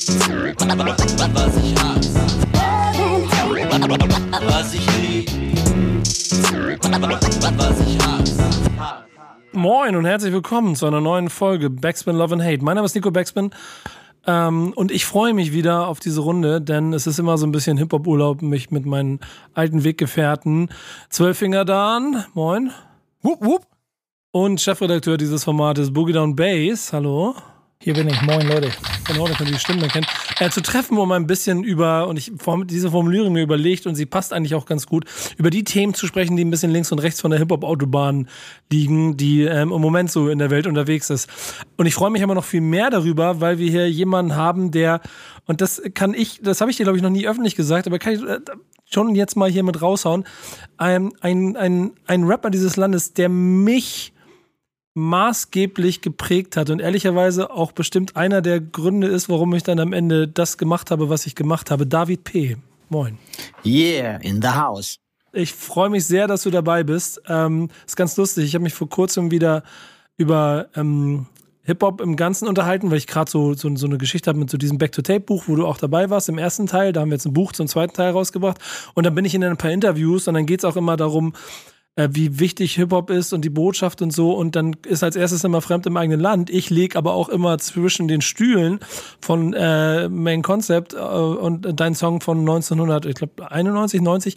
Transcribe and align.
Was 0.00 0.16
ich 1.56 1.78
hasse. 1.78 2.20
Was 4.46 4.74
ich 4.74 4.86
lieb. 4.98 5.30
Was 7.58 7.80
ich 7.86 7.98
hasse. 7.98 8.44
Moin 9.52 9.96
und 9.96 10.06
herzlich 10.06 10.32
willkommen 10.32 10.74
zu 10.74 10.86
einer 10.86 11.02
neuen 11.02 11.28
Folge 11.28 11.68
Backspin 11.68 12.16
Love 12.16 12.32
and 12.32 12.42
Hate. 12.42 12.64
Mein 12.64 12.76
Name 12.76 12.86
ist 12.86 12.94
Nico 12.94 13.10
Backspin 13.10 13.50
ähm, 14.26 14.72
und 14.74 14.90
ich 14.90 15.04
freue 15.04 15.34
mich 15.34 15.52
wieder 15.52 15.86
auf 15.86 16.00
diese 16.00 16.22
Runde, 16.22 16.62
denn 16.62 16.94
es 16.94 17.06
ist 17.06 17.18
immer 17.18 17.36
so 17.36 17.46
ein 17.46 17.52
bisschen 17.52 17.76
Hip-Hop-Urlaub, 17.76 18.40
mich 18.40 18.70
mit 18.70 18.86
meinen 18.86 19.20
alten 19.52 19.84
Weggefährten 19.84 20.70
Zwölffinger 21.10 21.66
Dan, 21.66 22.24
moin. 22.32 22.70
Wupp, 23.20 23.44
wupp. 23.44 23.66
Und 24.32 24.62
Chefredakteur 24.62 25.18
dieses 25.18 25.44
Formates 25.44 25.92
Boogie 25.92 26.14
Down 26.14 26.36
Bass, 26.36 26.94
hallo. 26.94 27.34
Hier 27.82 27.94
bin 27.94 28.08
ich. 28.08 28.20
Moin, 28.20 28.46
Leute. 28.46 28.70
Genau, 29.06 29.26
da 29.26 29.32
könnt 29.32 29.48
ihr 29.48 29.54
die 29.54 29.58
Stimmen 29.58 29.80
erkennen. 29.80 30.06
Äh, 30.38 30.50
zu 30.50 30.60
treffen, 30.60 30.98
um 30.98 31.10
ein 31.12 31.26
bisschen 31.26 31.64
über, 31.64 32.08
und 32.08 32.18
ich 32.18 32.30
diese 32.66 32.90
Formulierung 32.90 33.32
mir 33.32 33.42
überlegt 33.42 33.86
und 33.86 33.94
sie 33.94 34.04
passt 34.04 34.34
eigentlich 34.34 34.54
auch 34.54 34.66
ganz 34.66 34.86
gut, 34.86 35.06
über 35.38 35.48
die 35.48 35.64
Themen 35.64 35.94
zu 35.94 36.06
sprechen, 36.06 36.36
die 36.36 36.44
ein 36.44 36.50
bisschen 36.50 36.70
links 36.70 36.92
und 36.92 36.98
rechts 36.98 37.22
von 37.22 37.30
der 37.30 37.40
Hip-Hop-Autobahn 37.40 38.28
liegen, 38.70 39.16
die 39.16 39.44
ähm, 39.44 39.72
im 39.72 39.80
Moment 39.80 40.10
so 40.10 40.28
in 40.28 40.38
der 40.38 40.50
Welt 40.50 40.66
unterwegs 40.66 41.08
ist. 41.08 41.30
Und 41.78 41.86
ich 41.86 41.94
freue 41.94 42.10
mich 42.10 42.22
aber 42.22 42.34
noch 42.34 42.44
viel 42.44 42.60
mehr 42.60 42.90
darüber, 42.90 43.40
weil 43.40 43.58
wir 43.58 43.70
hier 43.70 43.90
jemanden 43.90 44.36
haben, 44.36 44.72
der, 44.72 45.00
und 45.46 45.62
das 45.62 45.80
kann 45.94 46.12
ich, 46.12 46.42
das 46.42 46.60
habe 46.60 46.70
ich 46.70 46.76
dir, 46.76 46.82
glaube 46.82 46.98
ich, 46.98 47.02
noch 47.02 47.08
nie 47.08 47.26
öffentlich 47.26 47.56
gesagt, 47.56 47.86
aber 47.86 47.98
kann 47.98 48.12
ich 48.12 48.22
äh, 48.22 48.40
schon 48.90 49.14
jetzt 49.14 49.36
mal 49.36 49.50
hier 49.50 49.62
mit 49.62 49.80
raushauen, 49.80 50.24
ein, 50.76 51.12
ein, 51.22 51.56
ein, 51.56 51.92
ein 52.06 52.24
Rapper 52.24 52.50
dieses 52.50 52.76
Landes, 52.76 53.14
der 53.14 53.30
mich 53.30 54.12
maßgeblich 55.00 56.02
geprägt 56.02 56.56
hat 56.56 56.70
und 56.70 56.80
ehrlicherweise 56.80 57.50
auch 57.50 57.72
bestimmt 57.72 58.16
einer 58.16 58.42
der 58.42 58.60
Gründe 58.60 59.08
ist, 59.08 59.28
warum 59.28 59.54
ich 59.54 59.62
dann 59.62 59.80
am 59.80 59.92
Ende 59.92 60.28
das 60.28 60.58
gemacht 60.58 60.90
habe, 60.90 61.08
was 61.08 61.26
ich 61.26 61.34
gemacht 61.34 61.70
habe. 61.70 61.86
David 61.86 62.24
P. 62.24 62.56
Moin. 62.88 63.18
Yeah, 63.64 64.16
in 64.16 64.42
the 64.42 64.48
house. 64.48 64.96
Ich 65.32 65.54
freue 65.54 65.90
mich 65.90 66.06
sehr, 66.06 66.26
dass 66.26 66.42
du 66.42 66.50
dabei 66.50 66.82
bist. 66.82 67.22
Ähm, 67.28 67.68
ist 67.86 67.96
ganz 67.96 68.16
lustig. 68.16 68.44
Ich 68.44 68.54
habe 68.54 68.64
mich 68.64 68.74
vor 68.74 68.88
kurzem 68.88 69.30
wieder 69.30 69.62
über 70.16 70.68
ähm, 70.74 71.26
Hip-Hop 71.62 72.00
im 72.00 72.16
Ganzen 72.16 72.48
unterhalten, 72.48 72.90
weil 72.90 72.98
ich 72.98 73.06
gerade 73.06 73.30
so, 73.30 73.54
so, 73.54 73.74
so 73.76 73.86
eine 73.86 73.96
Geschichte 73.96 74.28
habe 74.28 74.38
mit 74.38 74.50
so 74.50 74.58
diesem 74.58 74.78
Back-to-Tape-Buch, 74.78 75.44
wo 75.46 75.56
du 75.56 75.66
auch 75.66 75.78
dabei 75.78 76.10
warst 76.10 76.28
im 76.28 76.38
ersten 76.38 76.66
Teil. 76.66 76.92
Da 76.92 77.00
haben 77.00 77.10
wir 77.10 77.14
jetzt 77.14 77.26
ein 77.26 77.32
Buch 77.32 77.52
zum 77.52 77.68
zweiten 77.68 77.94
Teil 77.94 78.10
rausgebracht. 78.10 78.58
Und 78.94 79.06
dann 79.06 79.14
bin 79.14 79.24
ich 79.24 79.34
in 79.34 79.44
ein 79.44 79.56
paar 79.56 79.70
Interviews 79.70 80.26
und 80.26 80.34
dann 80.34 80.46
geht 80.46 80.60
es 80.60 80.64
auch 80.64 80.76
immer 80.76 80.96
darum, 80.96 81.32
wie 81.96 82.38
wichtig 82.38 82.74
Hip-Hop 82.74 83.10
ist 83.10 83.32
und 83.32 83.44
die 83.44 83.50
Botschaft 83.50 84.00
und 84.02 84.12
so. 84.12 84.32
Und 84.32 84.56
dann 84.56 84.76
ist 84.86 85.02
als 85.02 85.16
erstes 85.16 85.44
immer 85.44 85.60
fremd 85.60 85.86
im 85.86 85.96
eigenen 85.96 86.20
Land. 86.20 86.50
Ich 86.50 86.70
lege 86.70 86.96
aber 86.96 87.14
auch 87.14 87.28
immer 87.28 87.58
zwischen 87.58 88.08
den 88.08 88.20
Stühlen 88.20 88.80
von 89.20 89.52
äh, 89.52 90.08
Main 90.08 90.42
Concept 90.42 90.94
äh, 90.94 90.98
und 90.98 91.78
dein 91.78 91.94
Song 91.94 92.20
von 92.20 92.40
1900, 92.40 93.06
ich 93.06 93.16
glaube 93.16 93.50
91, 93.50 94.00
90 94.00 94.36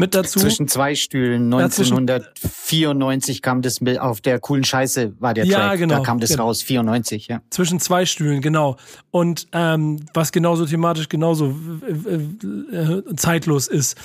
mit 0.00 0.14
dazu. 0.14 0.40
Zwischen 0.40 0.66
zwei 0.66 0.94
Stühlen. 0.96 1.52
1994 1.52 3.42
kam 3.42 3.62
das 3.62 3.80
mit, 3.80 4.00
auf 4.00 4.20
der 4.20 4.40
coolen 4.40 4.64
Scheiße 4.64 5.14
war 5.20 5.34
der 5.34 5.44
Ja, 5.44 5.68
Track. 5.68 5.78
genau, 5.78 5.96
Da 5.96 6.00
kam 6.00 6.18
das 6.20 6.30
genau. 6.30 6.44
raus, 6.46 6.62
94, 6.62 7.28
ja. 7.28 7.40
Zwischen 7.50 7.78
zwei 7.80 8.06
Stühlen, 8.06 8.40
genau. 8.40 8.76
Und 9.10 9.46
ähm, 9.52 10.00
was 10.14 10.32
genauso 10.32 10.66
thematisch 10.66 11.08
genauso 11.08 11.54
äh, 11.86 12.74
äh, 12.76 13.14
zeitlos 13.16 13.68
ist. 13.68 13.96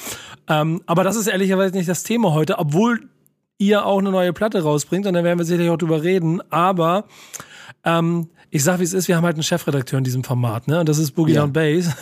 Ähm, 0.48 0.82
aber 0.86 1.04
das 1.04 1.16
ist 1.16 1.28
ehrlicherweise 1.28 1.76
nicht 1.76 1.90
das 1.90 2.04
Thema 2.04 2.34
heute, 2.34 2.60
obwohl 2.60 3.10
ihr 3.58 3.86
auch 3.86 4.00
eine 4.00 4.12
neue 4.12 4.34
Platte 4.34 4.62
rausbringt 4.64 5.08
und 5.08 5.14
dann 5.14 5.23
werden 5.23 5.40
wir 5.40 5.46
sicherlich 5.46 5.70
auch 5.70 5.78
drüber 5.78 6.04
reden. 6.04 6.42
Aber 6.52 7.06
ähm, 7.84 8.30
ich 8.56 8.64
sag, 8.64 8.80
wie 8.80 8.84
es 8.84 8.94
ist, 8.94 9.08
wir 9.09 9.17
haben 9.17 9.25
halt 9.25 9.36
einen 9.36 9.44
Chefredakteur 9.44 9.98
in 9.98 10.06
diesem 10.06 10.23
Format, 10.23 10.67
ne? 10.70 10.80
Und 10.80 10.88
das 10.88 10.98
ist 10.98 11.11
Boogie 11.11 11.34
Ja. 11.34 11.42
Down 11.42 11.52
Bass. 11.53 11.89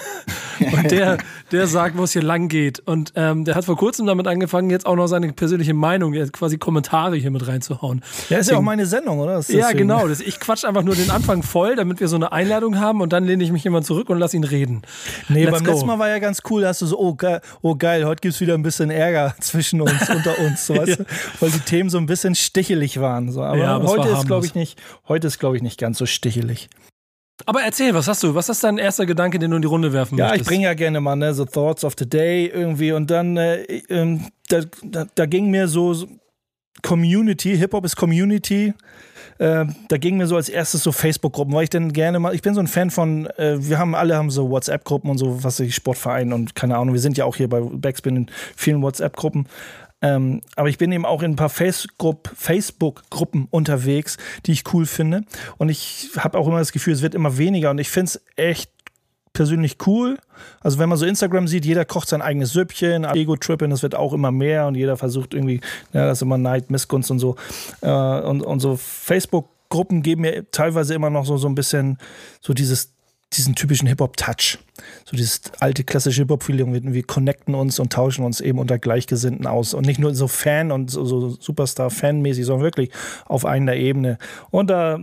Und 0.59 0.92
der, 0.92 1.18
der 1.52 1.66
sagt, 1.66 1.98
wo 1.98 2.04
es 2.04 2.14
hier 2.14 2.22
lang 2.22 2.48
geht. 2.48 2.80
Und 2.86 3.12
ähm, 3.16 3.44
der 3.44 3.56
hat 3.56 3.66
vor 3.66 3.75
kurzem 3.75 4.06
damit 4.06 4.28
angefangen, 4.28 4.69
jetzt 4.69 4.86
auch 4.86 4.96
noch 4.96 5.08
seine 5.08 5.34
persönliche 5.34 5.74
Meinung, 5.74 6.14
jetzt 6.14 6.31
quasi 6.31 6.59
Kommentare 6.59 7.16
hier 7.16 7.31
mit 7.31 7.47
reinzuhauen. 7.47 8.02
Ja, 8.30 8.38
ist 8.38 8.52
ja 8.52 8.58
auch 8.58 8.62
meine 8.62 8.86
Sendung, 8.86 9.19
oder? 9.19 9.34
Ja, 9.34 9.40
deswegen- 9.40 9.78
genau. 9.80 10.08
Das, 10.14 10.22
ich 10.22 10.40
quatsch 10.40 10.64
einfach 10.64 10.84
nur 10.84 10.94
den 10.96 11.09
Anfang 11.09 11.41
voll, 11.41 11.75
damit 11.75 12.00
wir 12.00 12.08
so 12.08 12.16
eine 12.18 12.31
Einladung 12.31 12.80
haben 12.80 13.02
und 13.02 13.14
dann 13.14 13.25
lehne 13.25 13.44
ich 13.44 13.52
mich 13.52 13.66
immer 13.66 13.81
zurück 13.81 14.09
und 14.12 14.20
lass 14.20 14.34
ihn 14.35 14.44
reden. 14.44 14.84
Nee, 15.30 15.46
Let's 15.46 15.58
beim 15.58 15.64
go. 15.66 15.72
letzten 15.72 15.88
Mal 15.88 15.97
war 15.97 16.09
ja 16.09 16.20
ganz 16.20 16.41
cool, 16.52 16.62
da 16.62 16.68
hast 16.68 16.81
du 16.84 16.85
so, 16.85 17.00
oh 17.00 17.16
geil, 17.16 17.41
oh 17.64 17.74
geil, 17.75 18.06
heute 18.06 18.22
gibt's 18.22 18.40
wieder 18.41 18.53
ein 18.53 18.62
bisschen 18.64 18.91
Ärger 18.91 19.34
zwischen 19.40 19.81
uns, 19.81 20.08
unter 20.08 20.38
uns, 20.40 20.68
so, 20.68 20.75
weißt 20.78 21.00
du? 21.00 21.06
weil 21.40 21.50
die 21.50 21.59
Themen 21.62 21.90
so 21.90 21.97
ein 21.97 22.06
bisschen 22.06 22.35
stichelig 22.35 23.00
waren. 23.00 23.31
So. 23.31 23.41
Aber, 23.41 23.58
Ja, 23.58 23.75
aber 23.75 23.88
heute 23.88 24.09
ist, 24.09 24.28
glaube 24.28 24.46
ich, 24.46 24.53
nicht, 24.53 24.80
heute 25.08 25.25
ist, 25.28 25.40
glaube 25.40 25.56
ich, 25.58 25.64
nicht 25.64 25.80
ganz 25.80 25.97
so 25.97 26.06
stichelig. 26.06 26.43
Aber 27.46 27.62
erzähl, 27.62 27.94
was 27.94 28.08
hast 28.08 28.24
du? 28.24 28.36
Was 28.36 28.50
ist 28.50 28.64
dein 28.64 28.78
erster 28.78 29.06
Gedanke, 29.06 29.40
den 29.40 29.52
du 29.52 29.58
in 29.58 29.62
die 29.62 29.68
Runde 29.68 29.92
werfen 29.92 30.18
Ja, 30.18 30.28
ich 30.28 30.31
möchtest? 30.31 30.50
bringe 30.50 30.66
ja 30.66 30.74
gerne 30.74 31.02
mal, 31.02 31.16
ne, 31.16 31.34
so 31.34 31.46
Thoughts 31.46 31.84
of 31.84 31.94
the 31.98 32.08
Day 32.08 32.46
irgendwie 32.48 32.92
und 32.92 33.09
dann, 33.09 33.38
äh, 33.38 33.64
ähm, 33.90 34.28
da, 34.50 34.62
da, 34.84 35.06
da 35.14 35.26
ging 35.26 35.50
mir 35.50 35.68
so, 35.68 35.94
so 35.94 36.08
Community, 36.82 37.58
Hip-Hop 37.58 37.86
ist 37.86 37.96
Community. 37.96 38.74
Äh, 39.40 39.66
da 39.88 39.98
ging 39.98 40.18
mir 40.18 40.28
so 40.28 40.36
als 40.36 40.48
erstes 40.48 40.84
so 40.84 40.92
Facebook-Gruppen, 40.92 41.53
weil 41.53 41.64
ich 41.64 41.70
dann 41.70 41.92
gerne 41.92 42.20
mal, 42.20 42.36
ich 42.36 42.42
bin 42.42 42.53
so 42.53 42.59
ein 42.59 42.68
Fan 42.68 42.92
von, 42.92 43.26
äh, 43.38 43.56
wir 43.58 43.80
haben 43.80 43.96
alle 43.96 44.16
haben 44.16 44.30
so 44.30 44.50
WhatsApp-Gruppen 44.50 45.09
und 45.09 45.18
so, 45.18 45.44
was 45.44 45.59
ich 45.59 45.74
Sportverein 45.74 46.34
und 46.34 46.56
keine 46.56 46.78
Ahnung, 46.78 46.94
wir 46.94 47.02
sind 47.02 47.18
ja 47.18 47.26
auch 47.26 47.36
hier 47.36 47.50
bei 47.50 47.59
Backspin 47.62 48.16
in 48.16 48.32
vielen 48.56 48.82
WhatsApp-Gruppen. 48.82 49.48
Ähm, 50.03 50.41
aber 50.56 50.69
ich 50.69 50.78
bin 50.78 50.91
eben 50.91 51.06
auch 51.06 51.24
in 51.24 51.31
ein 51.31 51.36
paar 51.36 51.50
Facebook- 51.50 52.30
Facebook-Gruppen 52.36 53.47
unterwegs, 53.50 54.18
die 54.46 54.52
ich 54.52 54.72
cool 54.74 54.86
finde. 54.86 55.24
Und 55.58 55.69
ich 55.69 56.09
habe 56.18 56.38
auch 56.38 56.47
immer 56.47 56.59
das 56.59 56.74
Gefühl, 56.74 56.94
es 56.94 57.02
wird 57.02 57.16
immer 57.16 57.38
weniger. 57.38 57.72
Und 57.72 57.80
ich 57.80 57.90
finde 57.90 58.09
es 58.09 58.22
echt 58.36 58.69
persönlich 59.31 59.78
cool. 59.88 60.19
Also 60.62 60.78
wenn 60.78 60.90
man 60.90 60.97
so 60.97 61.06
Instagram 61.06 61.47
sieht, 61.47 61.66
jeder 61.66 61.86
kocht 61.86 62.09
sein 62.09 62.22
eigenes 62.22 62.52
Süppchen, 62.52 63.06
Ego-Tripping, 63.06 63.69
das 63.69 63.81
wird 63.81 63.96
auch 63.96 64.14
immer 64.14 64.31
mehr 64.31 64.68
und 64.68 64.75
jeder 64.75 64.97
versucht 64.97 65.34
irgendwie, 65.34 65.59
ja, 65.91 66.06
das 66.06 66.20
ist 66.20 66.22
immer 66.22 66.38
Neid, 66.38 66.70
Missgunst 66.70 67.09
und 67.09 67.20
so. 67.20 67.35
Äh, 67.81 67.90
und, 67.90 68.41
und 68.41 68.59
so 68.59 68.75
Facebook-Gruppen 68.75 70.03
geben 70.03 70.22
mir 70.22 70.52
teilweise 70.52 70.94
immer 70.94 71.09
noch 71.09 71.25
so, 71.25 71.38
so 71.38 71.47
ein 71.47 71.56
bisschen 71.56 71.97
so 72.41 72.53
dieses 72.53 72.94
diesen 73.38 73.56
typischen 73.56 73.88
Hip-Hop-Touch. 73.88 74.60
So 75.06 75.18
dieses 75.18 75.42
alte 75.60 75.84
klassische 75.84 76.22
Hip-Hop-Feeling. 76.22 76.94
Wir, 76.94 77.04
connecten 77.04 77.56
uns 77.56 77.80
und 77.80 77.92
tauschen 77.92 78.26
uns 78.26 78.42
eben 78.42 78.60
unter 78.60 78.80
Gleichgesinnten 78.80 79.48
aus. 79.48 79.74
Und 79.74 79.86
nicht 79.86 80.00
nur 80.00 80.14
so 80.16 80.28
Fan 80.28 80.72
und 80.72 80.90
so, 80.90 81.06
so 81.06 81.30
Superstar-Fan-mäßig, 81.30 82.46
sondern 82.46 82.64
wirklich 82.64 82.90
auf 83.26 83.46
einer 83.46 83.76
Ebene. 83.76 84.18
Und 84.52 84.70
da, 84.70 85.00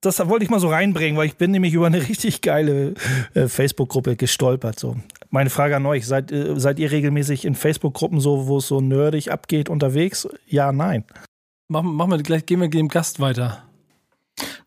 das 0.00 0.26
wollte 0.28 0.44
ich 0.44 0.50
mal 0.50 0.60
so 0.60 0.68
reinbringen, 0.68 1.16
weil 1.16 1.26
ich 1.26 1.36
bin 1.36 1.50
nämlich 1.50 1.74
über 1.74 1.86
eine 1.86 2.00
richtig 2.08 2.40
geile 2.40 2.94
äh, 3.34 3.48
Facebook-Gruppe 3.48 4.16
gestolpert. 4.16 4.78
So. 4.78 4.96
Meine 5.30 5.50
Frage 5.50 5.76
an 5.76 5.86
euch, 5.86 6.06
seid, 6.06 6.32
äh, 6.32 6.58
seid 6.58 6.78
ihr 6.78 6.90
regelmäßig 6.90 7.44
in 7.44 7.54
Facebook-Gruppen 7.54 8.20
so, 8.20 8.46
wo 8.46 8.58
es 8.58 8.68
so 8.68 8.80
nerdig 8.80 9.30
abgeht, 9.30 9.68
unterwegs? 9.68 10.28
Ja, 10.46 10.72
nein. 10.72 11.04
Machen, 11.68 11.94
machen 11.94 12.10
wir 12.10 12.18
gleich, 12.18 12.46
gehen 12.46 12.60
wir 12.60 12.68
dem 12.68 12.88
Gast 12.88 13.20
weiter. 13.20 13.64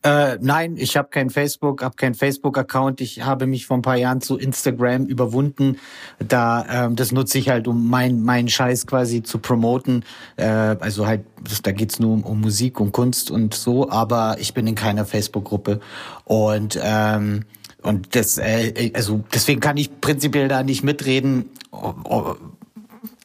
Äh, 0.03 0.37
nein, 0.39 0.77
ich 0.77 0.95
habe 0.95 1.09
kein 1.09 1.29
Facebook, 1.29 1.83
habe 1.83 1.95
keinen 1.95 2.13
Facebook-Account. 2.13 3.01
Ich 3.01 3.23
habe 3.23 3.47
mich 3.47 3.65
vor 3.65 3.77
ein 3.77 3.81
paar 3.81 3.97
Jahren 3.97 4.21
zu 4.21 4.37
Instagram 4.37 5.05
überwunden. 5.05 5.77
Da, 6.19 6.85
ähm, 6.85 6.95
das 6.95 7.11
nutze 7.11 7.39
ich 7.39 7.49
halt, 7.49 7.67
um 7.67 7.89
mein, 7.89 8.21
meinen 8.21 8.47
Scheiß 8.47 8.87
quasi 8.87 9.23
zu 9.23 9.39
promoten. 9.39 10.05
Äh, 10.37 10.45
also 10.45 11.07
halt, 11.07 11.25
das, 11.43 11.61
da 11.61 11.71
geht's 11.71 11.99
nur 11.99 12.13
um, 12.13 12.23
um 12.23 12.41
Musik 12.41 12.79
und 12.79 12.91
Kunst 12.93 13.31
und 13.31 13.53
so. 13.53 13.89
Aber 13.89 14.37
ich 14.39 14.53
bin 14.53 14.67
in 14.67 14.75
keiner 14.75 15.05
Facebook-Gruppe 15.05 15.81
und 16.25 16.79
ähm, 16.81 17.43
und 17.83 18.15
das, 18.15 18.37
äh, 18.37 18.91
also 18.95 19.23
deswegen 19.33 19.61
kann 19.61 19.77
ich 19.77 20.01
prinzipiell 20.01 20.47
da 20.47 20.63
nicht 20.63 20.83
mitreden. 20.83 21.49
Oh, 21.71 21.93
oh, 22.03 22.35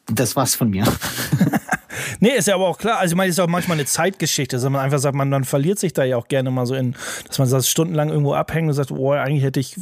das 0.07 0.37
war's 0.37 0.55
von 0.55 0.71
mir. 0.71 0.85
Nee, 2.21 2.31
ist 2.37 2.49
ja 2.49 2.55
aber 2.55 2.69
auch 2.69 2.79
klar. 2.79 2.99
Also 2.99 3.13
ich 3.13 3.17
meine, 3.17 3.31
es 3.31 3.37
ist 3.37 3.41
auch 3.41 3.49
manchmal 3.49 3.77
eine 3.77 3.87
Zeitgeschichte, 3.87 4.57
dass 4.57 4.65
man 4.69 4.81
einfach 4.81 4.99
sagt, 4.99 5.15
man 5.15 5.31
dann 5.31 5.45
verliert 5.45 5.79
sich 5.79 5.93
da 5.93 6.05
ja 6.05 6.17
auch 6.17 6.29
gerne 6.29 6.51
mal 6.51 6.67
so 6.67 6.75
in, 6.75 6.95
dass 7.29 7.39
man 7.39 7.49
sagt, 7.49 7.67
stundenlang 7.67 8.09
irgendwo 8.11 8.35
abhängt 8.35 8.69
und 8.69 8.75
sagt, 8.75 8.91
oh, 8.91 9.13
eigentlich 9.13 9.43
hätte 9.43 9.61
ich 9.61 9.77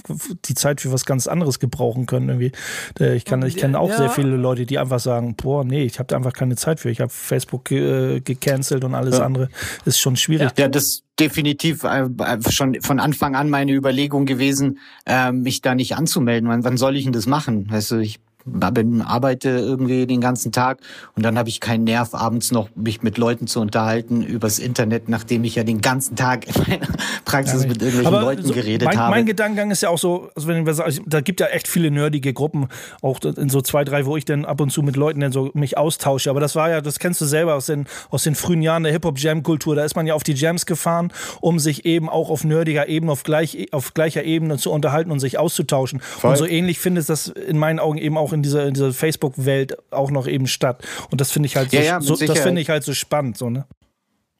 die 0.47 0.55
Zeit 0.55 0.81
für 0.81 0.93
was 0.93 1.05
ganz 1.05 1.27
anderes 1.27 1.59
gebrauchen 1.59 2.07
können. 2.07 2.29
Irgendwie. 2.29 2.53
Äh, 2.99 3.15
Ich 3.17 3.25
kann, 3.25 3.43
ich 3.43 3.57
kenne 3.57 3.79
auch 3.79 3.91
Ja. 3.91 3.97
sehr 3.97 4.11
viele 4.11 4.37
Leute, 4.37 4.67
die 4.67 4.79
einfach 4.79 5.01
sagen, 5.01 5.35
boah, 5.37 5.65
nee, 5.65 5.83
ich 5.85 5.99
habe 5.99 6.07
da 6.07 6.17
einfach 6.17 6.33
keine 6.33 6.57
Zeit 6.57 6.81
für. 6.81 6.91
Ich 6.91 7.01
habe 7.01 7.11
Facebook 7.11 7.67
ge 7.67 8.17
äh, 8.17 8.21
gecancelt 8.21 8.85
und 8.85 8.95
alles 8.95 9.19
Ja. 9.19 9.25
andere. 9.25 9.49
Ist 9.85 9.99
schon 10.01 10.17
schwierig. 10.17 10.51
Ja, 10.59 10.69
das 10.69 10.85
ist 10.85 11.05
definitiv 11.19 11.85
äh, 11.85 12.09
schon 12.51 12.81
von 12.81 12.99
Anfang 13.01 13.35
an 13.37 13.51
meine 13.51 13.73
Überlegung 13.73 14.25
gewesen, 14.27 14.79
äh, 15.07 15.33
mich 15.33 15.61
da 15.61 15.75
nicht 15.75 15.95
anzumelden. 15.97 16.49
Wann, 16.49 16.65
wann 16.65 16.77
soll 16.77 16.97
ich 16.97 17.05
denn 17.05 17.13
das 17.13 17.27
machen? 17.27 17.71
Weißt 17.71 17.91
du, 17.91 17.99
ich 17.99 18.21
bin, 18.45 19.03
arbeite 19.03 19.49
irgendwie 19.51 20.07
den 20.07 20.21
ganzen 20.21 20.53
Tag 20.53 20.79
und 21.17 21.25
dann 21.25 21.39
habe 21.39 21.49
ich 21.49 21.61
keinen 21.61 21.85
Nerv, 21.85 22.15
abends 22.15 22.53
noch 22.53 22.69
mich 22.75 23.03
mit 23.03 23.19
Leuten 23.19 23.47
zu 23.47 23.61
unterhalten 23.61 24.23
übers 24.23 24.59
Internet, 24.59 25.09
nachdem 25.09 25.45
ich 25.45 25.55
ja 25.55 25.65
den 25.65 25.81
ganzen 25.81 26.17
Tag 26.17 26.47
in 26.47 26.63
meiner 26.63 26.87
Praxis 27.25 27.63
Ja, 27.63 27.69
mit 27.69 27.83
irgendwelchen 27.83 28.15
aber 28.15 28.21
Leuten 28.23 28.45
so, 28.45 28.55
geredet 28.55 28.87
mein, 28.87 28.99
habe. 28.99 29.11
Mein 29.11 29.27
Gedankengang 29.27 29.71
ist 29.71 29.83
ja 29.83 29.89
auch 29.89 29.99
so, 29.99 30.31
also 30.35 30.49
wenn 30.49 30.67
wir 30.67 30.75
sagen, 30.75 30.87
also 30.87 31.03
da 31.07 31.21
gibt 31.21 31.41
ja 31.41 31.47
echt 31.47 31.69
viele 31.69 31.91
nerdige 31.91 32.33
Gruppen, 32.33 32.69
auch 33.03 33.21
in 33.21 33.49
so 33.49 33.61
zwei, 33.61 33.85
drei, 33.85 34.07
wo 34.07 34.17
ich 34.17 34.25
dann 34.25 34.45
ab 34.45 34.61
und 34.61 34.71
zu 34.71 34.83
mit 34.83 34.97
Leuten 34.97 35.21
dann 35.21 35.33
so 35.33 35.51
mich 35.55 35.77
austausche. 35.79 36.31
Aber 36.31 36.41
das 36.41 36.57
war 36.57 36.71
ja, 36.71 36.81
das 36.81 36.99
kennst 36.99 37.21
du 37.21 37.25
selber 37.25 37.55
aus 37.55 37.67
den, 37.67 37.87
aus 38.11 38.23
den 38.23 38.35
frühen 38.35 38.63
Jahren 38.63 38.83
der 38.83 38.93
Hip-Hop-Jam-Kultur. 38.93 39.77
Da 39.77 39.85
ist 39.85 39.97
man 39.97 40.07
ja 40.07 40.15
auf 40.15 40.23
die 40.23 40.35
Jams 40.35 40.67
gefahren, 40.67 41.13
um 41.41 41.59
sich 41.59 41.85
eben 41.85 42.09
auch 42.09 42.31
auf 42.31 42.45
nerdiger 42.45 42.89
Ebene, 42.89 43.13
auf, 43.13 43.23
gleich, 43.23 43.69
auf 43.73 43.95
gleicher 43.95 44.25
Ebene 44.25 44.57
zu 44.59 44.71
unterhalten 44.71 45.11
und 45.11 45.21
sich 45.21 45.39
auszutauschen. 45.39 46.03
Und 46.23 46.37
so 46.37 46.47
ähnlich 46.47 46.79
findet 46.79 47.09
das 47.09 47.29
in 47.29 47.59
meinen 47.59 47.79
Augen 47.79 47.99
eben 47.99 48.17
auch 48.17 48.33
in 48.33 48.40
dieser, 48.43 48.67
in 48.67 48.75
dieser 48.75 48.93
Facebook-Welt 48.93 49.77
auch 49.93 50.11
noch 50.11 50.27
eben 50.27 50.47
statt. 50.47 50.83
Und 51.11 51.21
das 51.21 51.31
finde 51.33 51.47
ich 51.47 51.57
halt 51.57 51.71
so, 51.71 51.77
Ja, 51.77 51.83
ja, 51.83 52.01
so 52.01 52.17
das 52.17 52.39
finde 52.41 52.61
ich 52.61 52.69
halt 52.71 52.85
so 52.85 52.95
spannend, 52.95 53.37
so, 53.39 53.51
ne? 53.51 53.67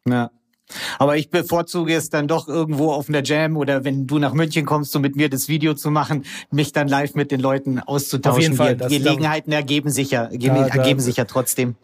Ja. 0.09 0.31
Aber 1.01 1.17
ich 1.17 1.31
bevorzuge 1.31 1.93
es 1.95 2.11
dann 2.11 2.29
doch 2.29 2.47
irgendwo 2.47 2.93
auf 2.93 3.09
einer 3.09 3.25
Jam 3.25 3.57
oder 3.57 3.85
wenn 3.85 4.07
du 4.07 4.19
nach 4.21 4.33
München 4.35 4.65
kommst, 4.67 4.95
um 4.95 5.03
mit 5.03 5.17
mir 5.17 5.29
das 5.29 5.49
Video 5.49 5.75
zu 5.75 5.91
machen, 5.91 6.25
mich 6.53 6.73
dann 6.73 6.87
live 6.87 7.15
mit 7.17 7.33
den 7.33 7.41
Leuten 7.41 7.81
auszutauschen. 7.81 8.37
Auf 8.37 8.43
jeden 8.43 8.55
Fall, 8.57 8.75
Die 8.75 8.79
das- 8.79 8.89
Gelegenheiten 8.93 9.51
ergeben 9.53 9.91
sich 9.91 10.13
ja, 10.13 10.27
da- 10.27 10.67
ergeben 10.69 11.01
sich 11.01 11.17
ja 11.17 11.25
trotzdem. 11.25 11.75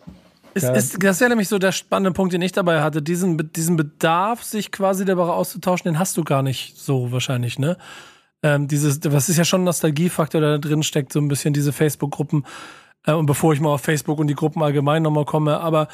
Ist, 0.55 0.65
ist, 0.65 1.03
das 1.03 1.21
wäre 1.21 1.29
nämlich 1.31 1.49
so 1.49 1.59
der 1.59 1.73
spannende 1.73 2.13
Punkt, 2.13 2.33
den 2.33 2.41
ich 2.41 2.53
dabei 2.53 2.81
hatte. 2.81 3.03
Diesen, 3.03 3.53
diesen 3.53 3.77
Bedarf, 3.77 4.43
sich 4.43 4.73
quasi 4.73 5.05
darüber 5.05 5.35
auszutauschen, 5.35 5.85
den 5.85 5.99
hast 5.99 6.17
du 6.17 6.25
gar 6.25 6.43
nicht 6.43 6.79
so 6.79 7.13
wahrscheinlich, 7.13 7.59
ne? 7.59 7.77
Ähm, 8.43 8.69
dieses, 8.69 9.01
was 9.05 9.29
ist 9.29 9.39
ja 9.39 9.45
schon 9.45 9.63
ein 9.63 9.65
Nostalgiefaktor, 9.65 10.41
der 10.41 10.59
da 10.59 10.59
drin 10.59 10.83
steckt, 10.83 11.13
so 11.13 11.21
ein 11.21 11.29
bisschen 11.29 11.55
diese 11.55 11.73
Facebook-Gruppen. 11.73 12.45
Äh, 13.07 13.13
und 13.13 13.27
bevor 13.27 13.53
ich 13.53 13.61
mal 13.61 13.71
auf 13.71 13.81
Facebook 13.81 14.19
und 14.19 14.27
die 14.27 14.35
Gruppen 14.35 14.63
allgemein 14.63 15.03
nochmal 15.03 15.25
komme, 15.25 15.61
aber 15.61 15.89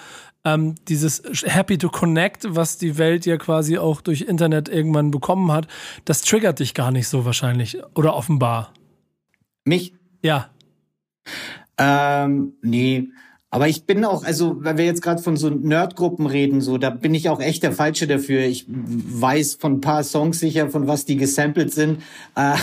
ähm, 0.44 0.74
dieses 0.88 1.22
Happy 1.44 1.78
to 1.78 1.88
Connect, 1.88 2.46
was 2.48 2.78
die 2.78 2.98
Welt 2.98 3.26
ja 3.26 3.36
quasi 3.36 3.78
auch 3.78 4.00
durch 4.00 4.22
Internet 4.22 4.68
irgendwann 4.68 5.10
bekommen 5.10 5.52
hat, 5.52 5.68
das 6.04 6.22
triggert 6.22 6.58
dich 6.58 6.74
gar 6.74 6.90
nicht 6.90 7.08
so 7.08 7.24
wahrscheinlich. 7.24 7.78
Oder 7.94 8.14
offenbar. 8.16 8.72
Mich? 9.64 9.94
Ja. 10.22 10.50
Ähm, 11.78 12.54
nee. 12.62 13.08
Aber 13.54 13.68
ich 13.68 13.84
bin 13.84 14.02
auch, 14.06 14.24
also, 14.24 14.56
weil 14.64 14.78
wir 14.78 14.86
jetzt 14.86 15.02
gerade 15.02 15.22
von 15.22 15.36
so 15.36 15.50
Nerdgruppen 15.50 16.24
reden, 16.24 16.62
so, 16.62 16.78
da 16.78 16.88
bin 16.88 17.14
ich 17.14 17.28
auch 17.28 17.38
echt 17.38 17.62
der 17.62 17.72
Falsche 17.72 18.06
dafür. 18.06 18.40
Ich 18.40 18.64
weiß 18.66 19.58
von 19.60 19.74
ein 19.74 19.80
paar 19.82 20.04
Songs 20.04 20.40
sicher, 20.40 20.70
von 20.70 20.88
was 20.88 21.04
die 21.04 21.18
gesampelt 21.18 21.70
sind. 21.70 22.00
Äh, 22.34 22.54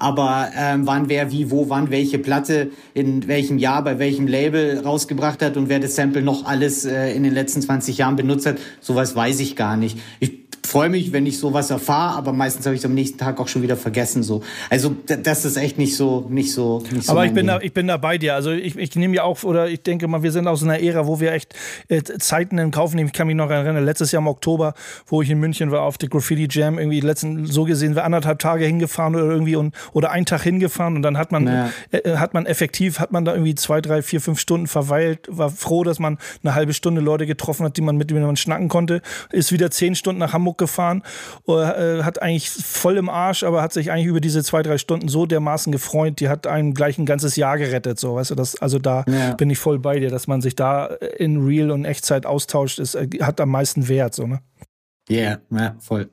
aber 0.00 0.48
ähm, 0.58 0.84
wann 0.84 1.08
wer 1.08 1.30
wie 1.30 1.52
wo 1.52 1.68
wann 1.68 1.90
welche 1.90 2.18
Platte 2.18 2.72
in 2.92 3.28
welchem 3.28 3.56
Jahr 3.56 3.84
bei 3.84 4.00
welchem 4.00 4.26
Label 4.26 4.80
rausgebracht 4.80 5.42
hat 5.42 5.56
und 5.56 5.68
wer 5.68 5.78
das 5.78 5.94
Sample 5.94 6.22
noch 6.22 6.44
alles 6.44 6.84
äh, 6.84 7.14
in 7.14 7.22
den 7.22 7.34
letzten 7.34 7.62
20 7.62 7.98
Jahren 7.98 8.16
benutzt 8.16 8.44
hat, 8.44 8.58
sowas 8.80 9.14
weiß 9.14 9.38
ich 9.38 9.54
gar 9.54 9.76
nicht. 9.76 9.96
Ich 10.18 10.41
freue 10.64 10.88
mich, 10.88 11.12
wenn 11.12 11.26
ich 11.26 11.38
sowas 11.38 11.70
erfahre, 11.70 12.16
aber 12.16 12.32
meistens 12.32 12.64
habe 12.66 12.74
ich 12.74 12.80
es 12.80 12.84
am 12.84 12.94
nächsten 12.94 13.18
Tag 13.18 13.40
auch 13.40 13.48
schon 13.48 13.62
wieder 13.62 13.76
vergessen. 13.76 14.22
So, 14.22 14.42
also 14.70 14.94
das 15.06 15.44
ist 15.44 15.56
echt 15.56 15.76
nicht 15.78 15.96
so, 15.96 16.26
nicht 16.30 16.52
so, 16.52 16.82
nicht 16.92 17.04
so. 17.04 17.12
Aber 17.12 17.24
ich 17.24 17.32
bin, 17.32 17.46
Ding. 17.46 17.58
da, 17.58 17.60
ich 17.60 17.72
bin 17.74 17.88
da 17.88 17.96
bei 17.96 18.16
dir. 18.18 18.34
Also 18.34 18.52
ich, 18.52 18.76
ich 18.76 18.94
nehme 18.96 19.16
ja 19.16 19.24
auch, 19.24 19.42
oder 19.42 19.68
ich 19.68 19.82
denke 19.82 20.06
mal, 20.08 20.22
wir 20.22 20.30
sind 20.32 20.46
aus 20.46 20.62
einer 20.62 20.80
Ära, 20.80 21.06
wo 21.06 21.20
wir 21.20 21.32
echt 21.32 21.54
äh, 21.88 22.02
Zeiten 22.02 22.58
in 22.58 22.70
Kauf 22.70 22.94
nehmen. 22.94 23.08
Ich 23.08 23.12
kann 23.12 23.26
mich 23.26 23.36
noch 23.36 23.50
erinnern, 23.50 23.84
letztes 23.84 24.12
Jahr 24.12 24.22
im 24.22 24.28
Oktober, 24.28 24.74
wo 25.06 25.20
ich 25.20 25.30
in 25.30 25.38
München 25.40 25.70
war 25.70 25.82
auf 25.82 25.98
der 25.98 26.08
Graffiti 26.08 26.46
Jam, 26.50 26.78
irgendwie 26.78 27.00
letzten, 27.00 27.46
so 27.46 27.64
gesehen, 27.64 27.94
wir 27.94 28.04
anderthalb 28.04 28.38
Tage 28.38 28.64
hingefahren 28.64 29.14
oder 29.16 29.24
irgendwie 29.26 29.56
und, 29.56 29.74
oder 29.92 30.10
einen 30.12 30.26
Tag 30.26 30.42
hingefahren 30.42 30.96
und 30.96 31.02
dann 31.02 31.18
hat 31.18 31.32
man, 31.32 31.46
Ja. 31.46 31.70
äh, 31.90 32.16
hat 32.16 32.34
man 32.34 32.46
effektiv, 32.46 32.98
hat 33.00 33.10
man 33.12 33.24
da 33.24 33.32
irgendwie 33.32 33.54
zwei, 33.56 33.80
drei, 33.80 34.00
vier, 34.02 34.20
fünf 34.20 34.38
Stunden 34.38 34.68
verweilt, 34.68 35.26
war 35.28 35.50
froh, 35.50 35.82
dass 35.84 35.98
man 35.98 36.18
eine 36.44 36.54
halbe 36.54 36.72
Stunde 36.72 37.00
Leute 37.00 37.26
getroffen 37.26 37.64
hat, 37.66 37.76
die 37.76 37.82
man 37.82 37.96
mit 37.96 38.10
denen 38.10 38.22
man 38.24 38.36
schnacken 38.36 38.68
konnte, 38.68 39.02
ist 39.32 39.50
wieder 39.52 39.70
zehn 39.70 39.94
Stunden 39.94 40.20
nach 40.20 40.32
Hamburg 40.32 40.51
gefahren, 40.58 41.02
äh, 41.48 42.02
hat 42.02 42.20
eigentlich 42.22 42.50
voll 42.50 42.96
im 42.96 43.08
Arsch, 43.08 43.42
aber 43.42 43.62
hat 43.62 43.72
sich 43.72 43.90
eigentlich 43.90 44.06
über 44.06 44.20
diese 44.20 44.42
zwei, 44.42 44.62
drei 44.62 44.78
Stunden 44.78 45.08
so 45.08 45.26
dermaßen 45.26 45.72
gefreut, 45.72 46.20
die 46.20 46.28
hat 46.28 46.46
einem 46.46 46.74
gleich 46.74 46.98
ein 46.98 47.06
ganzes 47.06 47.36
Jahr 47.36 47.58
gerettet, 47.58 47.98
so, 47.98 48.14
weißt 48.16 48.30
du, 48.30 48.34
das, 48.34 48.60
also 48.60 48.78
da 48.78 49.04
Ja. 49.08 49.34
bin 49.34 49.50
ich 49.50 49.58
voll 49.58 49.78
bei 49.78 49.98
dir, 49.98 50.10
dass 50.10 50.26
man 50.26 50.40
sich 50.40 50.56
da 50.56 50.86
in 50.86 51.44
Real 51.46 51.70
und 51.70 51.84
Echtzeit 51.84 52.26
austauscht, 52.26 52.78
ist, 52.78 52.94
äh, 52.94 53.08
hat 53.20 53.40
am 53.40 53.50
meisten 53.50 53.88
Wert, 53.88 54.14
so, 54.14 54.26
ne? 54.26 54.40
Yeah, 55.10 55.40
ja, 55.50 55.74
voll. 55.80 56.08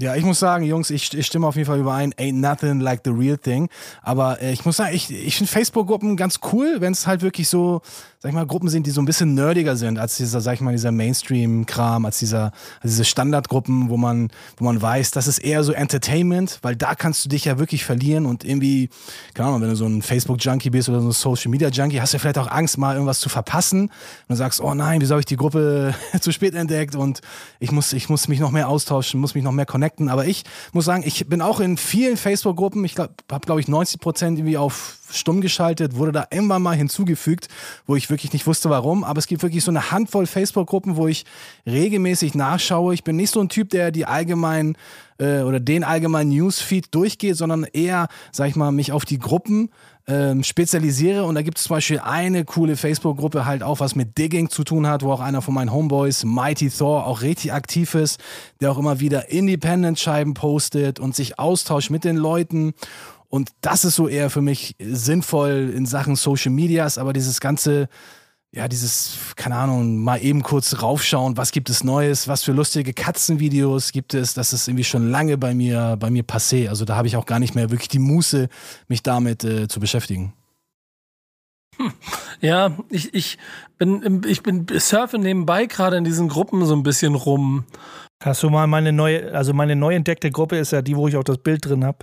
Ja, 0.00 0.14
ich 0.14 0.24
muss 0.24 0.38
sagen, 0.38 0.64
Jungs, 0.64 0.90
ich, 0.90 1.12
ich 1.12 1.26
stimme 1.26 1.48
auf 1.48 1.56
jeden 1.56 1.66
Fall 1.66 1.80
überein. 1.80 2.14
Ain't 2.14 2.34
nothing 2.34 2.78
like 2.78 3.00
the 3.04 3.10
real 3.10 3.36
thing. 3.36 3.68
Aber 4.00 4.40
äh, 4.40 4.52
ich 4.52 4.64
muss 4.64 4.76
sagen, 4.76 4.94
ich, 4.94 5.10
ich 5.10 5.34
finde 5.34 5.50
Facebook-Gruppen 5.50 6.16
ganz 6.16 6.38
cool, 6.52 6.76
wenn 6.78 6.92
es 6.92 7.08
halt 7.08 7.20
wirklich 7.20 7.48
so, 7.48 7.82
sag 8.20 8.28
ich 8.28 8.34
mal, 8.36 8.46
Gruppen 8.46 8.68
sind, 8.68 8.86
die 8.86 8.92
so 8.92 9.02
ein 9.02 9.06
bisschen 9.06 9.34
nerdiger 9.34 9.74
sind 9.74 9.98
als 9.98 10.16
dieser, 10.16 10.40
sag 10.40 10.54
ich 10.54 10.60
mal, 10.60 10.70
dieser 10.70 10.92
Mainstream-Kram, 10.92 12.04
als 12.04 12.20
dieser, 12.20 12.52
als 12.80 12.92
diese 12.92 13.04
Standardgruppen, 13.04 13.88
wo 13.88 13.96
man, 13.96 14.30
wo 14.56 14.66
man 14.66 14.80
weiß, 14.80 15.10
das 15.10 15.26
ist 15.26 15.38
eher 15.40 15.64
so 15.64 15.72
Entertainment, 15.72 16.60
weil 16.62 16.76
da 16.76 16.94
kannst 16.94 17.24
du 17.24 17.28
dich 17.28 17.46
ja 17.46 17.58
wirklich 17.58 17.84
verlieren 17.84 18.24
und 18.24 18.44
irgendwie, 18.44 18.90
keine 19.34 19.48
Ahnung, 19.48 19.62
wenn 19.62 19.70
du 19.70 19.76
so 19.76 19.86
ein 19.86 20.02
Facebook-Junkie 20.02 20.70
bist 20.70 20.88
oder 20.88 21.00
so 21.00 21.08
ein 21.08 21.12
Social-Media-Junkie, 21.12 22.00
hast 22.00 22.14
du 22.14 22.20
vielleicht 22.20 22.38
auch 22.38 22.48
Angst, 22.52 22.78
mal 22.78 22.94
irgendwas 22.94 23.18
zu 23.18 23.28
verpassen 23.28 23.80
und 23.80 23.90
du 24.28 24.36
sagst, 24.36 24.60
oh 24.60 24.74
nein, 24.74 25.00
wieso 25.00 25.14
habe 25.14 25.22
ich 25.22 25.26
die 25.26 25.36
Gruppe 25.36 25.92
zu 26.20 26.30
spät 26.30 26.54
entdeckt 26.54 26.94
und 26.94 27.20
ich 27.58 27.72
muss, 27.72 27.92
ich 27.92 28.08
muss 28.08 28.28
mich 28.28 28.38
noch 28.38 28.52
mehr 28.52 28.68
austauschen, 28.68 29.18
muss 29.18 29.34
mich 29.34 29.42
noch 29.42 29.50
mehr 29.50 29.66
connecten. 29.66 29.87
Aber 30.08 30.26
ich 30.26 30.44
muss 30.72 30.84
sagen, 30.84 31.02
ich 31.06 31.26
bin 31.28 31.40
auch 31.40 31.60
in 31.60 31.76
vielen 31.76 32.16
Facebook-Gruppen, 32.16 32.84
ich 32.84 32.94
glaube, 32.94 33.14
habe 33.30 33.46
glaube 33.46 33.60
ich 33.60 33.68
90 33.68 34.00
Prozent 34.00 34.38
irgendwie 34.38 34.58
auf 34.58 34.98
stumm 35.10 35.40
geschaltet, 35.40 35.96
wurde 35.96 36.12
da 36.12 36.26
irgendwann 36.30 36.62
mal 36.62 36.76
hinzugefügt, 36.76 37.48
wo 37.86 37.96
ich 37.96 38.10
wirklich 38.10 38.32
nicht 38.32 38.46
wusste, 38.46 38.70
warum. 38.70 39.04
Aber 39.04 39.18
es 39.18 39.26
gibt 39.26 39.42
wirklich 39.42 39.64
so 39.64 39.70
eine 39.70 39.90
Handvoll 39.90 40.26
Facebook-Gruppen, 40.26 40.96
wo 40.96 41.06
ich 41.06 41.24
regelmäßig 41.66 42.34
nachschaue. 42.34 42.94
Ich 42.94 43.04
bin 43.04 43.16
nicht 43.16 43.32
so 43.32 43.40
ein 43.40 43.48
Typ, 43.48 43.70
der 43.70 43.90
die 43.90 44.06
allgemeinen 44.06 44.76
äh, 45.18 45.40
oder 45.40 45.60
den 45.60 45.84
allgemeinen 45.84 46.30
Newsfeed 46.30 46.94
durchgeht, 46.94 47.36
sondern 47.36 47.64
eher, 47.64 48.08
sag 48.32 48.48
ich 48.48 48.56
mal, 48.56 48.72
mich 48.72 48.92
auf 48.92 49.04
die 49.04 49.18
Gruppen 49.18 49.70
ähm, 50.08 50.42
spezialisiere. 50.42 51.24
Und 51.24 51.34
da 51.34 51.42
gibt 51.42 51.58
es 51.58 51.64
zum 51.64 51.76
Beispiel 51.76 52.00
eine 52.00 52.44
coole 52.44 52.76
Facebook-Gruppe 52.76 53.44
halt 53.44 53.62
auch, 53.62 53.80
was 53.80 53.94
mit 53.94 54.16
Digging 54.18 54.48
zu 54.48 54.64
tun 54.64 54.86
hat, 54.86 55.02
wo 55.02 55.12
auch 55.12 55.20
einer 55.20 55.42
von 55.42 55.54
meinen 55.54 55.72
Homeboys, 55.72 56.24
Mighty 56.24 56.70
Thor, 56.70 57.06
auch 57.06 57.20
richtig 57.20 57.52
aktiv 57.52 57.94
ist, 57.94 58.18
der 58.60 58.72
auch 58.72 58.78
immer 58.78 59.00
wieder 59.00 59.30
Independent-Scheiben 59.30 60.34
postet 60.34 60.98
und 60.98 61.14
sich 61.14 61.38
austauscht 61.38 61.90
mit 61.90 62.04
den 62.04 62.16
Leuten. 62.16 62.72
Und 63.28 63.50
das 63.60 63.84
ist 63.84 63.94
so 63.96 64.08
eher 64.08 64.30
für 64.30 64.40
mich 64.40 64.74
sinnvoll 64.80 65.72
in 65.76 65.84
Sachen 65.84 66.16
Social 66.16 66.50
Medias, 66.50 66.96
aber 66.96 67.12
dieses 67.12 67.40
ganze 67.40 67.88
ja, 68.52 68.66
dieses, 68.66 69.18
keine 69.36 69.56
Ahnung, 69.56 69.98
mal 69.98 70.22
eben 70.22 70.42
kurz 70.42 70.80
raufschauen, 70.80 71.36
was 71.36 71.52
gibt 71.52 71.68
es 71.68 71.84
Neues, 71.84 72.28
was 72.28 72.42
für 72.42 72.52
lustige 72.52 72.94
Katzenvideos 72.94 73.92
gibt 73.92 74.14
es, 74.14 74.32
das 74.32 74.52
ist 74.52 74.68
irgendwie 74.68 74.84
schon 74.84 75.10
lange 75.10 75.36
bei 75.36 75.54
mir, 75.54 75.96
bei 75.98 76.10
mir 76.10 76.24
passé. 76.24 76.68
Also 76.68 76.84
da 76.84 76.96
habe 76.96 77.06
ich 77.06 77.16
auch 77.16 77.26
gar 77.26 77.38
nicht 77.38 77.54
mehr 77.54 77.70
wirklich 77.70 77.88
die 77.88 77.98
Muße, 77.98 78.48
mich 78.88 79.02
damit 79.02 79.44
äh, 79.44 79.68
zu 79.68 79.80
beschäftigen. 79.80 80.32
Ja, 82.40 82.76
ich, 82.88 83.14
ich 83.14 83.38
bin, 83.78 84.22
ich 84.26 84.42
bin 84.42 84.66
surfe 84.78 85.18
nebenbei 85.18 85.66
gerade 85.66 85.96
in 85.96 86.04
diesen 86.04 86.28
Gruppen 86.28 86.64
so 86.64 86.74
ein 86.74 86.82
bisschen 86.82 87.14
rum. 87.14 87.64
Hast 88.20 88.42
du 88.42 88.50
mal 88.50 88.66
meine 88.66 88.92
neue, 88.92 89.32
also 89.32 89.54
meine 89.54 89.76
neu 89.76 89.94
entdeckte 89.94 90.32
Gruppe 90.32 90.56
ist 90.56 90.72
ja 90.72 90.82
die, 90.82 90.96
wo 90.96 91.06
ich 91.06 91.16
auch 91.16 91.22
das 91.22 91.38
Bild 91.38 91.64
drin 91.64 91.84
habe, 91.84 91.98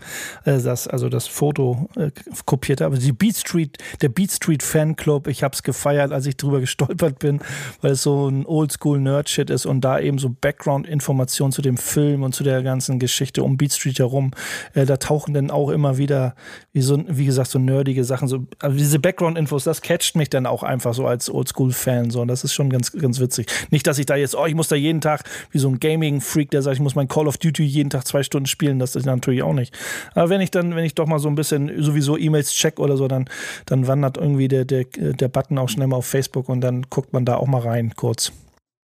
äh, 0.46 0.62
das, 0.62 0.88
also 0.88 1.10
das 1.10 1.28
Foto 1.28 1.90
äh, 1.98 2.10
kopiert 2.46 2.80
habe. 2.80 2.98
Die 2.98 3.12
Beat 3.12 3.36
Street, 3.36 3.78
der 4.02 4.08
Beat 4.08 4.32
Street 4.32 4.64
Fanclub, 4.64 5.28
ich 5.28 5.44
habe 5.44 5.54
es 5.54 5.62
gefeiert, 5.62 6.14
als 6.14 6.26
ich 6.26 6.38
drüber 6.38 6.60
gestolpert 6.62 7.20
bin, 7.20 7.42
weil 7.82 7.92
es 7.92 8.02
so 8.02 8.30
ein 8.30 8.46
Oldschool-Nerd-Shit 8.46 9.50
ist 9.50 9.66
und 9.66 9.82
da 9.82 10.00
eben 10.00 10.18
so 10.18 10.30
Background-Informationen 10.30 11.52
zu 11.52 11.62
dem 11.62 11.76
Film 11.76 12.24
und 12.24 12.34
zu 12.34 12.46
der 12.46 12.64
ganzen 12.64 12.98
Geschichte 12.98 13.44
um 13.44 13.58
Beat 13.58 13.74
Street 13.74 14.00
herum, 14.00 14.32
äh, 14.74 14.86
da 14.86 14.96
tauchen 14.96 15.34
dann 15.34 15.52
auch 15.52 15.70
immer 15.70 15.98
wieder, 15.98 16.36
wie 16.72 16.82
so, 16.82 17.04
wie 17.10 17.26
gesagt, 17.26 17.50
so 17.52 17.60
nerdige 17.60 18.06
Sachen, 18.06 18.30
so, 18.30 18.46
also 18.60 18.78
diese 18.78 19.00
Background-Infos, 19.00 19.66
das 19.66 19.82
catcht 19.82 20.16
mich 20.16 20.30
dann 20.30 20.46
auch 20.46 20.64
einfach 20.64 20.94
so 20.94 21.08
als 21.08 21.30
Oldschool-Fan, 21.30 22.10
so, 22.10 22.22
und 22.22 22.30
das 22.30 22.46
ist 22.46 22.54
schon 22.54 22.70
ganz, 22.70 22.94
ganz 22.94 23.20
witzig. 23.20 23.48
Nicht, 23.70 23.86
dass 23.86 24.00
ich 24.00 24.06
da 24.06 24.16
jetzt, 24.16 24.34
oh, 24.34 24.46
ich 24.46 24.56
muss 24.56 24.70
da 24.70 24.78
jeden 24.78 25.02
Tag 25.02 25.24
wie 25.52 25.60
so 25.60 25.68
ein 25.68 25.82
Gaming-Freak, 26.06 26.52
der 26.52 26.62
sagt, 26.62 26.76
ich 26.76 26.82
muss 26.82 26.96
mein 26.96 27.08
Call 27.08 27.28
of 27.28 27.38
Duty 27.38 27.64
jeden 27.64 27.90
Tag 27.90 28.06
zwei 28.08 28.24
Stunden 28.24 28.46
spielen, 28.48 28.80
das 28.80 28.96
ist 28.96 29.06
natürlich 29.06 29.44
auch 29.44 29.54
nicht. 29.54 29.76
Aber 30.14 30.30
wenn 30.30 30.42
ich 30.42 30.52
dann, 30.52 30.76
wenn 30.76 30.86
ich 30.86 30.96
doch 30.96 31.08
mal 31.08 31.20
so 31.20 31.28
ein 31.28 31.36
bisschen 31.36 31.72
sowieso 31.82 32.18
E-Mails 32.18 32.52
check 32.54 32.80
oder 32.80 32.98
so, 32.98 33.08
dann, 33.08 33.30
dann 33.66 33.88
wandert 33.88 34.18
irgendwie 34.18 34.48
der, 34.48 34.66
der, 34.66 34.86
der 34.86 35.28
Button 35.28 35.58
auch 35.58 35.70
schnell 35.70 35.88
mal 35.88 35.98
auf 35.98 36.06
Facebook 36.06 36.50
und 36.50 36.62
dann 36.62 36.84
guckt 36.90 37.14
man 37.14 37.26
da 37.26 37.36
auch 37.38 37.48
mal 37.48 37.62
rein, 37.62 37.94
kurz. 37.96 38.32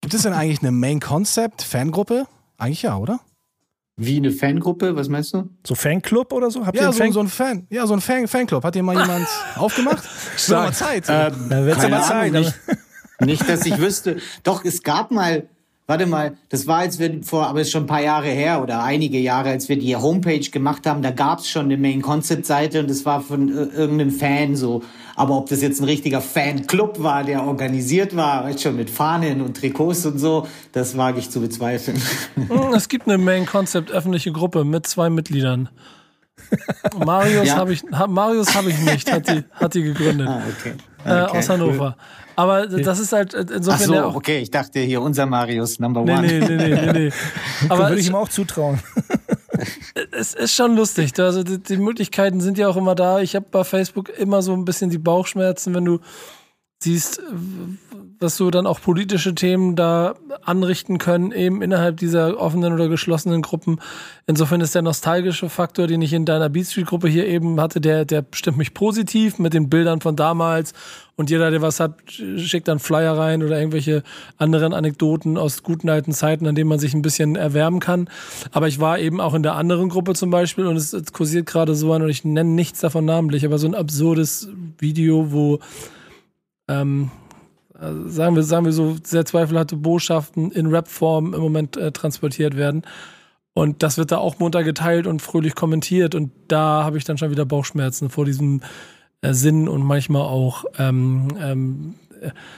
Gibt 0.02 0.14
es 0.14 0.24
denn 0.24 0.34
eigentlich 0.34 0.60
eine 0.62 0.72
Main 0.72 1.00
Concept 1.00 1.62
Fangruppe? 1.62 2.26
Eigentlich 2.58 2.84
ja, 2.84 2.98
oder? 2.98 3.20
Wie 3.98 4.18
eine 4.18 4.32
Fangruppe, 4.32 4.96
was 4.96 5.08
meinst 5.08 5.34
du? 5.34 5.50
So 5.66 5.74
Fanclub 5.74 6.34
oder 6.34 6.52
so? 6.52 6.66
Habt 6.66 6.76
ihr 6.76 6.82
Ja, 6.82 6.90
einen 6.90 6.94
so, 6.94 7.00
Fan 7.04 7.12
so 7.14 7.20
ein 7.22 7.28
Fan, 7.30 7.68
ja, 7.70 7.88
so 7.88 7.94
ein 7.94 8.02
Fan 8.02 8.28
Fanclub. 8.28 8.64
Hat 8.64 8.76
dir 8.76 8.84
mal 8.84 9.00
jemand 9.00 9.28
aufgemacht? 9.56 10.04
Wird 10.50 10.60
mal 10.60 10.74
Zeit. 10.74 11.06
Ähm, 11.08 11.34
Ja, 11.50 11.66
wird's 11.66 11.82
keine 11.82 11.96
aber 11.96 12.06
Zeit, 12.06 12.36
Ahnung, 12.36 12.44
nicht, 12.44 12.56
nicht, 13.22 13.50
dass 13.50 13.66
ich 13.66 13.78
wüsste. 13.80 14.18
Doch, 14.44 14.66
es 14.66 14.84
gab 14.84 15.12
mal, 15.12 15.48
warte 15.88 16.06
mal, 16.06 16.36
das 16.50 16.66
war, 16.68 16.80
als 16.80 16.98
wir 17.00 17.22
vor, 17.24 17.48
aber 17.48 17.62
ist 17.62 17.72
schon 17.72 17.84
ein 17.84 17.88
paar 17.88 18.02
Jahre 18.02 18.28
her 18.28 18.62
oder 18.62 18.84
einige 18.84 19.20
Jahre, 19.20 19.50
als 19.50 19.70
wir 19.70 19.78
die 19.78 19.96
Homepage 19.96 20.40
gemacht 20.50 20.86
haben, 20.88 21.02
da 21.02 21.12
gab 21.12 21.40
es 21.40 21.50
schon 21.50 21.66
eine 21.66 21.78
Main-Concept-Seite 21.78 22.80
und 22.80 22.90
das 22.90 23.06
war 23.06 23.22
von 23.22 23.50
äh, 23.50 23.64
irgendeinem 23.76 24.12
Fan 24.12 24.56
so. 24.56 24.84
Aber 25.16 25.38
ob 25.38 25.48
das 25.50 25.62
jetzt 25.62 25.80
ein 25.80 25.86
richtiger 25.86 26.20
Fanclub 26.22 27.02
war, 27.02 27.24
der 27.24 27.44
organisiert 27.46 28.16
war, 28.16 28.44
weißt 28.46 28.62
schon, 28.64 28.76
mit 28.76 28.90
Fahnen 28.90 29.42
und 29.42 29.56
Trikots 29.58 30.06
und 30.06 30.18
so, 30.20 30.48
das 30.74 30.98
wage 30.98 31.20
ich 31.20 31.30
zu 31.30 31.40
bezweifeln. 31.40 32.02
Hm, 32.36 32.74
Es 32.74 32.90
gibt 32.90 33.08
eine 33.08 33.18
Main 33.18 33.46
Concept 33.46 33.92
öffentliche 33.92 34.32
Gruppe 34.32 34.66
mit 34.66 34.88
zwei 34.88 35.10
Mitgliedern. 35.10 35.70
Marius 37.06 37.48
Ja. 37.48 37.56
habe 37.58 37.74
ich, 37.74 37.84
Marius 38.08 38.56
habe 38.56 38.70
ich 38.70 38.78
nicht, 38.80 39.12
hat 39.12 39.28
die, 39.30 39.44
hat 39.54 39.74
die 39.74 39.84
gegründet. 39.84 40.28
ah, 40.28 40.42
okay. 40.60 40.74
Äh, 41.06 41.24
Okay, 41.24 41.38
aus 41.38 41.50
Hannover. 41.50 41.98
Aber 42.36 42.68
das 42.68 43.00
ist 43.00 43.14
halt 43.14 43.34
äh, 43.34 43.46
Ach 43.48 43.56
insofern 43.56 43.86
so, 43.88 43.94
der 43.94 44.08
auch. 44.08 44.16
okay, 44.16 44.40
ich 44.40 44.52
dachte 44.52 44.80
hier 44.80 45.02
unser 45.02 45.26
Marius 45.26 45.80
Number 45.80 46.02
One. 46.02 46.22
nee, 46.22 46.40
nee, 46.40 46.56
nee, 46.56 46.68
nee, 46.76 46.92
nee. 46.92 47.12
Aber 47.70 47.90
würde 47.90 48.02
ich 48.02 48.08
ihm 48.08 48.16
auch 48.16 48.28
zutrauen. 48.30 48.80
es 50.12 50.34
ist 50.34 50.54
schon 50.54 50.76
lustig. 50.76 51.18
Also 51.20 51.44
die, 51.44 51.60
die 51.60 51.78
Möglichkeiten 51.78 52.42
sind 52.42 52.58
ja 52.58 52.68
auch 52.68 52.76
immer 52.76 52.96
da. 52.96 53.20
Ich 53.22 53.36
habe 53.36 53.46
bei 53.50 53.64
Facebook 53.64 54.10
immer 54.10 54.42
so 54.42 54.54
ein 54.54 54.66
bisschen 54.66 54.90
die 54.90 54.98
Bauchschmerzen, 54.98 55.74
wenn 55.74 55.86
du 55.86 56.00
siehst, 56.80 57.22
was 58.20 58.38
so 58.38 58.50
dann 58.52 58.68
auch 58.68 58.82
politische 58.82 59.36
Themen 59.36 59.76
da 59.76 60.16
anrichten 60.44 60.98
können, 60.98 61.32
eben 61.32 61.62
innerhalb 61.62 61.98
dieser 61.98 62.40
offenen 62.40 62.74
oder 62.74 62.88
geschlossenen 62.88 63.42
Gruppen. 63.42 63.80
Insofern 64.28 64.62
ist 64.62 64.76
der 64.76 64.82
nostalgische 64.82 65.50
Faktor, 65.50 65.88
den 65.88 66.02
ich 66.02 66.14
in 66.14 66.26
deiner 66.26 66.50
Beat 66.50 66.68
Street 66.68 66.88
Gruppe 66.88 67.08
hier 67.08 67.28
eben 67.28 67.60
hatte, 67.60 67.82
der, 67.82 68.06
der 68.06 68.26
stimmt 68.34 68.58
mich 68.58 68.74
positiv 68.74 69.40
mit 69.40 69.54
den 69.54 69.70
Bildern 69.70 70.02
von 70.02 70.16
damals. 70.16 70.74
Und 71.18 71.30
jeder, 71.30 71.50
der 71.50 71.62
was 71.62 71.80
hat, 71.80 71.94
schickt 72.08 72.68
dann 72.68 72.80
Flyer 72.80 73.18
rein 73.18 73.42
oder 73.42 73.58
irgendwelche 73.58 74.04
anderen 74.38 74.74
Anekdoten 74.74 75.38
aus 75.38 75.64
guten 75.64 75.90
alten 75.90 76.12
Zeiten, 76.12 76.46
an 76.46 76.56
denen 76.56 76.70
man 76.70 76.80
sich 76.80 76.94
ein 76.94 77.02
bisschen 77.02 77.36
erwärmen 77.36 77.80
kann. 77.80 78.10
Aber 78.52 78.68
ich 78.68 78.80
war 78.80 79.00
eben 79.00 79.22
auch 79.22 79.34
in 79.34 79.44
der 79.44 79.56
anderen 79.56 79.90
Gruppe 79.90 80.14
zum 80.14 80.30
Beispiel 80.30 80.68
und 80.68 80.76
es, 80.76 80.92
es 80.92 81.14
kursiert 81.14 81.46
gerade 81.46 81.76
so 81.76 81.94
an 81.94 82.02
und 82.02 82.10
ich 82.10 82.26
nenne 82.26 82.50
nichts 82.50 82.82
davon 82.82 83.06
namentlich, 83.06 83.46
aber 83.46 83.58
so 83.58 83.68
ein 83.68 83.76
absurdes 83.76 84.50
Video, 84.78 85.32
wo 85.32 85.60
ähm, 86.68 87.12
also 87.80 88.10
sagen 88.10 88.36
wir, 88.36 88.44
sagen 88.44 88.66
wir 88.66 88.72
so, 88.72 88.96
sehr 89.04 89.26
zweifelhafte 89.26 89.76
Botschaften 89.76 90.52
in 90.52 90.68
Rap-Form 90.68 91.34
im 91.34 91.42
Moment 91.42 91.78
äh, 91.78 91.92
transportiert 91.92 92.56
werden. 92.56 92.84
Und 93.54 93.84
das 93.84 93.98
wird 93.98 94.12
da 94.12 94.18
auch 94.18 94.40
munter 94.40 94.64
geteilt 94.64 95.08
und 95.08 95.22
fröhlich 95.22 95.56
kommentiert. 95.56 96.14
Und 96.14 96.32
da 96.48 96.84
habe 96.84 96.98
ich 96.98 97.06
dann 97.06 97.18
schon 97.18 97.32
wieder 97.32 97.46
Bauchschmerzen 97.46 98.10
vor 98.10 98.26
diesem 98.26 98.62
äh, 99.22 99.34
Sinn 99.34 99.68
und 99.68 99.84
manchmal 99.84 100.24
auch 100.24 100.66
ähm, 100.78 101.30
ähm, 101.40 101.96
äh, 102.05 102.05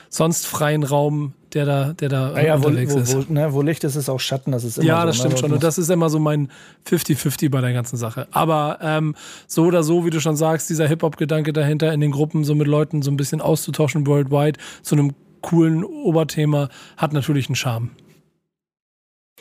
sonst 0.09 0.45
freien 0.47 0.83
Raum, 0.83 1.33
der 1.53 1.65
da, 1.65 1.93
der 1.93 2.09
da 2.09 2.31
Naja, 2.31 2.61
wo, 2.61 2.67
unterwegs 2.67 2.93
wo, 2.93 2.99
ist. 2.99 3.29
wo, 3.29 3.33
ne, 3.33 3.53
wo 3.53 3.61
Licht 3.61 3.83
ist, 3.83 3.95
ist 3.95 4.09
auch 4.09 4.19
Schatten. 4.19 4.51
Das 4.51 4.63
ist 4.63 4.77
immer 4.77 4.87
Ja, 4.87 5.01
so, 5.01 5.07
das 5.07 5.15
ne? 5.17 5.19
stimmt 5.21 5.39
schon. 5.39 5.51
Und 5.53 5.63
das 5.63 5.77
ist 5.77 5.89
immer 5.89 6.09
so 6.09 6.19
mein 6.19 6.49
50-50 6.89 7.49
bei 7.49 7.61
der 7.61 7.73
ganzen 7.73 7.97
Sache. 7.97 8.27
Aber 8.31 8.79
ähm, 8.81 9.15
so 9.47 9.63
oder 9.65 9.83
so, 9.83 10.05
wie 10.05 10.09
du 10.09 10.19
schon 10.19 10.35
sagst, 10.35 10.69
dieser 10.69 10.87
Hip-Hop-Gedanke 10.87 11.53
dahinter, 11.53 11.93
in 11.93 12.01
den 12.01 12.11
Gruppen 12.11 12.43
so 12.43 12.55
mit 12.55 12.67
Leuten 12.67 13.01
so 13.01 13.11
ein 13.11 13.17
bisschen 13.17 13.41
auszutauschen 13.41 14.05
worldwide 14.07 14.59
zu 14.81 14.95
einem 14.95 15.13
coolen 15.41 15.83
Oberthema, 15.83 16.69
hat 16.97 17.13
natürlich 17.13 17.47
einen 17.47 17.55
Charme. 17.55 17.91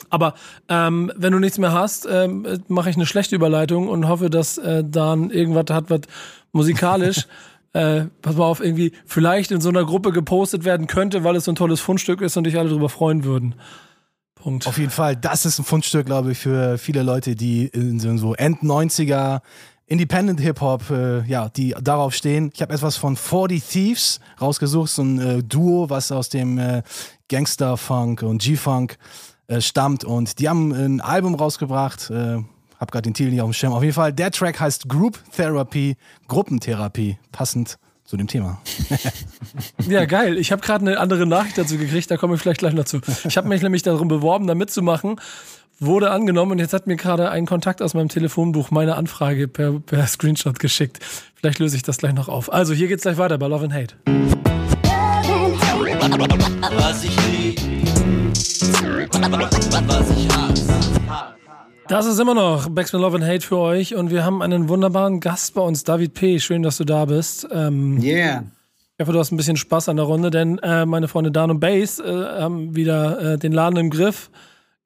Aber 0.09 0.35
ähm, 0.69 1.11
wenn 1.15 1.33
du 1.33 1.39
nichts 1.39 1.57
mehr 1.57 1.73
hast, 1.73 2.07
ähm, 2.09 2.45
äh, 2.45 2.59
mache 2.67 2.89
ich 2.89 2.95
eine 2.95 3.07
schlechte 3.07 3.35
Überleitung 3.35 3.87
und 3.89 4.07
hoffe, 4.07 4.29
dass 4.29 4.57
äh, 4.59 4.83
Dan 4.83 5.31
irgendwas 5.31 5.65
hat, 5.75 5.89
was 5.89 6.01
musikalisch, 6.51 7.25
äh, 7.73 8.05
pass 8.21 8.35
mal 8.35 8.45
auf, 8.45 8.59
irgendwie 8.59 8.91
vielleicht 9.05 9.51
in 9.51 9.61
so 9.61 9.69
einer 9.69 9.85
Gruppe 9.85 10.11
gepostet 10.11 10.63
werden 10.65 10.87
könnte, 10.87 11.23
weil 11.23 11.35
es 11.35 11.45
so 11.45 11.51
ein 11.51 11.55
tolles 11.55 11.79
Fundstück 11.79 12.21
ist 12.21 12.37
und 12.37 12.45
dich 12.45 12.57
alle 12.57 12.69
darüber 12.69 12.89
freuen 12.89 13.23
würden. 13.23 13.55
Punkt. 14.35 14.67
Auf 14.67 14.77
jeden 14.77 14.91
Fall, 14.91 15.15
das 15.15 15.45
ist 15.45 15.59
ein 15.59 15.65
Fundstück, 15.65 16.05
glaube 16.05 16.31
ich, 16.31 16.37
für 16.37 16.77
viele 16.77 17.03
Leute, 17.03 17.35
die 17.35 17.65
in 17.67 17.99
so- 17.99 18.15
so 18.17 18.35
End-90er 18.35 19.41
Independent 19.89 20.39
Hip-Hop, 20.41 20.89
äh, 20.89 21.23
ja, 21.27 21.47
die 21.49 21.73
darauf 21.81 22.13
stehen. 22.13 22.51
Ich 22.53 22.61
habe 22.61 22.73
etwas 22.73 22.97
von 22.97 23.15
40 23.15 23.63
Thieves 23.63 24.19
rausgesucht, 24.41 24.89
so 24.91 25.01
ein 25.01 25.19
äh, 25.19 25.43
Duo, 25.43 25.89
was 25.89 26.11
aus 26.11 26.27
dem 26.29 26.57
äh, 26.57 26.83
Gangster-Funk 27.29 28.21
und 28.23 28.41
G-Funk 28.41 28.97
äh, 29.47 29.61
stammt. 29.61 30.03
Und 30.03 30.39
die 30.39 30.49
haben 30.49 30.71
ein 30.73 30.99
Album 31.01 31.35
rausgebracht. 31.35 32.11
Hab 32.79 32.91
gerade 32.91 33.03
den 33.03 33.13
Titel 33.13 33.31
nicht 33.31 33.41
auf 33.41 33.49
dem 33.49 33.53
Schirm. 33.53 33.73
Auf 33.73 33.81
jeden 33.83 33.95
Fall, 33.95 34.13
der 34.13 34.31
Track 34.31 34.59
heißt 34.59 34.87
Group 34.87 35.19
Therapy, 35.35 35.97
Gruppentherapie, 36.27 37.17
passend 37.31 37.77
zu 38.05 38.17
dem 38.17 38.27
Thema. 38.27 38.61
Ja, 39.87 40.05
geil. 40.05 40.37
Ich 40.37 40.51
habe 40.51 40.61
gerade 40.61 40.85
eine 40.85 40.99
andere 40.99 41.25
Nachricht 41.25 41.57
dazu 41.57 41.77
gekriegt, 41.77 42.09
da 42.11 42.17
komme 42.17 42.35
ich 42.35 42.41
vielleicht 42.41 42.59
gleich 42.59 42.73
noch 42.73 42.85
zu. 42.85 42.99
Ich 43.27 43.37
habe 43.37 43.47
mich 43.47 43.61
nämlich 43.61 43.83
darum 43.83 44.07
beworben, 44.07 44.47
da 44.47 44.55
mitzumachen. 44.55 45.19
Wurde 45.79 46.09
angenommen 46.09 46.53
und 46.53 46.59
jetzt 46.59 46.73
hat 46.73 46.87
mir 46.87 46.95
gerade 46.95 47.29
ein 47.29 47.45
Kontakt 47.45 47.81
aus 47.81 47.93
meinem 47.93 48.09
Telefonbuch 48.09 48.71
meine 48.71 48.95
Anfrage 48.95 49.47
per, 49.47 49.79
per 49.79 50.07
Screenshot 50.07 50.59
geschickt. 50.59 50.99
Vielleicht 51.35 51.59
löse 51.59 51.75
ich 51.77 51.83
das 51.83 51.99
gleich 51.99 52.13
noch 52.13 52.27
auf. 52.29 52.51
Also, 52.51 52.73
hier 52.73 52.87
geht's 52.87 53.03
gleich 53.03 53.17
weiter 53.17 53.37
bei 53.37 53.47
Love 53.47 53.65
and 53.65 53.73
Hate. 53.73 53.95
Was 56.77 57.03
ich 57.03 57.15
lieb, 57.27 57.59
was 59.87 60.09
ich 60.17 60.27
hasse. 60.29 61.36
Das 61.89 62.05
ist 62.05 62.19
immer 62.19 62.33
noch 62.33 62.67
Backspin 62.67 62.99
Love 62.99 63.15
and 63.15 63.25
Hate 63.25 63.45
für 63.45 63.57
euch 63.57 63.95
und 63.95 64.11
wir 64.11 64.25
haben 64.25 64.41
einen 64.41 64.67
wunderbaren 64.67 65.21
Gast 65.21 65.53
bei 65.53 65.61
uns, 65.61 65.85
David 65.85 66.13
P. 66.15 66.37
Schön, 66.37 66.61
dass 66.61 66.75
du 66.75 66.83
da 66.83 67.05
bist. 67.05 67.47
Ähm, 67.49 67.97
Yeah. 68.01 68.43
Ich 68.97 69.03
hoffe, 69.03 69.13
du 69.13 69.19
hast 69.19 69.31
ein 69.31 69.37
bisschen 69.37 69.55
Spaß 69.55 69.87
an 69.87 69.95
der 69.95 70.05
Runde, 70.05 70.29
denn 70.29 70.57
äh, 70.57 70.85
meine 70.85 71.07
Freunde 71.07 71.31
Dan 71.31 71.49
und 71.49 71.61
Bass 71.61 71.99
äh, 71.99 72.03
haben 72.03 72.75
wieder 72.75 73.35
äh, 73.35 73.37
den 73.37 73.53
Laden 73.53 73.77
im 73.77 73.89
Griff. 73.89 74.29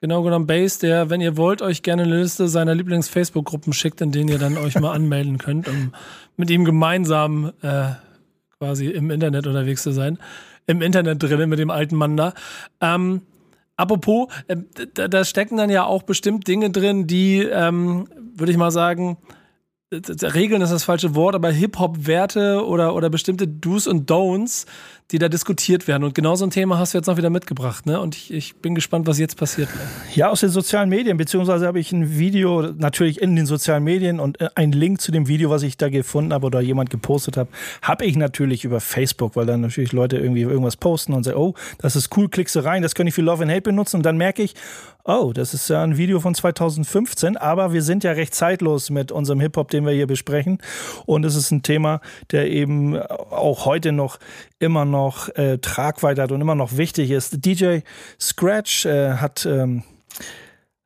Genau 0.00 0.22
genommen 0.22 0.46
Bass, 0.46 0.78
der, 0.78 1.10
wenn 1.10 1.20
ihr 1.20 1.36
wollt, 1.36 1.60
euch 1.60 1.82
gerne 1.82 2.04
eine 2.04 2.20
Liste 2.20 2.46
seiner 2.46 2.74
Lieblings-Facebook-Gruppen 2.74 3.72
schickt, 3.72 4.00
in 4.00 4.12
denen 4.12 4.28
ihr 4.28 4.38
dann 4.38 4.56
euch 4.56 4.78
mal 4.78 4.92
anmelden 4.94 5.38
könnt, 5.38 5.66
um 5.66 5.92
mit 6.36 6.50
ihm 6.50 6.64
gemeinsam 6.64 7.52
äh, 7.62 7.86
quasi 8.58 8.86
im 8.86 9.10
Internet 9.10 9.48
unterwegs 9.48 9.82
zu 9.82 9.90
sein. 9.90 10.18
Im 10.68 10.82
Internet 10.82 11.20
drinnen 11.20 11.48
mit 11.48 11.58
dem 11.58 11.70
alten 11.70 11.96
Mann 11.96 12.16
da. 12.16 12.32
Ähm, 12.80 13.22
apropos, 13.76 14.28
äh, 14.48 14.56
da, 14.94 15.08
da 15.08 15.24
stecken 15.24 15.56
dann 15.56 15.70
ja 15.70 15.84
auch 15.84 16.02
bestimmt 16.02 16.46
Dinge 16.48 16.70
drin, 16.70 17.06
die, 17.06 17.38
ähm, 17.38 18.08
würde 18.34 18.52
ich 18.52 18.58
mal 18.58 18.70
sagen, 18.70 19.18
Regeln 19.92 20.62
ist 20.62 20.70
das 20.70 20.84
falsche 20.84 21.14
Wort, 21.14 21.34
aber 21.34 21.50
Hip-Hop-Werte 21.50 22.64
oder, 22.64 22.94
oder 22.94 23.10
bestimmte 23.10 23.46
Do's 23.46 23.86
und 23.86 24.10
Don'ts, 24.10 24.64
die 25.10 25.18
da 25.18 25.28
diskutiert 25.28 25.86
werden. 25.86 26.04
Und 26.04 26.14
genau 26.14 26.34
so 26.34 26.46
ein 26.46 26.50
Thema 26.50 26.78
hast 26.78 26.94
du 26.94 26.98
jetzt 26.98 27.06
noch 27.06 27.18
wieder 27.18 27.28
mitgebracht, 27.28 27.84
ne? 27.84 28.00
Und 28.00 28.16
ich, 28.16 28.32
ich 28.32 28.56
bin 28.56 28.74
gespannt, 28.74 29.06
was 29.06 29.18
jetzt 29.18 29.36
passiert. 29.36 29.68
Ja, 30.14 30.30
aus 30.30 30.40
den 30.40 30.48
sozialen 30.48 30.88
Medien, 30.88 31.18
beziehungsweise 31.18 31.66
habe 31.66 31.78
ich 31.78 31.92
ein 31.92 32.18
Video 32.18 32.62
natürlich 32.62 33.20
in 33.20 33.36
den 33.36 33.44
sozialen 33.44 33.84
Medien 33.84 34.20
und 34.20 34.40
äh, 34.40 34.48
einen 34.54 34.72
Link 34.72 35.02
zu 35.02 35.12
dem 35.12 35.28
Video, 35.28 35.50
was 35.50 35.62
ich 35.62 35.76
da 35.76 35.90
gefunden 35.90 36.32
habe 36.32 36.46
oder 36.46 36.62
jemand 36.62 36.88
gepostet 36.88 37.36
habe, 37.36 37.50
habe 37.82 38.06
ich 38.06 38.16
natürlich 38.16 38.64
über 38.64 38.80
Facebook, 38.80 39.36
weil 39.36 39.44
dann 39.44 39.60
natürlich 39.60 39.92
Leute 39.92 40.16
irgendwie 40.16 40.42
irgendwas 40.42 40.76
posten 40.76 41.12
und 41.12 41.24
sagen, 41.24 41.36
oh, 41.36 41.54
das 41.78 41.96
ist 41.96 42.16
cool, 42.16 42.30
klickst 42.30 42.56
du 42.56 42.60
rein, 42.60 42.80
das 42.80 42.94
kann 42.94 43.06
ich 43.06 43.12
für 43.14 43.22
Love 43.22 43.42
and 43.42 43.52
Hate 43.52 43.62
benutzen 43.62 43.96
und 43.96 44.06
dann 44.06 44.16
merke 44.16 44.42
ich, 44.42 44.54
oh, 45.04 45.32
das 45.34 45.54
ist 45.54 45.68
ja 45.68 45.82
ein 45.82 45.96
Video 45.96 46.20
von 46.20 46.34
2015, 46.34 47.36
aber 47.36 47.72
wir 47.72 47.82
sind 47.82 48.04
ja 48.04 48.12
recht 48.12 48.34
zeitlos 48.34 48.90
mit 48.90 49.12
unserem 49.12 49.40
Hip-Hop, 49.40 49.70
den 49.70 49.84
wir 49.84 49.92
hier 49.92 50.06
besprechen 50.06 50.58
und 51.06 51.24
es 51.24 51.34
ist 51.34 51.50
ein 51.50 51.62
Thema, 51.62 52.00
der 52.30 52.50
eben 52.50 52.98
auch 52.98 53.66
heute 53.66 53.92
noch 53.92 54.18
immer 54.58 54.84
noch 54.84 55.28
äh, 55.30 55.58
Tragweite 55.58 56.22
hat 56.22 56.32
und 56.32 56.40
immer 56.40 56.54
noch 56.54 56.76
wichtig 56.76 57.10
ist. 57.10 57.44
DJ 57.44 57.80
Scratch 58.20 58.86
äh, 58.86 59.14
hat 59.14 59.46
ähm, 59.46 59.82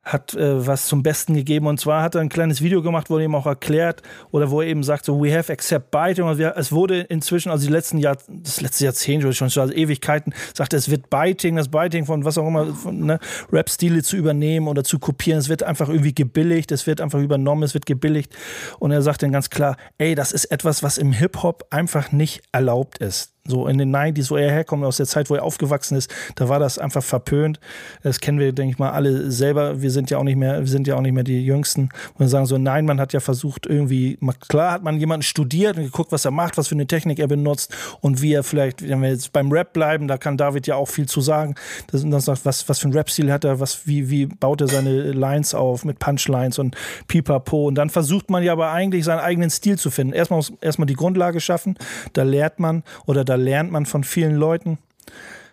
hat 0.07 0.33
äh, 0.33 0.65
was 0.65 0.87
zum 0.87 1.03
Besten 1.03 1.35
gegeben. 1.35 1.67
Und 1.67 1.79
zwar 1.79 2.01
hat 2.01 2.15
er 2.15 2.21
ein 2.21 2.29
kleines 2.29 2.61
Video 2.61 2.81
gemacht, 2.81 3.09
wo 3.09 3.17
er 3.17 3.25
eben 3.25 3.35
auch 3.35 3.45
erklärt 3.45 4.01
oder 4.31 4.49
wo 4.49 4.61
er 4.61 4.67
eben 4.67 4.83
sagt, 4.83 5.05
so, 5.05 5.21
we 5.21 5.37
have 5.37 5.51
accept 5.51 5.91
biting. 5.91 6.25
Und 6.25 6.37
wir, 6.37 6.55
es 6.57 6.71
wurde 6.71 7.01
inzwischen, 7.01 7.51
also 7.51 7.67
die 7.67 7.71
letzten 7.71 7.97
Jahr, 7.97 8.17
das 8.27 8.61
letzte 8.61 8.85
Jahrzehnt 8.85 9.23
oder 9.23 9.33
schon, 9.33 9.47
also 9.47 9.73
Ewigkeiten, 9.73 10.33
sagt 10.53 10.73
es 10.73 10.89
wird 10.89 11.09
Biting, 11.09 11.57
das 11.57 11.69
Biting 11.69 12.05
von 12.05 12.23
was 12.23 12.37
auch 12.37 12.47
immer, 12.47 12.73
von 12.73 13.05
ne, 13.05 13.19
Rap-Stile 13.51 14.01
zu 14.01 14.15
übernehmen 14.15 14.67
oder 14.67 14.83
zu 14.83 14.99
kopieren. 14.99 15.39
Es 15.39 15.49
wird 15.49 15.63
einfach 15.63 15.89
irgendwie 15.89 16.15
gebilligt, 16.15 16.71
es 16.71 16.87
wird 16.87 17.01
einfach 17.01 17.19
übernommen, 17.19 17.63
es 17.63 17.73
wird 17.73 17.85
gebilligt. 17.85 18.33
Und 18.79 18.91
er 18.91 19.01
sagt 19.01 19.23
dann 19.23 19.31
ganz 19.31 19.49
klar, 19.49 19.77
ey, 19.97 20.15
das 20.15 20.31
ist 20.31 20.45
etwas, 20.45 20.83
was 20.83 20.97
im 20.97 21.11
Hip-Hop 21.11 21.67
einfach 21.69 22.11
nicht 22.11 22.43
erlaubt 22.51 22.99
ist. 22.99 23.36
So 23.47 23.67
in 23.67 23.77
den 23.77 23.95
90s, 23.95 24.29
wo 24.29 24.37
er 24.37 24.51
herkommt, 24.51 24.83
aus 24.83 24.97
der 24.97 25.05
Zeit, 25.05 25.29
wo 25.29 25.35
er 25.35 25.43
aufgewachsen 25.43 25.97
ist, 25.97 26.13
da 26.35 26.49
war 26.49 26.59
das 26.59 26.77
einfach 26.77 27.03
verpönt. 27.03 27.59
Das 28.03 28.19
kennen 28.19 28.39
wir, 28.39 28.51
denke 28.51 28.73
ich 28.73 28.79
mal, 28.79 28.91
alle 28.91 29.31
selber. 29.31 29.81
Wir 29.81 29.91
sind 29.91 30.09
ja 30.09 30.17
auch 30.17 30.23
nicht 30.23 30.35
mehr, 30.35 30.59
wir 30.59 30.67
sind 30.67 30.87
ja 30.87 30.95
auch 30.95 31.01
nicht 31.01 31.13
mehr 31.13 31.23
die 31.23 31.45
Jüngsten. 31.45 31.83
Und 32.13 32.19
wir 32.19 32.27
sagen 32.27 32.45
so, 32.45 32.57
nein, 32.57 32.85
man 32.85 32.99
hat 32.99 33.13
ja 33.13 33.19
versucht, 33.19 33.65
irgendwie, 33.65 34.17
klar 34.47 34.71
hat 34.73 34.83
man 34.83 34.99
jemanden 34.99 35.23
studiert 35.23 35.77
und 35.77 35.83
geguckt, 35.83 36.11
was 36.11 36.25
er 36.25 36.31
macht, 36.31 36.57
was 36.57 36.67
für 36.67 36.75
eine 36.75 36.87
Technik 36.87 37.19
er 37.19 37.27
benutzt 37.27 37.75
und 38.01 38.21
wie 38.21 38.33
er 38.33 38.43
vielleicht, 38.43 38.87
wenn 38.87 39.01
wir 39.01 39.09
jetzt 39.09 39.33
beim 39.33 39.51
Rap 39.51 39.73
bleiben, 39.73 40.07
da 40.07 40.17
kann 40.17 40.37
David 40.37 40.67
ja 40.67 40.75
auch 40.75 40.87
viel 40.87 41.07
zu 41.07 41.21
sagen. 41.21 41.55
Das, 41.87 42.03
und 42.03 42.11
dann 42.11 42.21
sagt, 42.21 42.45
was, 42.45 42.67
was 42.69 42.79
für 42.79 42.89
ein 42.89 42.93
Rap-Stil 42.93 43.31
hat 43.31 43.43
er, 43.43 43.59
was, 43.59 43.87
wie, 43.87 44.09
wie 44.09 44.25
baut 44.25 44.61
er 44.61 44.67
seine 44.67 45.11
Lines 45.11 45.53
auf 45.53 45.85
mit 45.85 45.99
Punchlines 45.99 46.59
und 46.59 46.75
Pipapo. 47.07 47.67
Und 47.67 47.75
dann 47.75 47.89
versucht 47.89 48.29
man 48.29 48.43
ja 48.43 48.51
aber 48.51 48.71
eigentlich 48.71 49.05
seinen 49.05 49.19
eigenen 49.19 49.49
Stil 49.49 49.77
zu 49.77 49.91
finden. 49.91 50.13
Erstmal, 50.13 50.41
erstmal 50.61 50.85
die 50.85 50.95
Grundlage 50.95 51.39
schaffen, 51.39 51.77
da 52.13 52.23
lehrt 52.23 52.59
man 52.59 52.83
oder 53.05 53.23
da 53.23 53.35
lernt 53.37 53.71
man 53.71 53.85
von 53.85 54.03
vielen 54.03 54.35
Leuten. 54.35 54.77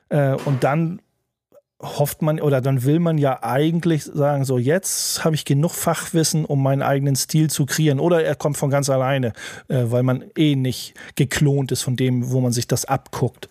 Äh, 0.09 0.35
und 0.45 0.65
dann 0.65 1.01
hofft 1.81 2.23
man 2.23 2.41
oder 2.41 2.61
dann 2.61 2.85
will 2.85 2.99
man 2.99 3.19
ja 3.19 3.43
eigentlich 3.43 4.05
sagen, 4.05 4.45
so 4.45 4.59
jetzt 4.59 5.25
habe 5.25 5.35
ich 5.35 5.45
genug 5.45 5.73
Fachwissen, 5.73 6.45
um 6.45 6.63
meinen 6.63 6.83
eigenen 6.83 7.17
Stil 7.17 7.51
zu 7.51 7.67
kreieren. 7.67 8.01
Oder 8.01 8.25
er 8.25 8.35
kommt 8.35 8.57
von 8.57 8.71
ganz 8.71 8.89
alleine, 8.91 9.33
äh, 9.69 9.85
weil 9.87 10.03
man 10.03 10.25
eh 10.37 10.57
nicht 10.57 10.95
geklont 11.15 11.73
ist 11.73 11.83
von 11.83 11.97
dem, 11.97 12.31
wo 12.31 12.41
man 12.41 12.53
sich 12.53 12.67
das 12.67 12.85
abguckt. 12.85 13.49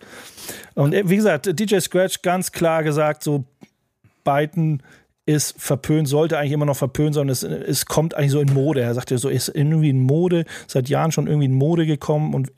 Und 0.74 0.94
äh, 0.94 1.08
wie 1.08 1.16
gesagt, 1.16 1.58
DJ 1.58 1.78
Scratch 1.78 2.22
ganz 2.22 2.52
klar 2.52 2.82
gesagt, 2.82 3.22
so 3.22 3.44
Biden 4.24 4.82
ist 5.26 5.54
verpönt, 5.58 6.08
sollte 6.08 6.38
eigentlich 6.38 6.52
immer 6.52 6.66
noch 6.66 6.76
verpönt 6.76 7.14
sein. 7.14 7.28
Es, 7.28 7.42
es 7.42 7.86
kommt 7.86 8.14
eigentlich 8.14 8.32
so 8.32 8.40
in 8.40 8.52
Mode. 8.52 8.82
Er 8.82 8.94
sagt 8.94 9.10
ja 9.10 9.18
so, 9.18 9.28
ist 9.28 9.48
irgendwie 9.48 9.90
in 9.90 10.00
Mode, 10.00 10.44
seit 10.66 10.88
Jahren 10.88 11.12
schon 11.12 11.26
irgendwie 11.26 11.46
in 11.46 11.54
Mode 11.54 11.86
gekommen 11.86 12.34
und 12.34 12.52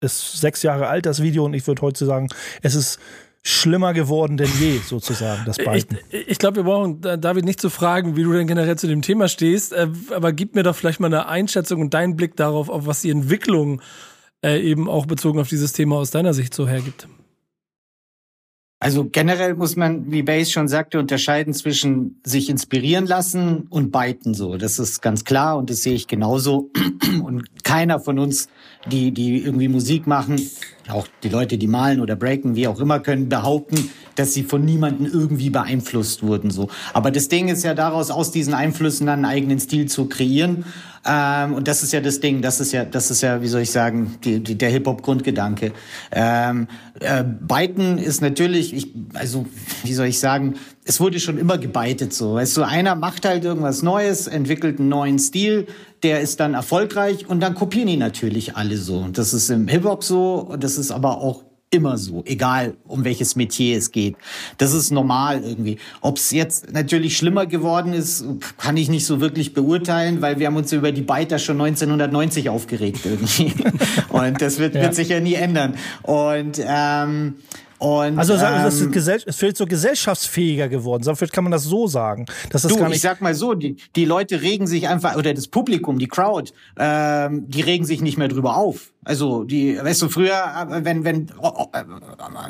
ist 0.00 0.40
sechs 0.40 0.62
Jahre 0.62 0.88
alt, 0.88 1.06
das 1.06 1.22
Video. 1.22 1.44
Und 1.44 1.54
ich 1.54 1.66
würde 1.66 1.82
heute 1.82 2.04
sagen, 2.04 2.28
es 2.62 2.74
ist 2.74 2.98
schlimmer 3.42 3.94
geworden 3.94 4.36
denn 4.36 4.50
je, 4.58 4.78
sozusagen, 4.78 5.44
das 5.44 5.56
Biden. 5.56 5.98
Ich, 6.10 6.28
ich 6.30 6.38
glaube, 6.38 6.56
wir 6.56 6.62
brauchen 6.64 7.00
David 7.00 7.44
nicht 7.44 7.60
zu 7.60 7.70
fragen, 7.70 8.16
wie 8.16 8.24
du 8.24 8.32
denn 8.32 8.48
generell 8.48 8.76
zu 8.76 8.88
dem 8.88 9.02
Thema 9.02 9.28
stehst, 9.28 9.72
äh, 9.72 9.88
aber 10.10 10.32
gib 10.32 10.56
mir 10.56 10.64
doch 10.64 10.74
vielleicht 10.74 10.98
mal 10.98 11.06
eine 11.06 11.28
Einschätzung 11.28 11.80
und 11.80 11.94
deinen 11.94 12.16
Blick 12.16 12.34
darauf, 12.36 12.68
auf 12.68 12.86
was 12.86 13.02
die 13.02 13.10
Entwicklung 13.10 13.80
äh, 14.44 14.60
eben 14.60 14.88
auch 14.88 15.06
bezogen 15.06 15.38
auf 15.38 15.48
dieses 15.48 15.72
Thema 15.72 15.96
aus 15.96 16.10
deiner 16.10 16.34
Sicht 16.34 16.54
so 16.54 16.66
hergibt. 16.66 17.06
Also 18.86 19.04
generell 19.04 19.56
muss 19.56 19.74
man, 19.74 20.12
wie 20.12 20.22
Base 20.22 20.52
schon 20.52 20.68
sagte, 20.68 21.00
unterscheiden 21.00 21.52
zwischen 21.54 22.20
sich 22.22 22.48
inspirieren 22.48 23.04
lassen 23.04 23.66
und 23.68 23.90
biten 23.90 24.32
so. 24.32 24.58
Das 24.58 24.78
ist 24.78 25.02
ganz 25.02 25.24
klar 25.24 25.58
und 25.58 25.70
das 25.70 25.82
sehe 25.82 25.94
ich 25.94 26.06
genauso. 26.06 26.70
Und 27.24 27.64
keiner 27.64 27.98
von 27.98 28.20
uns, 28.20 28.48
die, 28.88 29.10
die 29.10 29.38
irgendwie 29.42 29.66
Musik 29.66 30.06
machen, 30.06 30.40
auch 30.88 31.08
die 31.24 31.28
Leute, 31.28 31.58
die 31.58 31.66
malen 31.66 32.00
oder 32.00 32.14
breaken, 32.14 32.54
wie 32.54 32.68
auch 32.68 32.78
immer, 32.78 33.00
können 33.00 33.28
behaupten, 33.28 33.90
dass 34.16 34.34
sie 34.34 34.42
von 34.42 34.64
niemandem 34.64 35.06
irgendwie 35.06 35.50
beeinflusst 35.50 36.22
wurden. 36.22 36.50
So. 36.50 36.68
Aber 36.92 37.10
das 37.10 37.28
Ding 37.28 37.48
ist 37.48 37.62
ja 37.62 37.74
daraus, 37.74 38.10
aus 38.10 38.32
diesen 38.32 38.54
Einflüssen 38.54 39.06
dann 39.06 39.24
einen 39.24 39.32
eigenen 39.32 39.60
Stil 39.60 39.86
zu 39.86 40.06
kreieren. 40.06 40.64
Ähm, 41.06 41.54
und 41.54 41.68
das 41.68 41.82
ist 41.82 41.92
ja 41.92 42.00
das 42.00 42.18
Ding, 42.18 42.42
das 42.42 42.58
ist 42.58 42.72
ja, 42.72 42.84
das 42.84 43.10
ist 43.10 43.20
ja, 43.20 43.40
wie 43.40 43.46
soll 43.46 43.60
ich 43.60 43.70
sagen, 43.70 44.16
die, 44.24 44.42
die, 44.42 44.58
der 44.58 44.70
Hip-Hop-Grundgedanke. 44.70 45.72
Ähm, 46.10 46.66
äh, 46.98 47.22
Biten 47.22 47.98
ist 47.98 48.22
natürlich, 48.22 48.74
ich, 48.74 48.92
also 49.14 49.46
wie 49.84 49.94
soll 49.94 50.06
ich 50.06 50.18
sagen, 50.18 50.54
es 50.84 51.00
wurde 51.00 51.20
schon 51.20 51.38
immer 51.38 51.58
gebeitet 51.58 52.12
so. 52.12 52.34
Weißt 52.34 52.56
du, 52.56 52.62
einer 52.62 52.96
macht 52.96 53.24
halt 53.24 53.44
irgendwas 53.44 53.82
Neues, 53.82 54.26
entwickelt 54.26 54.80
einen 54.80 54.88
neuen 54.88 55.18
Stil, 55.20 55.66
der 56.02 56.20
ist 56.20 56.40
dann 56.40 56.54
erfolgreich 56.54 57.28
und 57.28 57.40
dann 57.40 57.54
kopieren 57.54 57.88
ihn 57.88 58.00
natürlich 58.00 58.56
alle 58.56 58.76
so. 58.76 59.06
Das 59.12 59.32
ist 59.32 59.48
im 59.50 59.68
Hip-Hop 59.68 60.02
so, 60.02 60.56
das 60.58 60.76
ist 60.76 60.90
aber 60.90 61.18
auch 61.18 61.45
immer 61.70 61.98
so, 61.98 62.22
egal 62.26 62.74
um 62.86 63.04
welches 63.04 63.34
Metier 63.34 63.76
es 63.76 63.90
geht. 63.90 64.16
Das 64.58 64.72
ist 64.72 64.90
normal 64.90 65.42
irgendwie. 65.42 65.78
Ob 66.00 66.16
es 66.16 66.30
jetzt 66.30 66.72
natürlich 66.72 67.16
schlimmer 67.16 67.46
geworden 67.46 67.92
ist, 67.92 68.24
kann 68.56 68.76
ich 68.76 68.88
nicht 68.88 69.04
so 69.04 69.20
wirklich 69.20 69.52
beurteilen, 69.52 70.22
weil 70.22 70.38
wir 70.38 70.46
haben 70.46 70.56
uns 70.56 70.72
über 70.72 70.92
die 70.92 71.02
Biter 71.02 71.38
schon 71.38 71.60
1990 71.60 72.48
aufgeregt 72.48 73.00
irgendwie. 73.04 73.52
Und 74.08 74.40
das 74.40 74.58
wird, 74.58 74.74
ja. 74.74 74.82
wird 74.82 74.94
sich 74.94 75.08
ja 75.08 75.20
nie 75.20 75.34
ändern. 75.34 75.74
Und 76.02 76.60
ähm, 76.64 77.34
und, 77.78 78.18
also 78.18 78.34
ähm, 78.34 78.66
es 78.66 79.42
wird 79.42 79.56
so 79.56 79.66
gesellschaftsfähiger 79.66 80.68
geworden. 80.68 81.04
Vielleicht 81.14 81.32
kann 81.32 81.44
man 81.44 81.50
das 81.50 81.64
so 81.64 81.86
sagen. 81.86 82.26
Dass 82.50 82.62
das 82.62 82.72
du, 82.72 82.78
gar 82.78 82.88
nicht 82.88 82.96
ich 82.96 83.02
sag 83.02 83.20
mal 83.20 83.34
so, 83.34 83.54
die, 83.54 83.76
die 83.94 84.04
Leute 84.04 84.40
regen 84.40 84.66
sich 84.66 84.88
einfach, 84.88 85.16
oder 85.16 85.34
das 85.34 85.48
Publikum, 85.48 85.98
die 85.98 86.08
Crowd, 86.08 86.52
ähm, 86.78 87.44
die 87.48 87.60
regen 87.60 87.84
sich 87.84 88.00
nicht 88.00 88.16
mehr 88.16 88.28
drüber 88.28 88.56
auf. 88.56 88.92
Also 89.04 89.44
die, 89.44 89.78
weißt 89.78 90.02
du, 90.02 90.08
früher, 90.08 90.32
äh, 90.32 90.84
wenn, 90.84 91.04
wenn, 91.04 91.28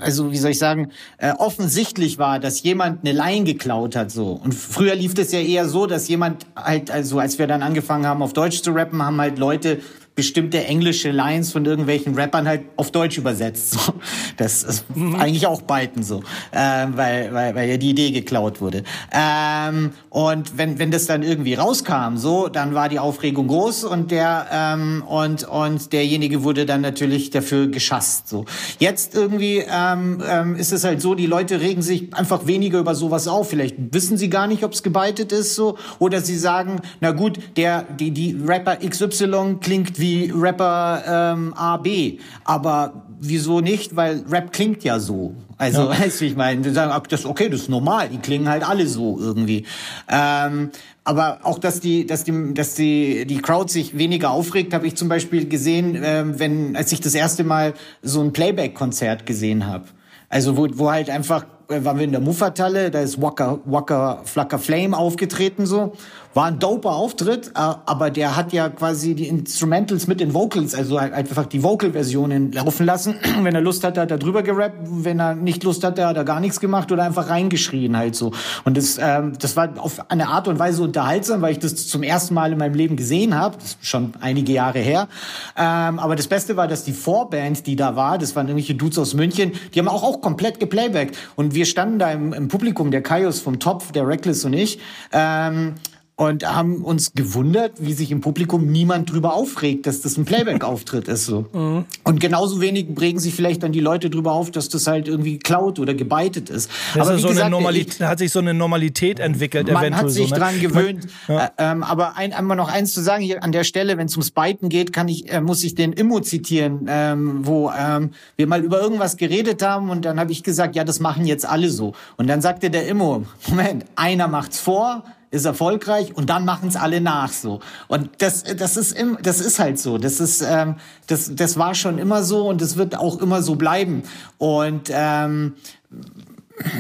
also 0.01 0.31
wie 0.31 0.39
soll 0.39 0.53
ich 0.53 0.59
sagen, 0.59 0.93
äh, 1.19 1.33
offensichtlich 1.33 2.19
war, 2.19 2.39
dass 2.39 2.63
jemand 2.63 3.05
eine 3.05 3.13
Line 3.13 3.45
geklaut 3.45 3.97
hat, 3.97 4.13
so. 4.13 4.41
Und 4.43 4.55
früher 4.55 4.95
lief 4.95 5.15
das 5.15 5.33
ja 5.33 5.41
eher 5.41 5.69
so, 5.69 5.87
dass 5.87 6.09
jemand 6.09 6.47
halt, 6.55 6.91
also 6.91 7.19
als 7.19 7.39
wir 7.39 7.47
dann 7.47 7.63
angefangen 7.63 8.07
haben, 8.07 8.23
auf 8.23 8.33
Deutsch 8.33 8.63
zu 8.63 8.71
rappen, 8.71 9.03
haben 9.03 9.21
halt 9.21 9.39
Leute 9.39 9.81
bestimmte 10.17 10.65
englische 10.65 11.11
Lines 11.11 11.53
von 11.53 11.67
irgendwelchen 11.67 12.15
Rappern 12.15 12.49
halt 12.49 12.63
auf 12.77 12.91
Deutsch 12.91 13.19
übersetzt. 13.19 13.77
So. 13.77 13.93
Das 14.39 14.63
ist 14.63 14.85
mhm. 14.97 15.17
eigentlich 15.17 15.47
auch 15.47 15.63
Biden 15.63 16.03
so, 16.03 16.23
ähm, 16.53 16.97
weil, 16.97 17.33
weil, 17.33 17.55
weil 17.55 17.69
ja 17.69 17.77
die 17.77 17.91
Idee 17.91 18.11
geklaut 18.11 18.61
wurde. 18.61 18.83
Ähm, 19.13 19.91
und 20.09 20.57
wenn, 20.57 20.79
wenn 20.79 20.91
das 20.91 21.07
dann 21.07 21.23
irgendwie 21.23 21.55
rauskam, 21.55 22.17
so, 22.17 22.49
dann 22.49 22.75
war 22.75 22.89
die 22.89 22.99
Aufregung 22.99 23.49
groß 23.49 23.85
und 23.85 24.11
der 24.11 24.47
ähm, 24.51 25.03
und 25.07 25.45
und 25.45 25.93
derjenige 25.93 26.43
wurde 26.43 26.65
dann 26.65 26.81
natürlich 26.81 27.31
dafür 27.31 27.67
geschasst. 27.69 28.29
So. 28.29 28.47
Jetzt 28.79 29.15
irgendwie 29.15 29.65
ähm, 29.71 30.23
ähm, 30.27 30.57
ist 30.57 30.73
es 30.73 30.85
halt 30.85 31.03
so, 31.03 31.15
die 31.15 31.27
Leute 31.27 31.61
regen 31.61 31.83
sich 31.83 32.15
einfach 32.15 32.47
weniger 32.47 32.79
über 32.79 32.95
sowas 32.95 33.29
auf. 33.29 33.51
Vielleicht 33.51 33.77
wissen 33.93 34.17
sie 34.17 34.31
gar 34.31 34.47
nicht, 34.47 34.65
ob 34.65 34.73
es 34.73 34.83
gebeitet 34.83 35.33
ist, 35.33 35.55
so, 35.55 35.77
oder 35.99 36.23
sie 36.23 36.39
sagen, 36.39 36.81
na 37.01 37.13
gut, 37.13 37.39
der 37.57 37.83
die 37.83 38.13
die 38.13 38.37
Rapper 38.47 38.77
XY 38.77 39.59
klingt 39.61 39.99
wie 39.99 40.06
wie 40.07 40.33
Rapper 40.33 41.35
ähm, 41.35 41.53
A, 41.57 41.77
B. 41.77 42.19
Aber 42.45 43.03
wieso 43.21 43.61
nicht? 43.61 43.97
Weil 43.97 44.23
Rap 44.31 44.53
klingt 44.53 44.85
ja 44.85 45.01
so. 45.01 45.35
Also, 45.59 45.83
ja. 45.83 45.99
weißt 45.99 46.21
du, 46.21 46.25
ich 46.27 46.37
meine, 46.37 46.61
die 46.63 46.71
sagen, 46.71 46.93
das 47.09 47.25
okay, 47.25 47.49
das 47.49 47.63
ist 47.63 47.69
normal, 47.69 48.09
die 48.09 48.19
klingen 48.19 48.49
halt 48.49 48.63
alle 48.69 48.87
so 48.87 49.19
irgendwie. 49.19 49.65
Ähm, 50.09 50.71
aber 51.03 51.41
auch, 51.43 51.59
dass 51.59 51.81
die, 51.81 52.07
dass 52.07 52.25
die, 52.25 52.55
dass 52.55 52.75
die, 52.75 53.27
die 53.27 53.39
Crowd 53.39 53.73
sich 53.73 53.97
weniger 53.99 54.31
aufregt, 54.31 54.75
habe 54.75 54.87
ich 54.87 54.97
zum 54.97 55.09
Beispiel 55.09 55.49
gesehen, 55.49 56.01
ähm, 56.03 56.39
wenn, 56.39 56.77
als 56.77 56.93
ich 56.93 57.01
das 57.01 57.15
erste 57.15 57.43
Mal 57.43 57.75
so 58.03 58.21
ein 58.21 58.33
Playback-Konzert 58.33 59.27
gesehen 59.27 59.67
habe. 59.67 59.85
Also 60.29 60.57
wo, 60.57 60.69
wo 60.73 60.91
halt 60.91 61.11
einfach 61.11 61.47
äh, 61.69 61.85
waren 61.85 61.99
wir 61.99 62.05
in 62.05 62.13
der 62.13 62.21
Muffertalle, 62.21 62.91
da 62.91 63.01
ist 63.01 63.21
Waka, 63.21 63.59
Waka 63.65 64.21
Flacker 64.25 64.59
Flame 64.59 64.97
aufgetreten 64.97 65.67
so. 65.67 65.93
War 66.37 66.45
ein 66.45 66.59
doper 66.59 66.91
Auftritt, 66.91 67.47
äh, 67.49 67.51
aber 67.55 68.11
der 68.11 68.37
hat 68.37 68.53
ja 68.53 68.69
quasi 68.69 69.15
die 69.15 69.27
Instrumentals 69.27 70.07
mit 70.07 70.21
den 70.21 70.35
Vocals, 70.35 70.75
also 70.75 70.99
einfach 70.99 71.47
die 71.47 71.63
Vocal-Versionen 71.63 72.53
laufen 72.53 72.85
lassen. 72.85 73.15
Wenn 73.41 73.55
er 73.55 73.63
Lust 73.63 73.83
hatte, 73.85 74.03
hat 74.03 74.11
er 74.11 74.19
drüber 74.19 74.43
gerappt. 74.43 74.77
Wenn 74.83 75.19
er 75.19 75.35
nicht 75.35 75.65
Lust 75.65 75.83
hatte, 75.83 76.07
hat 76.07 76.19
er 76.19 76.25
gar 76.25 76.41
nichts 76.41 76.61
gemacht 76.61 76.93
oder 76.93 77.05
einfach 77.05 77.31
reingeschrien 77.31 77.97
halt 77.97 78.17
so. 78.17 78.33
Und 78.67 78.77
das, 78.77 78.99
ähm, 79.01 79.33
das 79.41 79.57
war 79.57 79.71
auf 79.79 80.11
eine 80.11 80.29
Art 80.29 80.47
und 80.47 80.59
Weise 80.59 80.83
unterhaltsam, 80.83 81.41
weil 81.41 81.53
ich 81.53 81.59
das 81.59 81.89
zum 81.89 82.03
ersten 82.03 82.35
Mal 82.35 82.53
in 82.53 82.59
meinem 82.59 82.75
Leben 82.75 82.97
gesehen 82.97 83.35
habe. 83.35 83.57
Das 83.57 83.71
ist 83.71 83.87
schon 83.87 84.13
einige 84.21 84.53
Jahre 84.53 84.81
her. 84.81 85.09
Ähm, 85.57 85.99
aber 85.99 86.17
das 86.17 86.27
Beste 86.27 86.55
war, 86.59 86.69
dass 86.69 86.85
die 86.85 86.93
Vorband, 86.93 87.67
die 87.67 87.77
da 87.77 87.97
war, 87.97 88.19
das 88.19 88.37
waren 88.37 88.47
irgendwelche 88.47 88.75
Dudes 88.75 88.99
aus 88.99 89.15
München, 89.15 89.53
die 89.73 89.79
haben 89.79 89.89
auch, 89.89 90.03
auch 90.03 90.21
komplett 90.21 90.61
geplayback. 90.61 91.13
Und 91.35 91.55
wir 91.55 91.65
standen 91.65 91.99
da 91.99 92.13
im, 92.13 92.35
im 92.35 92.49
Publikum, 92.49 92.91
der 92.91 93.03
Kaios 93.03 93.41
vom 93.41 93.59
Topf, 93.59 93.91
der 93.93 94.07
Reckless 94.07 94.45
und 94.45 94.53
ich. 94.53 94.79
Ähm, 95.13 95.77
und 96.19 96.49
haben 96.49 96.83
uns 96.83 97.13
gewundert, 97.13 97.73
wie 97.79 97.93
sich 97.93 98.11
im 98.11 98.23
Publikum 98.23 98.67
niemand 98.67 99.13
drüber 99.13 99.35
aufregt, 99.35 99.87
dass 99.87 100.01
das 100.01 100.17
ein 100.17 100.25
Playback-Auftritt 100.25 101.09
ist. 101.09 101.27
So. 101.27 101.45
Mhm. 101.53 101.85
Und 102.05 102.21
genauso 102.21 102.63
wenig 102.63 102.87
regen 102.99 103.19
sich 103.19 103.35
vielleicht 103.35 103.63
dann 103.63 103.73
die 103.73 103.81
Leute 103.81 104.09
drüber 104.09 104.33
auf, 104.33 104.51
dass 104.51 104.71
das 104.71 104.87
halt 104.87 105.09
irgendwie 105.09 105.35
geklaut 105.35 105.79
oder 105.79 105.93
gebeitet 105.93 106.49
ist. 106.49 106.71
Das 106.95 107.07
aber 107.07 107.17
ist 107.17 107.23
so 107.23 107.29
gesagt, 107.29 107.51
Normalität, 107.51 108.01
ich, 108.01 108.07
hat 108.07 108.19
sich 108.19 108.33
so 108.33 108.39
eine 108.39 108.55
Normalität 108.55 109.21
entwickelt. 109.21 109.71
Man 109.71 109.95
hat 109.95 110.11
sich 110.11 110.31
so, 110.31 110.35
ne? 110.35 110.41
dran 110.41 110.59
gewöhnt. 110.59 111.07
Ja. 111.29 111.45
Äh, 111.45 111.51
ähm, 111.59 111.83
aber 111.83 112.17
ein, 112.17 112.33
einmal 112.33 112.57
noch 112.57 112.73
eins 112.73 112.95
zu 112.95 113.03
sagen 113.03 113.23
hier 113.23 113.45
an 113.45 113.53
der 113.53 113.65
Stelle, 113.65 113.99
wenn 113.99 114.07
es 114.07 114.15
ums 114.15 114.31
Biten 114.31 114.71
geht, 114.71 114.95
kann 114.95 115.09
ich, 115.09 115.31
äh, 115.31 115.43
muss 115.43 115.63
ich 115.65 115.75
den 115.75 115.93
Immo 115.93 116.21
zitieren, 116.21 116.87
ähm, 116.89 117.47
wo 117.47 117.71
ähm, 117.79 118.13
wir 118.37 118.47
mal 118.47 118.65
über 118.65 118.81
irgendwas 118.81 119.19
geredet 119.19 119.63
haben 119.63 119.91
und 119.91 120.07
dann 120.07 120.19
habe 120.19 120.33
ich 120.33 120.43
gesagt, 120.43 120.77
ja, 120.77 120.85
das 120.85 120.99
machen 120.99 121.27
jetzt 121.27 121.47
alle 121.47 121.69
so. 121.69 121.93
Und 122.17 122.27
dann 122.27 122.41
sagte 122.41 122.71
der 122.71 122.89
Immo, 122.89 123.27
Moment, 123.49 123.85
einer 123.97 124.29
macht's 124.29 124.59
vor, 124.59 125.05
ist 125.37 125.45
erfolgreich 125.45 126.17
und 126.17 126.31
dann 126.31 126.45
machen 126.45 126.69
es 126.69 126.77
alle 126.77 127.01
nach 127.01 127.33
so. 127.33 127.61
Und 127.89 128.11
das, 128.19 128.43
das 128.43 128.77
ist 128.77 128.93
im, 128.93 129.19
das 129.23 129.41
ist 129.41 129.59
halt 129.59 129.79
so. 129.79 129.99
Das 129.99 130.21
ist, 130.21 130.43
ähm, 130.43 130.77
das, 131.07 131.35
das 131.35 131.59
war 131.59 131.75
schon 131.75 131.99
immer 131.99 132.23
so 132.23 132.49
und 132.49 132.61
das 132.61 132.77
wird 132.77 132.99
auch 132.99 133.21
immer 133.21 133.43
so 133.43 133.55
bleiben. 133.55 134.03
Und 134.39 134.91
ähm, 134.93 135.55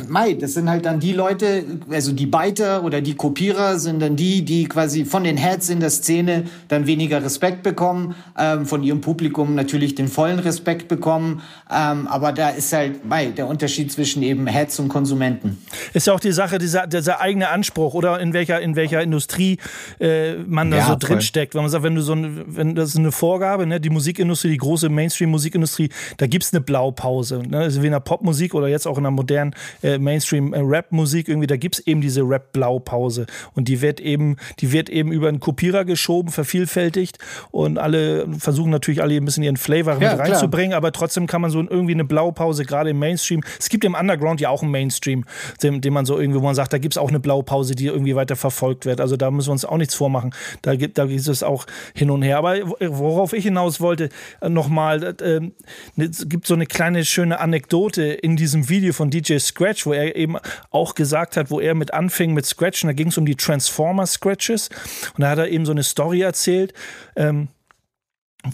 Mai, 0.08 0.34
das 0.34 0.54
sind 0.54 0.70
halt 0.70 0.86
dann 0.86 1.00
die 1.00 1.12
Leute, 1.12 1.64
also 1.90 2.12
die 2.12 2.26
Beiter 2.26 2.82
oder 2.82 3.00
die 3.02 3.14
Kopierer 3.14 3.78
sind 3.78 4.00
dann 4.00 4.16
die, 4.16 4.42
die 4.42 4.64
quasi 4.64 5.04
von 5.04 5.24
den 5.24 5.36
Heads 5.36 5.68
in 5.68 5.80
der 5.80 5.90
Szene 5.90 6.44
dann 6.68 6.86
weniger 6.86 7.22
Respekt 7.22 7.62
bekommen, 7.62 8.14
ähm, 8.38 8.64
von 8.64 8.82
ihrem 8.82 9.02
Publikum 9.02 9.54
natürlich 9.54 9.94
den 9.94 10.08
vollen 10.08 10.38
Respekt 10.38 10.88
bekommen. 10.88 11.42
Ähm, 11.70 12.06
aber 12.06 12.32
da 12.32 12.50
ist 12.50 12.72
halt 12.72 13.04
Mai, 13.04 13.26
der 13.26 13.48
Unterschied 13.48 13.92
zwischen 13.92 14.22
eben 14.22 14.46
Heads 14.46 14.78
und 14.78 14.88
Konsumenten. 14.88 15.58
Ist 15.92 16.06
ja 16.06 16.14
auch 16.14 16.20
die 16.20 16.32
Sache, 16.32 16.58
dieser, 16.58 16.86
dieser 16.86 17.20
eigene 17.20 17.50
Anspruch 17.50 17.92
oder 17.92 18.18
in 18.20 18.32
welcher, 18.32 18.60
in 18.60 18.76
welcher 18.76 19.02
Industrie 19.02 19.58
äh, 20.00 20.34
man 20.46 20.70
da 20.70 20.78
ja, 20.78 20.86
so 20.86 20.96
drin 20.98 21.20
steckt. 21.20 21.54
Wenn 21.54 21.62
man 21.62 21.70
sagt, 21.70 21.84
wenn 21.84 21.94
du 21.94 22.02
so 22.02 22.14
ein, 22.14 22.44
wenn 22.46 22.74
das 22.74 22.90
ist 22.90 22.96
eine 22.96 23.12
Vorgabe, 23.12 23.66
ne, 23.66 23.78
die 23.78 23.90
Musikindustrie, 23.90 24.48
die 24.48 24.56
große 24.56 24.88
Mainstream-Musikindustrie, 24.88 25.90
da 26.16 26.26
gibt's 26.26 26.54
eine 26.54 26.62
Blaupause. 26.62 27.42
Ne? 27.46 27.58
Also 27.58 27.82
wie 27.82 27.86
in 27.86 27.92
der 27.92 28.00
Popmusik 28.00 28.54
oder 28.54 28.68
jetzt 28.68 28.86
auch 28.86 28.96
in 28.96 29.04
der 29.04 29.10
modernen 29.10 29.54
äh, 29.82 29.98
Mainstream-Rap-Musik 29.98 31.28
irgendwie, 31.28 31.46
da 31.46 31.56
gibt's 31.56 31.78
eben 31.80 32.00
diese 32.00 32.22
Rap-Blaupause. 32.22 33.26
Und 33.54 33.68
die 33.68 33.80
wird 33.80 34.00
eben, 34.00 34.36
die 34.60 34.72
wird 34.72 34.88
eben 34.88 35.12
über 35.12 35.28
einen 35.28 35.40
Kopierer 35.40 35.84
geschoben, 35.84 36.30
vervielfältigt 36.30 37.18
und 37.50 37.78
alle 37.78 38.26
versuchen 38.38 38.70
natürlich 38.70 39.02
alle 39.02 39.16
ein 39.16 39.24
bisschen 39.24 39.42
ihren 39.42 39.56
Flavor 39.56 39.94
Ja, 39.94 39.98
mit 39.98 40.08
klar. 40.08 40.20
reinzubringen, 40.20 40.74
aber 40.74 40.92
trotzdem 40.92 41.26
kann 41.26 41.40
man 41.40 41.50
so 41.50 41.60
irgendwie 41.60 41.94
eine 41.94 42.04
Blaupause, 42.04 42.64
gerade 42.64 42.90
im 42.90 42.98
Mainstream. 42.98 43.42
Es 43.58 43.68
gibt 43.68 43.84
im 43.84 43.94
Underground 43.94 44.40
ja 44.40 44.50
auch 44.50 44.62
einen 44.62 44.70
Mainstream, 44.70 45.24
den, 45.62 45.80
den 45.80 45.92
man 45.92 46.04
so 46.06 46.18
irgendwie, 46.18 46.40
wo 46.40 46.44
man 46.44 46.54
sagt, 46.54 46.72
da 46.72 46.78
gibt's 46.78 46.98
auch 46.98 47.08
eine 47.08 47.20
Blaupause, 47.20 47.74
die 47.74 47.86
irgendwie 47.86 48.14
weiter 48.14 48.36
verfolgt 48.36 48.86
wird. 48.86 49.00
Also 49.00 49.16
da 49.16 49.30
müssen 49.30 49.48
wir 49.48 49.52
uns 49.52 49.64
auch 49.64 49.76
nichts 49.76 49.94
vormachen. 49.94 50.34
Da 50.62 50.74
gibt, 50.76 50.98
da 50.98 51.06
gibt 51.06 51.26
es 51.26 51.42
auch 51.42 51.66
hin 51.94 52.10
und 52.10 52.22
her. 52.22 52.38
Aber 52.38 52.56
worauf 52.80 53.32
ich 53.32 53.44
hinaus 53.44 53.80
wollte, 53.80 54.08
äh, 54.40 54.48
nochmal, 54.48 55.02
äh, 55.20 55.36
äh, 55.36 55.50
es 55.96 56.28
gibt 56.28 56.46
so 56.46 56.54
eine 56.54 56.66
kleine 56.66 57.04
schöne 57.04 57.40
Anekdote 57.40 58.02
in 58.04 58.36
diesem 58.36 58.68
Video 58.68 58.92
von 58.92 59.10
DJ 59.10 59.38
Scratch, 59.56 59.86
wo 59.86 59.94
er 59.94 60.16
eben 60.16 60.36
auch 60.70 60.94
gesagt 60.94 61.36
hat, 61.36 61.50
wo 61.50 61.60
er 61.60 61.74
mit 61.74 61.94
anfing 61.94 62.34
mit 62.34 62.44
Scratchen, 62.44 62.88
da 62.88 62.92
ging 62.92 63.08
es 63.08 63.16
um 63.16 63.24
die 63.24 63.36
Transformer 63.36 64.06
Scratches 64.06 64.68
und 65.16 65.22
da 65.22 65.30
hat 65.30 65.38
er 65.38 65.48
eben 65.48 65.64
so 65.64 65.72
eine 65.72 65.82
Story 65.82 66.20
erzählt. 66.20 66.74
Ähm, 67.16 67.48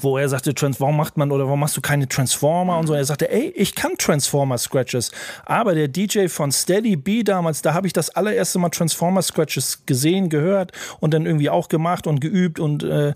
wo 0.00 0.16
er 0.16 0.28
sagte, 0.28 0.54
warum 0.78 0.96
macht 0.96 1.16
man 1.16 1.30
oder 1.30 1.44
warum 1.44 1.60
machst 1.60 1.76
du 1.76 1.80
keine 1.80 2.08
Transformer 2.08 2.78
und 2.78 2.86
so. 2.86 2.94
Er 2.94 3.04
sagte, 3.04 3.30
ey, 3.30 3.52
ich 3.56 3.74
kann 3.74 3.92
Transformer 3.98 4.58
Scratches, 4.58 5.10
aber 5.44 5.74
der 5.74 5.88
DJ 5.88 6.28
von 6.28 6.50
Steady 6.50 6.96
B 6.96 7.22
damals, 7.22 7.62
da 7.62 7.74
habe 7.74 7.86
ich 7.86 7.92
das 7.92 8.10
allererste 8.10 8.58
Mal 8.58 8.70
Transformer 8.70 9.22
Scratches 9.22 9.84
gesehen, 9.86 10.28
gehört 10.28 10.72
und 11.00 11.12
dann 11.12 11.26
irgendwie 11.26 11.50
auch 11.50 11.68
gemacht 11.68 12.06
und 12.06 12.20
geübt 12.20 12.58
und 12.58 12.82
äh, 12.82 13.10
äh, 13.10 13.12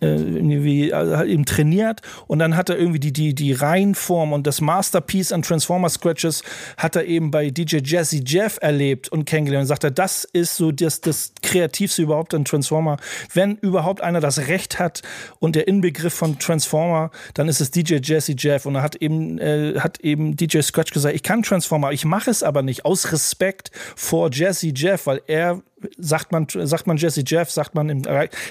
irgendwie 0.00 0.92
also 0.92 1.24
eben 1.24 1.44
trainiert 1.44 2.00
und 2.26 2.38
dann 2.38 2.56
hat 2.56 2.70
er 2.70 2.78
irgendwie 2.78 3.00
die 3.00 3.12
die 3.12 3.34
die 3.34 3.52
Reihenform 3.52 4.32
und 4.32 4.46
das 4.46 4.60
Masterpiece 4.60 5.32
an 5.32 5.42
Transformer 5.42 5.88
Scratches 5.88 6.42
hat 6.76 6.96
er 6.96 7.04
eben 7.04 7.30
bei 7.30 7.50
DJ 7.50 7.78
Jazzy 7.82 8.22
Jeff 8.24 8.58
erlebt 8.60 9.08
und 9.10 9.24
kennengelernt 9.24 9.64
und 9.64 9.68
sagte, 9.68 9.92
das 9.92 10.24
ist 10.24 10.56
so 10.56 10.72
das 10.72 11.00
das 11.00 11.32
kreativste 11.42 12.02
überhaupt 12.02 12.34
an 12.34 12.44
Transformer, 12.44 12.96
wenn 13.32 13.56
überhaupt 13.56 14.00
einer 14.00 14.20
das 14.20 14.46
Recht 14.48 14.78
hat 14.78 15.02
und 15.38 15.56
der 15.56 15.68
Inbegriff 15.68 16.13
von 16.14 16.38
Transformer, 16.38 17.10
dann 17.34 17.48
ist 17.48 17.60
es 17.60 17.70
DJ 17.70 17.96
Jazzy 18.02 18.34
Jeff. 18.38 18.66
Und 18.66 18.76
er 18.76 18.82
hat 18.82 18.96
eben, 18.96 19.38
äh, 19.38 19.74
hat 19.78 20.00
eben 20.00 20.36
DJ 20.36 20.60
Scratch 20.60 20.92
gesagt, 20.92 21.14
ich 21.14 21.22
kann 21.22 21.42
Transformer, 21.42 21.92
ich 21.92 22.04
mache 22.04 22.30
es 22.30 22.42
aber 22.42 22.62
nicht, 22.62 22.84
aus 22.84 23.12
Respekt 23.12 23.70
vor 23.96 24.30
Jazzy 24.32 24.72
Jeff, 24.74 25.06
weil 25.06 25.22
er 25.26 25.62
sagt 25.98 26.32
man, 26.32 26.46
sagt 26.50 26.86
man 26.86 26.96
Jesse 26.96 27.22
Jeff, 27.26 27.50
sagt 27.50 27.74
man 27.74 27.88
im, 27.88 28.02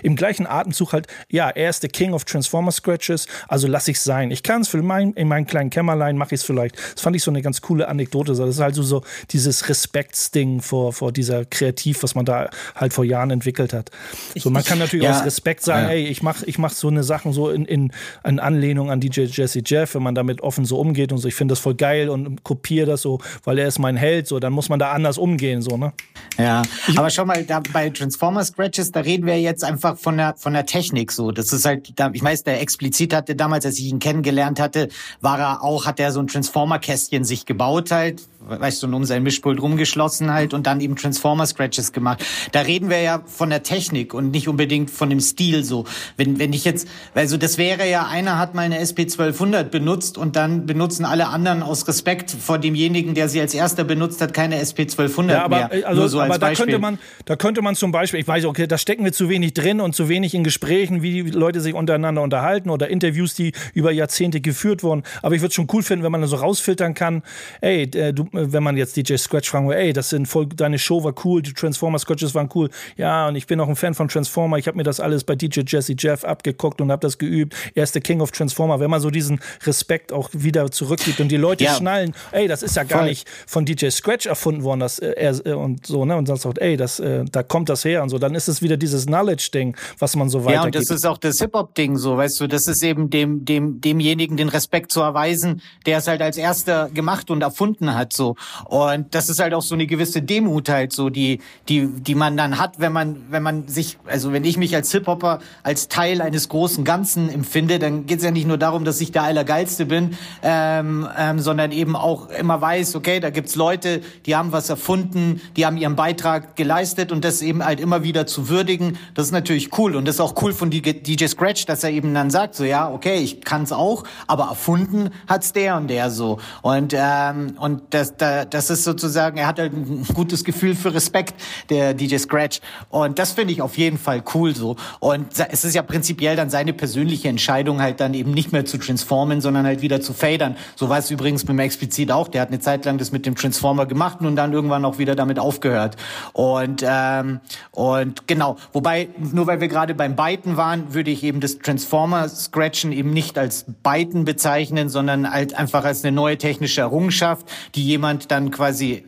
im 0.04 0.16
gleichen 0.16 0.46
Atemzug 0.48 0.94
halt, 0.94 1.08
ja, 1.30 1.50
er 1.50 1.70
ist 1.70 1.84
der 1.84 1.90
King 1.90 2.14
of 2.14 2.26
Transformer 2.26 2.72
Scratches, 2.72 3.28
also 3.48 3.68
lass 3.68 3.88
ich 3.88 4.00
sein. 4.00 4.32
Ich 4.32 4.44
kann 4.44 4.62
es 4.62 4.68
für 4.68 4.82
mein, 4.82 5.14
in 5.14 5.28
meinem 5.28 5.46
kleinen 5.46 5.70
Kämmerlein 5.70 6.18
mache 6.18 6.36
ich 6.36 6.42
es 6.42 6.46
vielleicht. 6.46 6.76
Das 6.94 7.02
fand 7.02 7.16
ich 7.16 7.24
so 7.24 7.32
eine 7.32 7.42
ganz 7.42 7.62
coole 7.62 7.88
Anekdote. 7.88 8.34
Das 8.34 8.50
ist 8.50 8.60
halt 8.60 8.76
so, 8.76 8.84
so 8.84 9.04
dieses 9.32 9.70
Respektsding 9.70 10.62
vor, 10.62 10.94
vor 10.94 11.12
dieser 11.12 11.46
Kreativ, 11.46 12.04
was 12.04 12.16
man 12.16 12.26
da 12.26 12.50
halt 12.76 12.94
vor 12.94 13.06
Jahren 13.06 13.32
entwickelt 13.32 13.74
hat. 13.74 13.90
So, 14.36 14.50
man 14.50 14.64
kann 14.64 14.80
natürlich 14.80 15.06
Ja. 15.06 15.18
aus 15.20 15.26
Respekt 15.26 15.64
sagen, 15.64 15.86
Ja. 15.88 15.92
ey, 15.94 16.06
ich 16.08 16.22
mache 16.24 16.46
ich 16.46 16.58
mach 16.58 16.72
so 16.72 16.88
eine 16.88 17.04
Sachen 17.04 17.34
so 17.34 17.50
in, 17.50 17.66
in, 17.66 17.92
in 18.24 18.40
Anlehnung 18.40 18.90
an 18.92 19.00
DJ 19.00 19.22
Jesse 19.22 19.62
Jeff, 19.66 19.96
wenn 19.96 20.04
man 20.04 20.16
damit 20.16 20.42
offen 20.42 20.66
so 20.66 20.80
umgeht 20.80 21.12
und 21.12 21.18
so, 21.20 21.28
ich 21.28 21.36
finde 21.36 21.54
das 21.54 21.60
voll 21.60 21.76
geil 21.76 22.10
und 22.10 22.44
kopiere 22.44 22.86
das 22.88 23.02
so, 23.02 23.20
weil 23.44 23.60
er 23.60 23.68
ist 23.68 23.80
mein 23.80 23.96
Held, 23.98 24.28
so, 24.28 24.40
dann 24.40 24.54
muss 24.54 24.70
man 24.70 24.80
da 24.80 24.92
anders 24.92 25.18
umgehen, 25.18 25.62
so, 25.62 25.78
ne? 25.78 25.94
Ja, 26.38 26.64
aber 26.96 27.10
schau 27.10 27.23
mal, 27.26 27.44
da 27.44 27.62
bei 27.72 27.90
Transformer 27.90 28.44
Scratches, 28.44 28.92
da 28.92 29.02
reden 29.02 29.26
wir 29.26 29.40
jetzt 29.40 29.64
einfach 29.64 29.98
von 29.98 30.18
der 30.18 30.36
von 30.38 30.54
der 30.54 30.66
Technik 30.66 31.12
so. 31.12 31.32
Das 31.32 31.54
ist 31.54 31.66
halt, 31.66 31.94
ich 32.14 32.24
weiß, 32.24 32.44
der 32.44 32.62
explizit 32.62 33.14
hatte 33.14 33.36
damals, 33.36 33.66
als 33.66 33.80
ich 33.80 33.86
ihn 33.86 34.00
kennengelernt 34.00 34.60
hatte, 34.60 34.90
war 35.22 35.40
er 35.40 35.64
auch, 35.64 35.86
hat 35.86 36.00
er 36.00 36.12
so 36.12 36.20
ein 36.20 36.28
Transformer 36.28 36.80
Kästchen 36.80 37.24
sich 37.24 37.46
gebaut 37.46 37.92
halt, 37.92 38.22
weißt 38.48 38.84
du, 38.84 38.88
um 38.88 39.06
sein 39.06 39.24
Mischpult 39.24 39.62
rumgeschlossen 39.62 40.32
halt 40.34 40.54
und 40.54 40.68
dann 40.68 40.80
eben 40.82 40.96
Transformer 40.96 41.46
Scratches 41.46 41.92
gemacht. 41.92 42.24
Da 42.52 42.62
reden 42.62 42.90
wir 42.90 43.02
ja 43.02 43.22
von 43.26 43.50
der 43.50 43.64
Technik 43.64 44.14
und 44.14 44.32
nicht 44.32 44.48
unbedingt 44.48 44.90
von 44.90 45.10
dem 45.10 45.20
Stil 45.20 45.64
so. 45.64 45.86
Wenn 46.18 46.40
wenn 46.40 46.54
ich 46.54 46.66
jetzt, 46.66 46.88
also 47.14 47.38
das 47.38 47.58
wäre 47.58 47.90
ja 47.90 48.08
einer 48.08 48.38
hat 48.38 48.56
mal 48.56 48.64
eine 48.64 48.80
SP 48.80 49.04
1200 49.04 49.72
benutzt 49.72 50.18
und 50.18 50.36
dann 50.36 50.66
benutzen 50.66 51.06
alle 51.06 51.28
anderen 51.28 51.64
aus 51.64 51.88
Respekt 51.88 52.32
vor 52.32 52.58
demjenigen, 52.58 53.14
der 53.14 53.30
sie 53.30 53.40
als 53.42 53.54
erster 53.54 53.84
benutzt 53.84 54.22
hat, 54.22 54.34
keine 54.34 54.60
SP 54.60 54.84
1200 54.84 55.38
Ja, 55.38 55.46
aber, 55.46 55.70
mehr. 55.70 55.88
also, 55.88 56.08
so 56.08 56.20
als 56.20 56.30
aber 56.30 56.40
da 56.40 56.48
Beispiel. 56.48 56.66
könnte 56.66 56.80
man, 56.80 57.00
da 57.26 57.36
könnte 57.36 57.62
man 57.62 57.76
zum 57.76 57.92
Beispiel, 57.92 58.20
ich 58.20 58.28
weiß, 58.28 58.46
okay, 58.46 58.68
da 58.68 58.78
stecken 58.78 59.04
wir 59.06 59.14
zu 59.14 59.30
wenig 59.30 59.54
drin 59.54 59.80
und 59.82 59.96
zu 59.96 60.10
wenig 60.10 60.34
in 60.34 60.44
Gesprächen, 60.44 61.02
wie 61.02 61.24
die 61.24 61.32
Leute 61.32 61.62
sich 61.62 61.74
untereinander 61.74 62.22
unterhalten 62.22 62.70
oder 62.70 62.90
Interviews, 62.90 63.34
die 63.34 63.54
über 63.74 63.92
Jahrzehnte 63.92 64.42
geführt 64.42 64.84
wurden. 64.84 65.04
Aber 65.22 65.36
ich 65.36 65.42
würde 65.42 65.50
es 65.50 65.56
schon 65.56 65.68
cool 65.74 65.84
finden, 65.84 66.04
wenn 66.04 66.12
man 66.12 66.22
das 66.22 66.30
so 66.30 66.38
rausfiltern 66.38 66.94
kann. 66.94 67.24
Ey, 67.62 67.84
äh, 67.84 68.14
du, 68.14 68.28
wenn 68.34 68.64
man 68.64 68.76
jetzt 68.78 68.98
DJ 68.98 69.16
Scratch 69.18 69.50
fragen 69.50 69.70
will, 69.70 69.76
ey, 69.78 69.94
das 69.94 70.10
sind 70.10 70.28
voll, 70.28 70.48
deine 70.48 70.80
Show 70.80 71.04
war 71.04 71.14
cool, 71.24 71.42
die 71.42 71.54
Transformer 71.54 72.00
Scratches 72.00 72.34
waren 72.36 72.50
cool. 72.56 72.70
Ja, 72.98 73.28
und 73.28 73.36
ich 73.36 73.48
bin 73.48 73.60
auch 73.60 73.68
ein 73.70 73.76
Fan 73.76 73.94
von 73.94 74.08
Transformer. 74.08 74.58
Ich 74.58 74.68
habe 74.68 74.78
mir 74.78 74.84
das 74.84 75.00
alles 75.00 75.24
bei 75.24 75.36
DJ 75.36 75.62
Jesse 75.68 75.96
Jeff 75.98 76.24
abgeguckt 76.26 76.82
und 76.82 76.92
habe 76.92 77.00
das 77.02 77.18
geübt. 77.18 77.56
Er 77.76 77.84
ist 77.84 77.96
der 77.96 78.02
King 78.02 78.22
of 78.22 78.32
Transformer. 78.32 78.80
Wenn 78.80 78.90
man 78.90 79.00
so 79.02 79.10
diesen 79.10 79.40
Respekt 79.66 80.12
auch 80.12 80.30
wieder 80.34 80.70
zurückgibt 80.72 81.20
und 81.22 81.30
die 81.30 81.38
Leute 81.38 81.64
Ja. 81.64 81.76
schnallen, 81.76 82.14
ey, 82.32 82.48
das 82.48 82.64
ist 82.64 82.76
ja 82.76 82.84
gar 82.84 83.00
Voll. 83.00 83.10
nicht 83.10 83.28
von 83.48 83.66
DJ 83.66 83.90
Scratch 83.90 84.26
erfunden 84.26 84.64
worden, 84.64 84.80
dass 84.80 85.00
äh, 85.00 85.12
er 85.16 85.46
äh, 85.46 85.54
und 85.54 85.86
so, 85.86 86.06
ne? 86.06 86.16
Und 86.18 86.28
dann 86.30 86.38
sagt, 86.38 86.58
ey, 86.60 86.76
das, 86.78 87.00
äh, 87.00 87.26
da 87.32 87.44
kommt 87.44 87.70
das 87.70 87.86
her 87.86 88.02
und 88.04 88.10
so. 88.10 88.18
Dann 88.18 88.34
ist 88.36 88.48
es 88.48 88.62
wieder 88.62 88.78
dieses 88.78 89.06
Knowledge-Ding, 89.06 89.76
was 90.00 90.16
man 90.16 90.30
so 90.30 90.40
Ja, 90.40 90.46
weitergibt. 90.46 90.66
und 90.66 90.76
das 90.90 90.90
ist 90.98 91.06
auch 91.06 91.18
das 91.18 91.40
Hip-Hop-Ding 91.40 91.98
so, 91.98 92.18
weißt 92.18 92.40
du, 92.40 92.48
das 92.48 92.68
ist 92.68 92.84
eben 92.84 93.10
dem, 93.10 93.46
dem, 93.46 93.80
demjenigen 93.82 94.38
den 94.38 94.50
Respekt 94.50 94.92
zu 94.92 95.02
erweisen, 95.02 95.62
der 95.86 96.00
es 96.00 96.08
halt 96.08 96.22
als 96.22 96.38
erster 96.38 96.90
gemacht 96.90 97.30
und 97.30 97.42
erfunden 97.42 97.94
hat, 97.96 98.14
so. 98.14 98.23
Und 98.66 99.14
das 99.16 99.30
ist 99.30 99.40
halt 99.40 99.54
auch 99.54 99.62
so 99.62 99.76
eine 99.76 99.88
gewisse 99.88 100.22
Demut 100.22 100.70
halt 100.70 100.94
so, 100.94 101.10
die, 101.10 101.40
die, 101.70 101.88
die 101.88 102.16
man 102.16 102.38
dann 102.38 102.60
hat, 102.60 102.80
wenn 102.80 102.92
man, 102.92 103.24
wenn 103.30 103.44
man 103.44 103.68
sich, 103.68 103.98
also 104.06 104.34
wenn 104.34 104.44
ich 104.44 104.58
mich 104.58 104.76
als 104.76 104.92
Hip-Hopper 104.92 105.40
als 105.64 105.88
Teil 105.88 106.22
eines 106.22 106.50
großen 106.50 106.84
Ganzen 106.84 107.30
empfinde, 107.30 107.80
dann 107.80 108.06
geht's 108.06 108.24
ja 108.24 108.32
nicht 108.32 108.48
nur 108.48 108.58
darum, 108.58 108.86
dass 108.86 109.02
ich 109.02 109.12
der 109.12 109.24
Allergeilste 109.24 109.86
bin, 109.86 110.18
ähm, 110.42 111.08
ähm, 111.18 111.40
sondern 111.40 111.72
eben 111.72 111.96
auch 111.96 112.30
immer 112.30 112.62
weiß, 112.62 112.96
okay, 112.96 113.20
da 113.20 113.30
gibt's 113.30 113.56
Leute, 113.56 114.02
die 114.26 114.36
haben 114.36 114.52
was 114.52 114.70
erfunden, 114.70 115.42
die 115.56 115.66
haben 115.66 115.78
ihren 115.78 115.96
Beitrag 115.96 116.56
geleistet 116.56 117.12
und 117.12 117.24
das 117.24 117.42
eben 117.42 117.64
halt 117.64 117.80
immer 117.80 118.04
wieder 118.04 118.26
zu 118.26 118.50
würdigen, 118.50 118.98
das 119.14 119.28
ist 119.28 119.32
natürlich 119.32 119.78
cool. 119.78 119.96
Und 119.96 120.08
das 120.08 120.16
ist 120.16 120.22
auch 120.22 120.42
cool 120.42 120.54
von 120.54 120.70
DJ 120.70 121.26
Scratch, 121.28 121.66
dass 121.66 121.84
er 121.84 121.92
eben 121.92 122.14
dann 122.14 122.30
sagt, 122.30 122.56
so 122.56 122.64
ja, 122.64 122.90
okay, 122.90 123.18
ich 123.18 123.42
kann's 123.42 123.72
auch, 123.72 124.04
aber 124.28 124.46
erfunden 124.46 125.10
hat's 125.28 125.54
der 125.54 125.78
und 125.78 125.88
der 125.88 126.10
so. 126.10 126.40
Und 126.62 126.94
ähm, 126.98 127.56
und 127.58 127.82
das 127.92 128.13
da, 128.18 128.46
das 128.46 128.70
ist 128.70 128.84
sozusagen, 128.84 129.38
er 129.38 129.48
hat 129.48 129.60
halt 129.60 129.74
ein 129.74 130.06
gutes 130.14 130.44
Gefühl 130.44 130.76
für 130.76 130.94
Respekt, 130.94 131.36
der 131.70 131.94
DJ 131.94 132.18
Scratch 132.18 132.62
und 132.90 133.20
das 133.20 133.32
finde 133.32 133.54
ich 133.54 133.62
auf 133.62 133.78
jeden 133.78 133.98
Fall 133.98 134.24
cool 134.34 134.56
so 134.56 134.76
und 135.00 135.28
es 135.50 135.64
ist 135.64 135.74
ja 135.74 135.82
prinzipiell 135.82 136.36
dann 136.36 136.50
seine 136.50 136.74
persönliche 136.74 137.28
Entscheidung 137.28 137.82
halt 137.82 138.00
dann 138.00 138.14
eben 138.14 138.32
nicht 138.32 138.52
mehr 138.52 138.66
zu 138.66 138.78
transformen, 138.78 139.42
sondern 139.42 139.66
halt 139.66 139.82
wieder 139.82 140.02
zu 140.02 140.14
fadern. 140.14 140.56
So 140.76 140.90
war 140.90 141.00
es 141.00 141.12
übrigens 141.12 141.44
mit 141.44 141.50
dem 141.50 141.60
explizit 141.60 142.12
auch. 142.12 142.28
Der 142.28 142.42
hat 142.42 142.50
eine 142.50 142.60
Zeit 142.60 142.86
lang 142.86 142.98
das 142.98 143.12
mit 143.12 143.26
dem 143.26 143.36
Transformer 143.36 143.86
gemacht 143.86 144.20
und 144.22 144.36
dann 144.36 144.54
irgendwann 144.54 144.86
auch 144.86 144.98
wieder 144.98 145.16
damit 145.16 145.40
aufgehört. 145.40 145.96
Und 146.34 146.84
ähm, 146.88 147.40
und 147.72 148.28
genau, 148.28 148.58
wobei 148.72 149.10
nur 149.18 149.48
weil 149.48 149.62
wir 149.62 149.68
gerade 149.68 149.96
beim 149.96 150.16
Byten 150.16 150.58
waren, 150.58 150.94
würde 150.94 151.12
ich 151.12 151.24
eben 151.24 151.40
das 151.40 151.60
Transformer 151.60 152.30
Scratchen 152.30 152.92
eben 152.92 153.12
nicht 153.12 153.38
als 153.38 153.66
Byten 153.84 154.26
bezeichnen, 154.26 154.90
sondern 154.90 155.32
halt 155.32 155.54
einfach 155.54 155.86
als 155.86 156.04
eine 156.04 156.14
neue 156.14 156.38
technische 156.38 156.82
Errungenschaft, 156.82 157.48
die 157.76 157.84
jemand 157.84 158.03
dann 158.32 158.52
quasi 158.52 159.06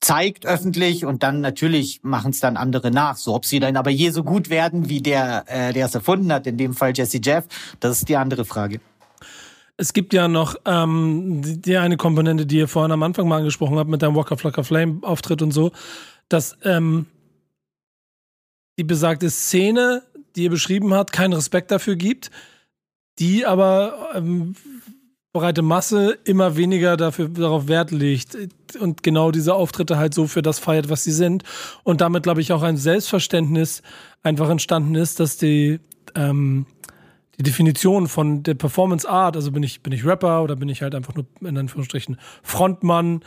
zeigt 0.00 0.46
öffentlich 0.46 1.04
und 1.04 1.22
dann 1.22 1.40
natürlich 1.40 2.00
machen 2.02 2.32
es 2.32 2.40
dann 2.40 2.56
andere 2.56 2.90
nach. 2.90 3.16
So, 3.16 3.34
ob 3.34 3.46
sie 3.46 3.60
dann 3.60 3.76
aber 3.76 3.90
je 3.90 4.10
so 4.10 4.24
gut 4.24 4.50
werden 4.50 4.88
wie 4.88 5.00
der, 5.00 5.44
äh, 5.46 5.72
der 5.72 5.86
es 5.86 5.94
erfunden 5.94 6.32
hat, 6.32 6.46
in 6.46 6.58
dem 6.58 6.74
Fall 6.74 6.92
Jesse 6.94 7.20
Jeff, 7.22 7.44
das 7.80 7.98
ist 7.98 8.08
die 8.08 8.16
andere 8.16 8.44
Frage. 8.44 8.80
Es 9.76 9.92
gibt 9.92 10.12
ja 10.12 10.28
noch 10.28 10.56
ähm, 10.66 11.40
die, 11.62 11.76
eine 11.76 11.96
Komponente, 11.96 12.46
die 12.46 12.58
ihr 12.58 12.68
vorhin 12.68 12.92
am 12.92 13.02
Anfang 13.02 13.26
mal 13.28 13.38
angesprochen 13.38 13.78
habt, 13.78 13.88
mit 13.88 14.02
deinem 14.02 14.16
Walker 14.16 14.36
Flacker 14.36 14.64
Flame 14.64 14.98
Auftritt 15.02 15.40
und 15.40 15.52
so, 15.52 15.72
dass 16.28 16.56
ähm, 16.64 17.06
die 18.78 18.84
besagte 18.84 19.30
Szene, 19.30 20.02
die 20.34 20.44
ihr 20.44 20.50
beschrieben 20.50 20.92
habt, 20.94 21.12
keinen 21.12 21.32
Respekt 21.32 21.70
dafür 21.70 21.96
gibt, 21.96 22.30
die 23.18 23.46
aber 23.46 24.10
ähm, 24.14 24.56
breite 25.32 25.62
Masse 25.62 26.18
immer 26.24 26.56
weniger 26.56 26.96
dafür 26.96 27.28
darauf 27.28 27.66
Wert 27.68 27.90
legt 27.90 28.36
und 28.78 29.02
genau 29.02 29.30
diese 29.30 29.54
Auftritte 29.54 29.96
halt 29.96 30.12
so 30.12 30.26
für 30.26 30.42
das 30.42 30.58
feiert, 30.58 30.90
was 30.90 31.04
sie 31.04 31.12
sind. 31.12 31.42
Und 31.84 32.00
damit 32.00 32.24
glaube 32.24 32.40
ich 32.42 32.52
auch 32.52 32.62
ein 32.62 32.76
Selbstverständnis 32.76 33.82
einfach 34.22 34.50
entstanden 34.50 34.94
ist, 34.94 35.20
dass 35.20 35.38
die 35.38 35.80
ähm, 36.14 36.66
die 37.38 37.44
Definition 37.44 38.08
von 38.08 38.42
der 38.42 38.54
Performance 38.54 39.08
Art, 39.08 39.36
also 39.36 39.52
bin 39.52 39.62
ich 39.62 39.82
bin 39.82 39.92
ich 39.92 40.04
Rapper 40.04 40.42
oder 40.42 40.54
bin 40.54 40.68
ich 40.68 40.82
halt 40.82 40.94
einfach 40.94 41.14
nur 41.14 41.24
in 41.40 41.56
Anführungsstrichen 41.56 42.18
Frontmann, 42.42 43.20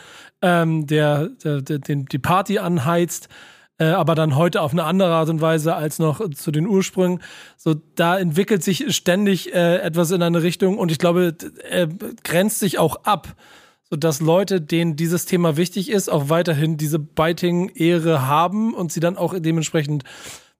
ähm, 0.44 0.86
der, 0.86 1.30
der, 1.44 1.62
der 1.62 1.80
den, 1.80 2.06
die 2.06 2.20
Party 2.20 2.60
anheizt, 2.60 3.30
äh, 3.78 3.86
aber 3.86 4.16
dann 4.16 4.36
heute 4.36 4.62
auf 4.62 4.72
eine 4.72 4.86
andere 4.86 5.14
Art 5.14 5.30
und 5.30 5.42
Weise 5.42 5.76
als 5.76 6.00
noch 6.00 6.30
zu 6.32 6.52
den 6.52 6.68
Ursprüngen. 6.68 7.22
So, 7.58 7.76
da 7.96 8.18
entwickelt 8.18 8.64
sich 8.64 8.96
ständig 8.96 9.54
äh, 9.54 9.78
etwas 9.78 10.12
in 10.12 10.22
eine 10.22 10.44
Richtung 10.44 10.78
und 10.78 10.92
ich 10.92 11.00
glaube, 11.00 11.36
äh, 11.70 11.88
grenzt 12.24 12.60
sich 12.60 12.80
auch 12.80 13.04
ab. 13.04 13.36
sodass 13.88 14.20
Leute, 14.20 14.62
denen 14.62 14.96
dieses 14.96 15.26
Thema 15.26 15.58
wichtig 15.58 15.92
ist, 15.92 16.10
auch 16.10 16.30
weiterhin 16.30 16.76
diese 16.76 16.98
Biting-Ehre 16.98 18.28
haben 18.28 18.74
und 18.74 18.92
sie 18.92 19.00
dann 19.00 19.16
auch 19.16 19.36
dementsprechend 19.38 20.04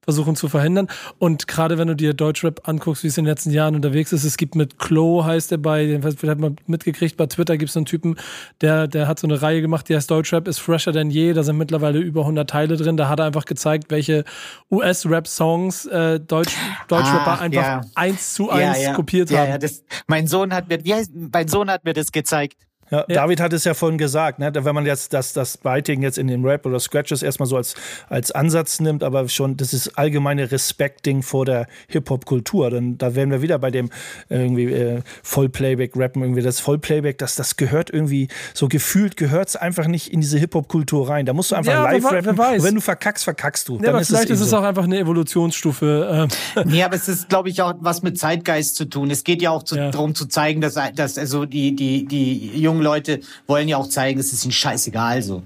versuchen 0.06 0.36
zu 0.36 0.48
verhindern. 0.48 0.88
Und 1.18 1.48
gerade 1.48 1.76
wenn 1.78 1.88
du 1.88 1.94
dir 1.94 2.14
Deutschrap 2.14 2.66
anguckst, 2.66 3.02
wie 3.02 3.08
es 3.08 3.18
in 3.18 3.24
den 3.24 3.30
letzten 3.30 3.50
Jahren 3.50 3.74
unterwegs 3.74 4.12
ist, 4.12 4.24
es 4.24 4.36
gibt 4.36 4.54
mit 4.54 4.78
Klo, 4.78 5.24
heißt 5.24 5.50
der 5.50 5.58
bei, 5.58 5.84
den 5.84 6.02
hat 6.02 6.38
man 6.38 6.56
mitgekriegt, 6.66 7.16
bei 7.16 7.26
Twitter 7.26 7.58
gibt 7.58 7.70
es 7.70 7.76
einen 7.76 7.86
Typen, 7.86 8.16
der, 8.60 8.86
der 8.86 9.08
hat 9.08 9.18
so 9.18 9.26
eine 9.26 9.42
Reihe 9.42 9.60
gemacht, 9.60 9.88
die 9.88 9.96
heißt 9.96 10.10
Deutschrap 10.10 10.46
ist 10.48 10.60
fresher 10.60 10.92
denn 10.92 11.10
je, 11.10 11.32
da 11.32 11.42
sind 11.42 11.58
mittlerweile 11.58 11.98
über 11.98 12.20
100 12.20 12.48
Teile 12.48 12.76
drin, 12.76 12.96
da 12.96 13.08
hat 13.08 13.18
er 13.18 13.26
einfach 13.26 13.44
gezeigt, 13.44 13.90
welche 13.90 14.24
US-Rap-Songs 14.70 15.86
äh, 15.86 16.20
Deutsch, 16.20 16.54
Deutschrapper 16.88 17.32
Ach, 17.32 17.40
einfach 17.40 17.62
ja. 17.62 17.80
eins 17.96 18.34
zu 18.34 18.48
eins 18.50 18.94
kopiert 18.94 19.30
ja, 19.30 19.40
haben. 19.40 19.50
Ja, 19.50 19.58
das, 19.58 19.84
mein 20.06 20.28
Sohn 20.28 20.54
hat 20.54 20.68
mir, 20.68 20.84
wie 20.84 20.94
heißt, 20.94 21.10
mein 21.14 21.48
Sohn 21.48 21.68
hat 21.70 21.84
mir 21.84 21.92
das 21.92 22.12
gezeigt. 22.12 22.56
Ja, 22.90 23.04
David 23.08 23.40
hat 23.40 23.52
es 23.52 23.64
ja 23.64 23.74
vorhin 23.74 23.98
gesagt, 23.98 24.38
ne? 24.38 24.50
wenn 24.54 24.74
man 24.74 24.86
jetzt 24.86 25.12
das, 25.12 25.32
das 25.32 25.56
Biting 25.58 26.02
jetzt 26.02 26.18
in 26.18 26.28
dem 26.28 26.44
Rap 26.44 26.64
oder 26.66 26.78
Scratches 26.80 27.22
erstmal 27.22 27.48
so 27.48 27.56
als, 27.56 27.74
als 28.08 28.30
Ansatz 28.32 28.80
nimmt, 28.80 29.02
aber 29.02 29.28
schon 29.28 29.56
das 29.56 29.72
ist 29.74 29.98
allgemeine 29.98 30.50
Respekting 30.52 31.22
vor 31.22 31.44
der 31.44 31.66
Hip-Hop-Kultur. 31.88 32.70
Dann 32.70 32.96
da 32.98 33.14
wären 33.14 33.30
wir 33.30 33.42
wieder 33.42 33.58
bei 33.58 33.70
dem 33.70 33.90
irgendwie 34.28 34.64
äh, 34.72 35.02
Vollplayback-Rappen, 35.22 36.22
irgendwie 36.22 36.42
das 36.42 36.60
Vollplayback, 36.60 37.18
das, 37.18 37.34
das 37.36 37.56
gehört 37.56 37.90
irgendwie, 37.90 38.28
so 38.54 38.68
gefühlt 38.68 39.16
gehört 39.16 39.48
es 39.48 39.56
einfach 39.56 39.86
nicht 39.86 40.12
in 40.12 40.20
diese 40.20 40.38
Hip-Hop-Kultur 40.38 41.08
rein. 41.08 41.26
Da 41.26 41.32
musst 41.32 41.50
du 41.50 41.56
einfach 41.56 41.72
Ja, 41.72 41.84
wer 41.84 41.92
live 41.92 42.04
wa- 42.04 42.08
rappen. 42.10 42.26
wer 42.26 42.38
weiß. 42.38 42.60
Und 42.60 42.68
wenn 42.68 42.74
du 42.76 42.80
verkackst, 42.80 43.24
verkackst 43.24 43.68
du. 43.68 43.78
Ja, 43.82 43.90
aber 43.90 44.04
vielleicht 44.04 44.24
ist 44.24 44.30
eben 44.38 44.42
es 44.44 44.50
so. 44.50 44.58
auch 44.58 44.62
einfach 44.62 44.84
eine 44.84 44.98
Evolutionsstufe. 44.98 46.28
ähm, 46.56 46.64
Nee, 46.70 46.82
aber 46.82 46.94
es 46.96 47.08
ist, 47.08 47.28
glaube 47.28 47.48
ich, 47.48 47.62
auch 47.62 47.74
was 47.80 48.02
mit 48.02 48.18
Zeitgeist 48.18 48.76
zu 48.76 48.84
tun. 48.86 49.10
Es 49.10 49.24
geht 49.24 49.42
ja 49.42 49.50
auch 49.50 49.62
zu, 49.62 49.76
Ja. 49.76 49.90
darum 49.90 50.14
zu 50.14 50.26
zeigen, 50.26 50.60
dass, 50.60 50.74
dass 50.94 51.18
also 51.18 51.44
die, 51.44 51.74
die, 51.76 52.04
die 52.06 52.58
jungen 52.60 52.75
Leute 52.80 53.20
wollen 53.46 53.68
ja 53.68 53.76
auch 53.76 53.88
zeigen, 53.88 54.18
es 54.20 54.32
ist 54.32 54.44
ihnen 54.44 54.52
scheißegal 54.52 55.22
so. 55.22 55.42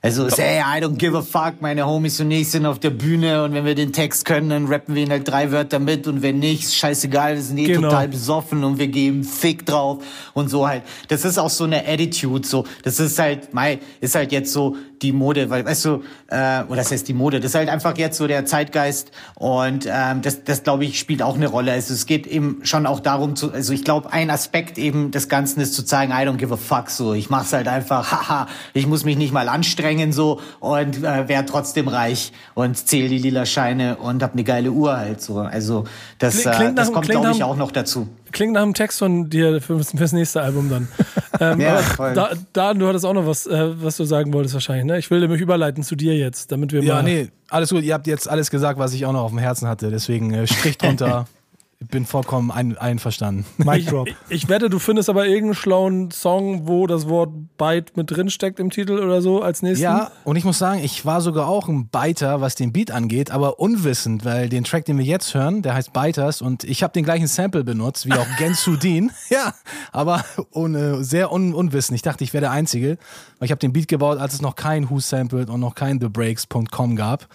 Also, 0.00 0.26
es, 0.26 0.38
ey, 0.38 0.60
I 0.60 0.80
don't 0.80 0.96
give 0.96 1.16
a 1.16 1.22
fuck, 1.22 1.60
meine 1.60 1.84
Homies 1.84 2.20
und 2.20 2.30
ich 2.30 2.50
sind 2.50 2.66
auf 2.66 2.78
der 2.78 2.90
Bühne 2.90 3.42
und 3.42 3.52
wenn 3.52 3.64
wir 3.64 3.74
den 3.74 3.92
Text 3.92 4.24
können, 4.24 4.48
dann 4.50 4.66
rappen 4.68 4.94
wir 4.94 5.02
ihn 5.02 5.10
halt 5.10 5.26
drei 5.26 5.50
Wörter 5.50 5.80
mit 5.80 6.06
und 6.06 6.22
wenn 6.22 6.38
nicht, 6.38 6.72
scheißegal, 6.72 7.34
wir 7.34 7.42
sind 7.42 7.58
eh 7.58 7.64
Genau. 7.66 7.88
total 7.88 8.06
besoffen 8.08 8.62
und 8.62 8.78
wir 8.78 8.86
geben 8.88 9.24
Fick 9.24 9.66
drauf 9.66 10.04
und 10.34 10.48
so 10.50 10.68
halt. 10.68 10.84
Das 11.08 11.24
ist 11.24 11.36
auch 11.36 11.50
so 11.50 11.64
eine 11.64 11.84
Attitude, 11.86 12.46
so. 12.46 12.64
Das 12.84 13.00
ist 13.00 13.18
halt, 13.18 13.52
mei, 13.52 13.80
ist 14.00 14.14
halt 14.14 14.30
jetzt 14.30 14.52
so 14.52 14.76
die 15.02 15.12
Mode, 15.12 15.48
weil, 15.50 15.64
weißt 15.64 15.84
du, 15.84 16.02
äh, 16.28 16.62
oder 16.64 16.76
das 16.76 16.90
heißt 16.92 17.06
die 17.06 17.14
Mode, 17.14 17.38
das 17.40 17.50
ist 17.52 17.54
halt 17.54 17.68
einfach 17.68 17.96
jetzt 17.98 18.18
so 18.18 18.26
der 18.26 18.44
Zeitgeist 18.46 19.10
und 19.36 19.88
ähm, 19.90 20.22
das, 20.22 20.42
das 20.44 20.62
glaube 20.64 20.84
ich, 20.84 20.98
spielt 20.98 21.22
auch 21.22 21.36
eine 21.36 21.46
Rolle. 21.48 21.72
Also 21.72 21.94
es 21.94 22.06
geht 22.06 22.26
eben 22.26 22.60
schon 22.64 22.86
auch 22.86 23.00
darum 23.00 23.34
zu, 23.36 23.52
also 23.52 23.72
ich 23.72 23.84
glaube, 23.84 24.12
ein 24.12 24.30
Aspekt 24.30 24.76
eben 24.78 25.10
des 25.10 25.28
Ganzen 25.28 25.60
ist 25.60 25.74
zu 25.74 25.84
zeigen, 25.84 26.12
I 26.12 26.26
don't 26.26 26.36
give 26.36 26.52
a 26.52 26.56
fuck, 26.56 26.90
so. 26.90 27.14
Ich 27.14 27.30
mach's 27.30 27.52
halt 27.52 27.66
einfach, 27.68 28.10
haha, 28.28 28.46
ich 28.74 28.86
muss 28.86 29.04
mich 29.04 29.16
nicht 29.16 29.32
mal 29.32 29.48
anstrengen, 29.48 29.87
so, 30.12 30.40
und 30.60 30.98
äh, 31.04 31.28
werde 31.28 31.46
trotzdem 31.46 31.88
reich 31.88 32.32
und 32.54 32.76
zähle 32.76 33.08
die 33.08 33.18
lila 33.18 33.46
Scheine 33.46 33.96
und 33.96 34.22
hab 34.22 34.32
eine 34.32 34.44
geile 34.44 34.70
Uhr 34.70 34.96
halt, 34.96 35.20
so. 35.20 35.38
Also 35.38 35.84
das, 36.18 36.44
äh, 36.46 36.72
das 36.74 36.88
nach- 36.88 36.94
kommt, 36.94 37.08
glaube 37.08 37.30
ich, 37.32 37.42
auch 37.42 37.56
noch 37.56 37.70
dazu. 37.70 38.08
Klingt 38.30 38.52
nach 38.52 38.62
einem 38.62 38.74
Text 38.74 38.98
von 38.98 39.30
dir 39.30 39.60
fürs, 39.62 39.92
fürs 39.92 40.12
nächste 40.12 40.42
Album 40.42 40.68
dann. 40.68 40.88
ähm, 41.40 41.60
Ja, 41.60 41.78
voll. 41.78 42.12
da, 42.14 42.30
da, 42.52 42.74
du 42.74 42.86
hattest 42.86 43.06
auch 43.06 43.14
noch 43.14 43.26
was, 43.26 43.46
äh, 43.46 43.82
was 43.82 43.96
du 43.96 44.04
sagen 44.04 44.32
wolltest 44.32 44.54
wahrscheinlich, 44.54 44.84
ne? 44.84 44.98
Ich 44.98 45.10
will 45.10 45.20
nämlich 45.20 45.40
überleiten 45.40 45.82
zu 45.82 45.96
dir 45.96 46.14
jetzt, 46.16 46.52
damit 46.52 46.72
wir 46.72 46.82
Ja, 46.82 46.96
mal. 46.96 47.02
nee, 47.04 47.28
alles 47.48 47.70
gut. 47.70 47.82
Ihr 47.84 47.94
habt 47.94 48.06
jetzt 48.06 48.28
alles 48.28 48.50
gesagt, 48.50 48.78
was 48.78 48.92
ich 48.92 49.06
auch 49.06 49.12
noch 49.12 49.22
auf 49.22 49.30
dem 49.30 49.38
Herzen 49.38 49.66
hatte. 49.68 49.90
Deswegen 49.90 50.32
äh, 50.34 50.46
Strich 50.46 50.76
drunter. 50.78 51.26
Ich 51.80 51.86
bin 51.86 52.06
vollkommen 52.06 52.50
ein, 52.50 52.76
einverstanden. 52.76 53.44
Mic 53.58 53.86
Drop. 53.86 54.08
Ich, 54.08 54.16
ich 54.30 54.48
wette, 54.48 54.68
du 54.68 54.80
findest 54.80 55.08
aber 55.08 55.26
irgendeinen 55.26 55.54
schlauen 55.54 56.10
Song, 56.10 56.66
wo 56.66 56.88
das 56.88 57.08
Wort 57.08 57.30
Byte 57.56 57.96
mit 57.96 58.10
drin 58.10 58.30
steckt 58.30 58.58
im 58.58 58.70
Titel 58.70 58.98
oder 58.98 59.22
so 59.22 59.42
als 59.42 59.62
nächsten. 59.62 59.84
Ja, 59.84 60.10
und 60.24 60.34
ich 60.34 60.44
muss 60.44 60.58
sagen, 60.58 60.82
ich 60.82 61.06
war 61.06 61.20
sogar 61.20 61.46
auch 61.46 61.68
ein 61.68 61.86
Biter, 61.86 62.40
was 62.40 62.56
den 62.56 62.72
Beat 62.72 62.90
angeht, 62.90 63.30
aber 63.30 63.60
unwissend, 63.60 64.24
weil 64.24 64.48
den 64.48 64.64
Track, 64.64 64.86
den 64.86 64.98
wir 64.98 65.04
jetzt 65.04 65.34
hören, 65.34 65.62
der 65.62 65.74
heißt 65.74 65.92
Biters 65.92 66.42
und 66.42 66.64
ich 66.64 66.82
habe 66.82 66.92
den 66.92 67.04
gleichen 67.04 67.28
Sample 67.28 67.62
benutzt, 67.62 68.06
wie 68.06 68.12
auch 68.12 68.26
Gensudin. 68.38 69.12
ja, 69.30 69.54
aber 69.92 70.24
ohne, 70.50 71.04
sehr 71.04 71.30
un, 71.30 71.54
unwissend. 71.54 71.94
Ich 71.94 72.02
dachte, 72.02 72.24
ich 72.24 72.32
wäre 72.32 72.42
der 72.42 72.50
Einzige, 72.50 72.98
weil 73.38 73.46
ich 73.46 73.52
habe 73.52 73.60
den 73.60 73.72
Beat 73.72 73.86
gebaut, 73.86 74.18
als 74.18 74.34
es 74.34 74.42
noch 74.42 74.56
kein 74.56 74.90
Who 74.90 74.98
Sampled 74.98 75.48
und 75.48 75.60
noch 75.60 75.76
kein 75.76 76.00
TheBreaks.com 76.00 76.96
gab. 76.96 77.28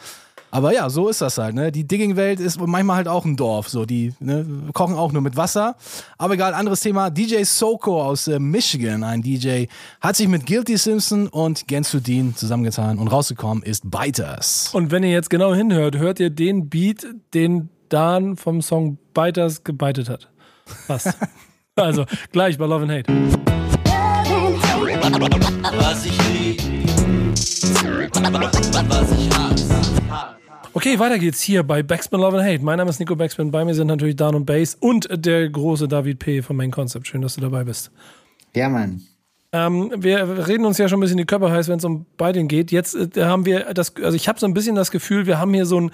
Aber 0.53 0.71
ja, 0.71 0.87
so 0.91 1.09
ist 1.09 1.19
das 1.19 1.39
halt. 1.39 1.55
Ne? 1.55 1.71
Die 1.71 1.83
Digging-Welt 1.83 2.39
ist 2.39 2.59
manchmal 2.61 2.97
halt 2.97 3.07
auch 3.07 3.25
ein 3.25 3.35
Dorf. 3.35 3.69
So, 3.69 3.87
die 3.87 4.13
ne, 4.19 4.45
kochen 4.73 4.93
auch 4.93 5.11
nur 5.11 5.23
mit 5.23 5.35
Wasser. 5.35 5.75
Aber 6.19 6.35
egal, 6.35 6.53
anderes 6.53 6.81
Thema. 6.81 7.09
DJ 7.09 7.41
Soko 7.41 8.03
aus 8.03 8.27
äh, 8.27 8.37
Michigan, 8.37 9.03
ein 9.03 9.23
DJ, 9.23 9.65
hat 9.99 10.15
sich 10.15 10.27
mit 10.27 10.45
Guilty 10.45 10.77
Simpson 10.77 11.27
und 11.27 11.67
Gensudin 11.67 12.35
zusammengetan 12.35 12.99
und 12.99 13.07
rausgekommen 13.07 13.63
ist 13.63 13.89
Biters. 13.89 14.69
Und 14.73 14.91
wenn 14.91 15.01
ihr 15.01 15.09
jetzt 15.09 15.31
genau 15.31 15.55
hinhört, 15.55 15.97
hört 15.97 16.19
ihr 16.19 16.29
den 16.29 16.69
Beat, 16.69 17.03
den 17.33 17.69
Dan 17.89 18.37
vom 18.37 18.61
Song 18.61 18.99
Biters 19.15 19.63
gebeitet 19.63 20.07
hat. 20.07 20.29
Was? 20.85 21.17
also, 21.75 22.05
gleich 22.31 22.59
bei 22.59 22.67
Love 22.67 22.83
and 22.83 22.91
Hate. 22.91 23.11
Was 25.79 26.05
ich 26.05 26.29
lieb, 26.29 26.61
was 28.87 29.11
ich 29.11 29.29
hasse. 29.35 30.42
Okay, 30.75 30.97
weiter 30.97 31.19
geht's 31.19 31.39
hier 31.39 31.61
bei 31.61 31.83
Backspin 31.83 32.19
Love 32.19 32.39
and 32.39 32.47
Hate. 32.47 32.63
Mein 32.63 32.79
Name 32.79 32.89
ist 32.89 32.99
Nico 32.99 33.15
Backspin. 33.15 33.51
Bei 33.51 33.63
mir 33.63 33.75
sind 33.75 33.85
natürlich 33.85 34.15
Dan 34.15 34.33
und 34.33 34.45
Bass 34.45 34.75
und 34.79 35.07
der 35.11 35.47
große 35.47 35.87
David 35.87 36.17
P. 36.17 36.41
von 36.41 36.55
Main 36.55 36.71
Concept. 36.71 37.05
Schön, 37.05 37.21
dass 37.21 37.35
du 37.35 37.41
dabei 37.41 37.63
bist. 37.63 37.91
Ja, 38.55 38.69
Mann. 38.69 39.03
Ähm, 39.51 39.93
wir 39.95 40.47
reden 40.47 40.65
uns 40.65 40.79
ja 40.79 40.89
schon 40.89 40.97
ein 40.97 41.01
bisschen 41.01 41.19
die 41.19 41.25
Köpfe 41.25 41.51
heiß, 41.51 41.67
wenn 41.67 41.77
es 41.77 41.85
um 41.85 42.07
Biting 42.17 42.47
geht. 42.47 42.71
Jetzt 42.71 42.95
äh, 42.95 43.23
haben 43.23 43.45
wir 43.45 43.71
das, 43.75 43.95
also 43.97 44.15
ich 44.15 44.27
habe 44.27 44.39
so 44.39 44.47
ein 44.47 44.55
bisschen 44.55 44.75
das 44.75 44.89
Gefühl, 44.89 45.27
wir 45.27 45.37
haben 45.37 45.53
hier 45.53 45.67
so 45.67 45.79
ein, 45.79 45.91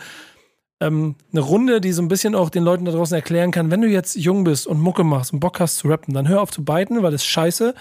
ähm, 0.80 1.16
eine 1.34 1.42
Runde, 1.42 1.82
die 1.82 1.92
so 1.92 2.02
ein 2.02 2.08
bisschen 2.08 2.34
auch 2.34 2.50
den 2.50 2.64
Leuten 2.64 2.86
da 2.86 2.94
draußen 2.94 3.16
erklären 3.16 3.52
kann, 3.52 3.72
wenn 3.72 3.82
du 3.82 3.90
jetzt 3.90 4.16
jung 4.16 4.46
bist 4.46 4.66
und 4.66 4.80
Mucke 4.80 5.04
machst 5.04 5.34
und 5.34 5.42
Bock 5.42 5.60
hast 5.60 5.76
zu 5.76 5.90
rappen, 5.90 6.14
dann 6.14 6.30
hör 6.30 6.42
auf 6.42 6.52
zu 6.52 6.64
biten, 6.64 7.04
weil 7.04 7.12
das 7.12 7.24
ist 7.24 7.28
scheiße. 7.28 7.76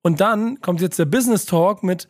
Und 0.00 0.20
dann 0.20 0.60
kommt 0.60 0.80
jetzt 0.80 1.00
der 1.00 1.06
Business 1.06 1.44
Talk 1.44 1.82
mit, 1.82 2.06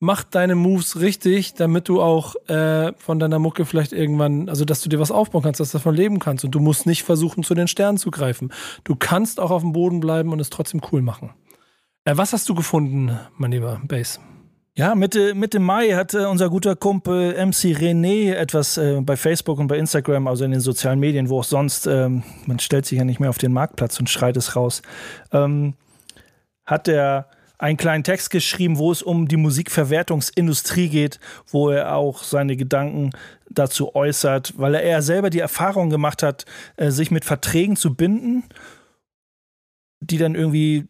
mach 0.00 0.24
deine 0.24 0.54
Moves 0.54 1.00
richtig, 1.00 1.54
damit 1.54 1.88
du 1.88 2.00
auch 2.00 2.36
äh, 2.48 2.92
von 2.98 3.18
deiner 3.18 3.38
Mucke 3.38 3.64
vielleicht 3.64 3.92
irgendwann, 3.92 4.48
also 4.48 4.64
dass 4.64 4.80
du 4.82 4.88
dir 4.88 5.00
was 5.00 5.10
aufbauen 5.10 5.42
kannst, 5.42 5.60
dass 5.60 5.72
du 5.72 5.78
davon 5.78 5.94
leben 5.94 6.18
kannst. 6.18 6.44
Und 6.44 6.52
du 6.52 6.60
musst 6.60 6.86
nicht 6.86 7.02
versuchen, 7.02 7.42
zu 7.42 7.54
den 7.54 7.68
Sternen 7.68 7.98
zu 7.98 8.10
greifen. 8.10 8.52
Du 8.84 8.96
kannst 8.96 9.40
auch 9.40 9.50
auf 9.50 9.62
dem 9.62 9.72
Boden 9.72 10.00
bleiben 10.00 10.32
und 10.32 10.40
es 10.40 10.50
trotzdem 10.50 10.80
cool 10.92 11.02
machen. 11.02 11.30
Äh, 12.04 12.16
was 12.16 12.32
hast 12.32 12.48
du 12.48 12.54
gefunden, 12.54 13.18
mein 13.36 13.52
lieber 13.52 13.80
Bass? 13.86 14.20
Ja, 14.74 14.94
Mitte, 14.94 15.34
Mitte 15.34 15.58
Mai 15.58 15.90
hat 15.90 16.14
äh, 16.14 16.26
unser 16.26 16.48
guter 16.48 16.76
Kumpel 16.76 17.32
MC 17.32 17.74
René 17.76 18.32
etwas 18.34 18.78
äh, 18.78 19.00
bei 19.00 19.16
Facebook 19.16 19.58
und 19.58 19.66
bei 19.66 19.76
Instagram, 19.76 20.28
also 20.28 20.44
in 20.44 20.52
den 20.52 20.60
sozialen 20.60 21.00
Medien, 21.00 21.28
wo 21.28 21.40
auch 21.40 21.44
sonst, 21.44 21.88
ähm, 21.88 22.22
man 22.46 22.60
stellt 22.60 22.86
sich 22.86 22.96
ja 22.96 23.04
nicht 23.04 23.18
mehr 23.18 23.30
auf 23.30 23.38
den 23.38 23.52
Marktplatz 23.52 23.98
und 23.98 24.08
schreit 24.08 24.36
es 24.36 24.54
raus, 24.54 24.82
ähm, 25.32 25.74
hat 26.64 26.86
er 26.86 27.28
einen 27.58 27.76
kleinen 27.76 28.04
Text 28.04 28.30
geschrieben, 28.30 28.78
wo 28.78 28.92
es 28.92 29.02
um 29.02 29.26
die 29.26 29.36
Musikverwertungsindustrie 29.36 30.88
geht, 30.88 31.18
wo 31.48 31.70
er 31.70 31.94
auch 31.94 32.22
seine 32.22 32.56
Gedanken 32.56 33.10
dazu 33.50 33.94
äußert, 33.94 34.54
weil 34.56 34.74
er 34.74 34.82
eher 34.82 35.02
selber 35.02 35.30
die 35.30 35.40
Erfahrung 35.40 35.90
gemacht 35.90 36.22
hat, 36.22 36.44
äh, 36.76 36.90
sich 36.90 37.10
mit 37.10 37.24
Verträgen 37.24 37.76
zu 37.76 37.94
binden, 37.94 38.44
die 40.00 40.18
dann 40.18 40.36
irgendwie 40.36 40.86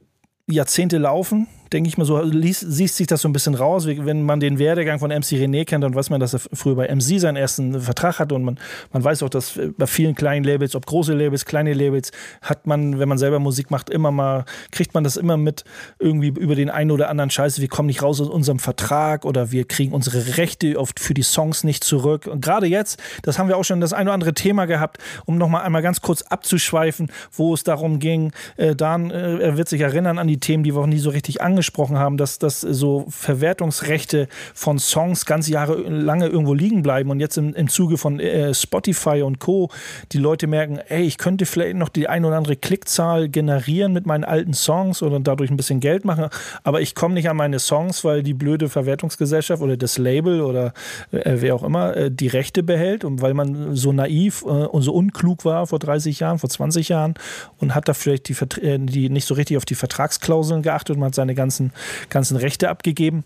Jahrzehnte 0.46 0.98
laufen, 0.98 1.46
denke 1.72 1.88
ich 1.88 1.98
mal 1.98 2.04
so, 2.04 2.20
liest, 2.20 2.64
siehst 2.66 2.96
sich 2.96 3.07
das 3.07 3.22
so 3.22 3.28
ein 3.28 3.33
bisschen 3.33 3.54
raus. 3.54 3.87
Wenn 3.87 4.22
man 4.22 4.40
den 4.40 4.59
Werdegang 4.59 4.98
von 4.98 5.11
MC 5.11 5.33
René 5.33 5.64
kennt, 5.64 5.85
dann 5.85 5.94
weiß 5.94 6.11
man, 6.11 6.20
dass 6.20 6.35
er 6.35 6.40
früher 6.40 6.76
bei 6.76 6.94
MC 6.94 7.20
seinen 7.20 7.37
ersten 7.37 7.81
Vertrag 7.81 8.18
hatte 8.18 8.35
und 8.35 8.42
man, 8.42 8.59
man 8.92 9.04
weiß 9.04 9.22
auch, 9.22 9.28
dass 9.28 9.59
bei 9.76 9.87
vielen 9.87 10.14
kleinen 10.14 10.44
Labels, 10.44 10.74
ob 10.74 10.87
große 10.87 11.14
Labels, 11.14 11.44
kleine 11.44 11.74
Labels, 11.74 12.12
hat 12.42 12.66
man, 12.66 12.98
wenn 12.98 13.09
man 13.09 13.18
selber 13.18 13.38
Musik 13.38 13.70
macht, 13.70 13.90
immer 13.90 14.11
mal, 14.11 14.44
kriegt 14.70 14.94
man 14.94 15.04
das 15.04 15.16
immer 15.16 15.37
mit 15.37 15.64
irgendwie 15.98 16.28
über 16.28 16.54
den 16.54 16.70
einen 16.70 16.90
oder 16.90 17.09
anderen 17.09 17.31
Scheiße, 17.31 17.61
wir 17.61 17.68
kommen 17.68 17.87
nicht 17.87 18.02
raus 18.02 18.20
aus 18.20 18.28
unserem 18.28 18.59
Vertrag 18.59 19.24
oder 19.24 19.50
wir 19.52 19.66
kriegen 19.66 19.92
unsere 19.92 20.37
Rechte 20.38 20.78
oft 20.78 21.00
für 21.00 21.14
die 21.14 21.22
Songs 21.22 21.64
nicht 21.64 21.85
zurück. 21.85 22.26
Und 22.26 22.42
gerade 22.42 22.66
jetzt, 22.66 23.00
das 23.22 23.38
haben 23.38 23.48
wir 23.48 23.57
auch 23.57 23.64
schon 23.64 23.81
das 23.81 23.92
ein 23.92 24.07
oder 24.07 24.14
andere 24.14 24.35
Thema 24.35 24.66
gehabt, 24.66 24.98
um 25.26 25.38
nochmal 25.38 25.62
einmal 25.62 25.83
ganz 25.83 26.00
kurz 26.00 26.22
abzuschweifen, 26.22 27.11
wo 27.33 27.54
es 27.54 27.64
darum 27.64 27.98
ging, 27.98 28.33
äh, 28.57 28.74
Dan, 28.74 29.11
äh, 29.11 29.38
er 29.38 29.57
wird 29.57 29.68
sich 29.68 29.81
erinnern 29.81 30.18
an 30.18 30.28
die 30.28 30.38
Themen, 30.38 30.64
die 30.64 30.74
wir 30.74 30.81
auch 30.81 30.87
nie 30.87 30.98
so 30.98 31.11
richtig 31.11 31.42
angesprochen 31.42 31.58
haben, 31.62 32.16
dass, 32.16 32.38
dass 32.38 32.61
so 32.61 33.07
Verwertungsrechte 33.09 34.29
von 34.55 34.79
Songs 34.79 35.27
ganz 35.27 35.49
Jahre 35.49 35.77
lange 35.77 36.27
irgendwo 36.27 36.55
liegen 36.55 36.83
bleiben 36.83 37.11
und 37.11 37.21
jetzt 37.21 37.38
im, 37.38 37.55
im 37.55 37.68
Zuge 37.68 37.97
von 37.97 38.21
äh, 38.21 38.55
Spotify 38.55 39.23
und 39.23 39.38
Co. 39.38 39.71
die 40.12 40.18
Leute 40.18 40.47
merken, 40.47 40.79
ey, 40.88 41.05
ich 41.05 41.18
könnte 41.18 41.47
vielleicht 41.47 41.77
noch 41.77 41.88
die 41.88 42.09
ein 42.09 42.25
oder 42.25 42.37
andere 42.37 42.57
Klickzahl 42.57 43.29
generieren 43.29 43.92
mit 43.92 44.07
meinen 44.07 44.25
alten 44.25 44.55
Songs 44.55 45.03
oder 45.03 45.21
dadurch 45.21 45.51
ein 45.51 45.57
bisschen 45.57 45.81
Geld 45.81 46.05
machen, 46.05 46.29
aber 46.62 46.81
ich 46.81 46.94
komme 46.94 47.14
nicht 47.14 47.29
an 47.29 47.37
meine 47.37 47.59
Songs, 47.59 48.05
weil 48.05 48.23
die 48.23 48.35
blöde 48.35 48.68
Verwertungsgesellschaft 48.68 49.62
oder 49.62 49.77
das 49.77 49.99
Label 49.99 50.40
oder 50.40 50.73
äh, 51.11 51.37
wer 51.37 51.55
auch 51.55 51.62
immer 51.62 51.97
äh, 51.97 52.11
die 52.11 52.29
Rechte 52.29 52.62
behält 52.62 53.05
und 53.05 53.23
weil 53.23 53.35
man 53.35 53.75
so 53.75 53.92
naiv 53.92 54.42
äh, 54.42 54.49
und 54.49 54.83
so 54.83 54.92
unklug 54.92 55.44
war 55.44 55.66
vor 55.66 55.79
30 55.79 56.21
Jahren, 56.21 56.38
vor 56.38 56.51
20 56.51 56.88
Jahren 56.88 57.14
und 57.59 57.75
hat 57.75 57.88
da 57.88 57.94
vielleicht 57.94 58.29
die, 58.29 58.61
äh, 58.64 58.79
die 58.79 59.09
nicht 59.11 59.27
so 59.27 59.35
richtig 59.35 59.57
auf 59.57 59.64
die 59.64 59.75
Vertragsklauseln 59.75 60.62
geachtet 60.62 60.97
und 60.97 61.01
man 61.01 61.09
hat 61.09 61.14
seine 61.14 61.35
ganze 61.35 61.47
ganzen, 61.48 61.72
ganzen 62.11 62.37
Rechte 62.37 62.68
abgegeben. 62.68 63.24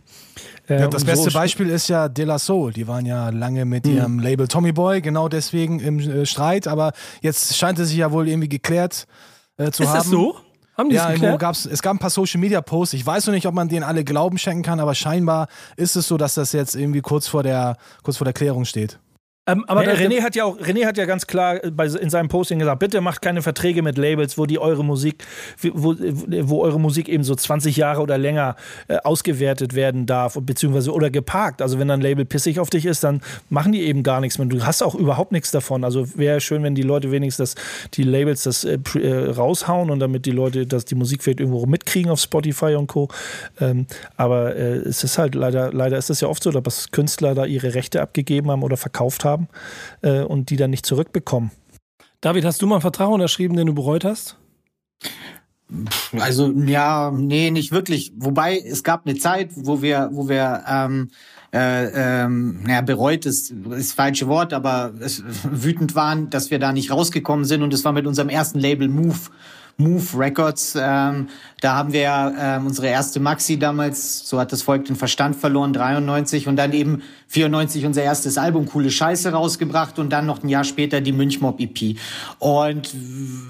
Ja, 0.69 0.87
das 0.89 1.03
und 1.03 1.07
beste 1.07 1.31
so- 1.31 1.39
Beispiel 1.39 1.69
ist 1.69 1.89
ja 1.89 2.09
De 2.09 2.25
La 2.25 2.39
Soul. 2.39 2.73
Die 2.73 2.87
waren 2.87 3.05
ja 3.05 3.31
lange 3.31 3.65
mit 3.65 3.87
ihrem 3.87 4.19
Label 4.21 4.47
Tommy 4.49 4.73
Boy, 4.73 5.01
genau 5.01 5.29
deswegen 5.29 5.81
im 5.81 5.99
äh, 5.99 6.25
Streit. 6.27 6.69
Aber 6.69 6.93
jetzt 7.21 7.57
scheint 7.57 7.79
es 7.79 7.89
sich 7.89 7.99
ja 7.99 8.13
wohl 8.13 8.29
irgendwie 8.29 8.49
geklärt 8.49 9.07
äh, 9.57 9.71
zu 9.71 9.83
Ist 9.83 9.89
haben. 9.89 9.99
das 9.99 10.07
so? 10.09 10.37
Haben 10.79 10.89
die 10.89 10.97
Ja, 10.97 11.09
es 11.09 11.15
geklärt? 11.15 11.39
gab's, 11.41 11.67
es 11.67 11.83
gab 11.83 11.95
ein 11.95 11.99
paar 11.99 12.11
Social 12.11 12.41
Media 12.41 12.61
Posts. 12.63 12.95
Ich 12.95 13.05
weiß 13.05 13.27
noch 13.27 13.35
nicht, 13.35 13.47
ob 13.47 13.55
man 13.55 13.69
denen 13.69 13.83
alle 13.83 14.05
Glauben 14.05 14.39
schenken 14.39 14.63
kann, 14.63 14.81
aber 14.81 14.95
scheinbar 14.95 15.49
ist 15.77 15.97
es 15.97 16.07
so, 16.09 16.17
dass 16.17 16.35
das 16.35 16.53
jetzt 16.53 16.75
irgendwie 16.77 17.01
kurz 17.03 17.27
vor 17.27 17.43
der, 17.43 17.77
kurz 18.03 18.17
vor 18.17 18.25
der 18.25 18.33
Klärung 18.33 18.65
steht. 18.65 18.99
Ähm, 19.49 19.65
aber 19.67 19.83
der, 19.83 19.99
René 19.99 20.23
hat 20.23 20.37
ja 20.37 20.45
auch, 20.45 20.57
René 20.61 20.87
hat 20.87 20.97
ja 20.97 21.05
ganz 21.05 21.27
klar 21.27 21.59
bei, 21.73 21.87
in 21.87 22.11
seinem 22.11 22.29
Posting 22.29 22.61
gesagt, 22.61 22.79
bitte 22.79 23.01
macht 23.01 23.21
keine 23.23 23.43
Verträge 23.43 23.83
mit 23.83 23.99
Labels, 23.99 24.39
wo 24.39 24.47
die 24.47 24.61
eure 24.61 24.85
Musik, 24.85 25.25
wo, 25.61 25.97
wo 25.97 26.63
eure 26.63 26.79
Musik 26.79 27.09
eben 27.09 27.25
so 27.25 27.35
20 27.35 27.77
Jahre 27.77 28.03
oder 28.03 28.19
länger 28.19 28.55
äh, 28.87 28.99
ausgewertet 28.99 29.75
werden 29.75 30.07
darf, 30.07 30.39
beziehungsweise 30.41 30.93
oder 30.93 31.11
geparkt. 31.11 31.61
Also 31.61 31.81
wenn 31.81 31.91
ein 31.91 32.01
Label 32.01 32.25
pissig 32.25 32.61
auf 32.61 32.71
dich 32.71 32.87
ist, 32.87 33.03
dann 33.03 33.21
machen 33.51 33.73
die 33.73 33.83
eben 33.83 34.05
gar 34.05 34.21
nichts 34.21 34.39
mehr. 34.39 34.47
Du 34.47 34.65
hast 34.65 34.81
auch 34.81 34.95
überhaupt 34.95 35.33
nichts 35.33 35.51
davon. 35.51 35.83
Also 35.83 36.07
wäre 36.17 36.41
schön, 36.41 36.63
wenn 36.63 36.77
die 36.77 36.83
Leute 36.83 37.11
wenigstens 37.11 37.55
das, 37.55 37.65
die 37.95 38.05
Labels 38.05 38.45
das 38.45 38.63
äh, 38.63 38.79
äh, 38.95 39.29
raushauen 39.29 39.91
und 39.91 39.99
damit 39.99 40.25
die 40.25 40.31
Leute, 40.31 40.69
dass 40.69 40.85
die 40.85 40.95
Musik 40.95 41.21
vielleicht 41.21 41.41
irgendwo 41.41 41.67
mitkriegen 41.67 42.13
auf 42.13 42.21
Spotify 42.21 42.77
und 42.77 42.87
Co. 42.87 43.09
Ähm, 43.61 43.87
aber 44.17 44.55
äh, 44.55 44.77
es 44.77 45.03
ist 45.03 45.19
halt 45.19 45.35
leider, 45.35 45.73
leider 45.73 45.99
ist 45.99 46.11
es 46.11 46.21
ja 46.21 46.29
oft 46.29 46.45
so, 46.45 46.53
dass 46.53 46.93
Künstler 46.93 47.35
da 47.35 47.45
ihre 47.45 47.75
Rechte 47.75 48.01
abgegeben 48.01 48.49
haben 48.49 48.63
oder 48.63 48.77
verkauft 48.77 49.25
haben 49.25 49.32
äh, 50.03 50.23
und 50.23 50.51
die 50.51 50.57
dann 50.57 50.71
nicht 50.71 50.87
zurückbekommen. 50.87 51.51
David, 52.21 52.45
hast 52.45 52.63
du 52.63 52.67
mal 52.67 52.77
einen 52.77 52.83
Vertrag 52.83 53.09
unterschrieben, 53.09 53.57
den 53.57 53.67
du 53.67 53.75
bereut 53.75 54.05
hast? 54.05 54.37
Also 56.19 56.53
ja, 56.53 57.11
nee, 57.11 57.51
nicht 57.51 57.73
wirklich. 57.73 58.13
Wobei 58.17 58.59
es 58.59 58.85
gab 58.85 59.07
eine 59.07 59.17
Zeit, 59.17 59.51
wo 59.55 59.81
wir, 59.83 60.11
wo 60.13 60.29
wir 60.29 60.65
ähm, 60.69 61.11
äh, 61.53 62.25
ähm, 62.25 62.63
naja, 62.63 62.81
bereut 62.81 63.27
ist, 63.27 63.51
ist 63.51 63.65
das 63.71 63.93
falsche 63.93 64.29
Wort, 64.29 64.53
aber 64.53 64.93
es, 65.01 65.23
wütend 65.51 65.95
waren, 65.95 66.31
dass 66.31 66.51
wir 66.51 66.59
da 66.59 66.73
nicht 66.73 66.91
rausgekommen 66.91 67.45
sind. 67.45 67.63
Und 67.63 67.73
es 67.75 67.85
war 67.85 67.93
mit 67.93 68.07
unserem 68.07 68.29
ersten 68.29 68.59
Label 68.59 68.89
Move. 68.89 69.19
Move 69.79 70.19
Records, 70.19 70.77
ähm, 70.79 71.29
da 71.63 71.77
haben 71.77 71.95
wir 71.95 72.35
ähm, 72.39 72.67
unsere 72.67 72.89
erste 72.89 73.21
Maxi 73.21 73.59
damals, 73.59 74.29
so 74.29 74.39
hat 74.39 74.53
das 74.53 74.61
Volk 74.61 74.85
den 74.85 74.97
Verstand 74.97 75.35
verloren, 75.35 75.73
93 75.73 76.47
und 76.47 76.57
dann 76.57 76.73
eben 76.75 77.03
94 77.33 77.87
unser 77.87 78.03
erstes 78.03 78.37
Album 78.37 78.67
Coole 78.67 78.91
Scheiße 78.91 79.33
rausgebracht 79.33 79.99
und 79.99 80.11
dann 80.11 80.27
noch 80.27 80.43
ein 80.43 80.51
Jahr 80.51 80.65
später 80.65 81.01
die 81.01 81.13
Münchmob 81.13 81.61
EP. 81.61 81.97
Und 82.39 82.95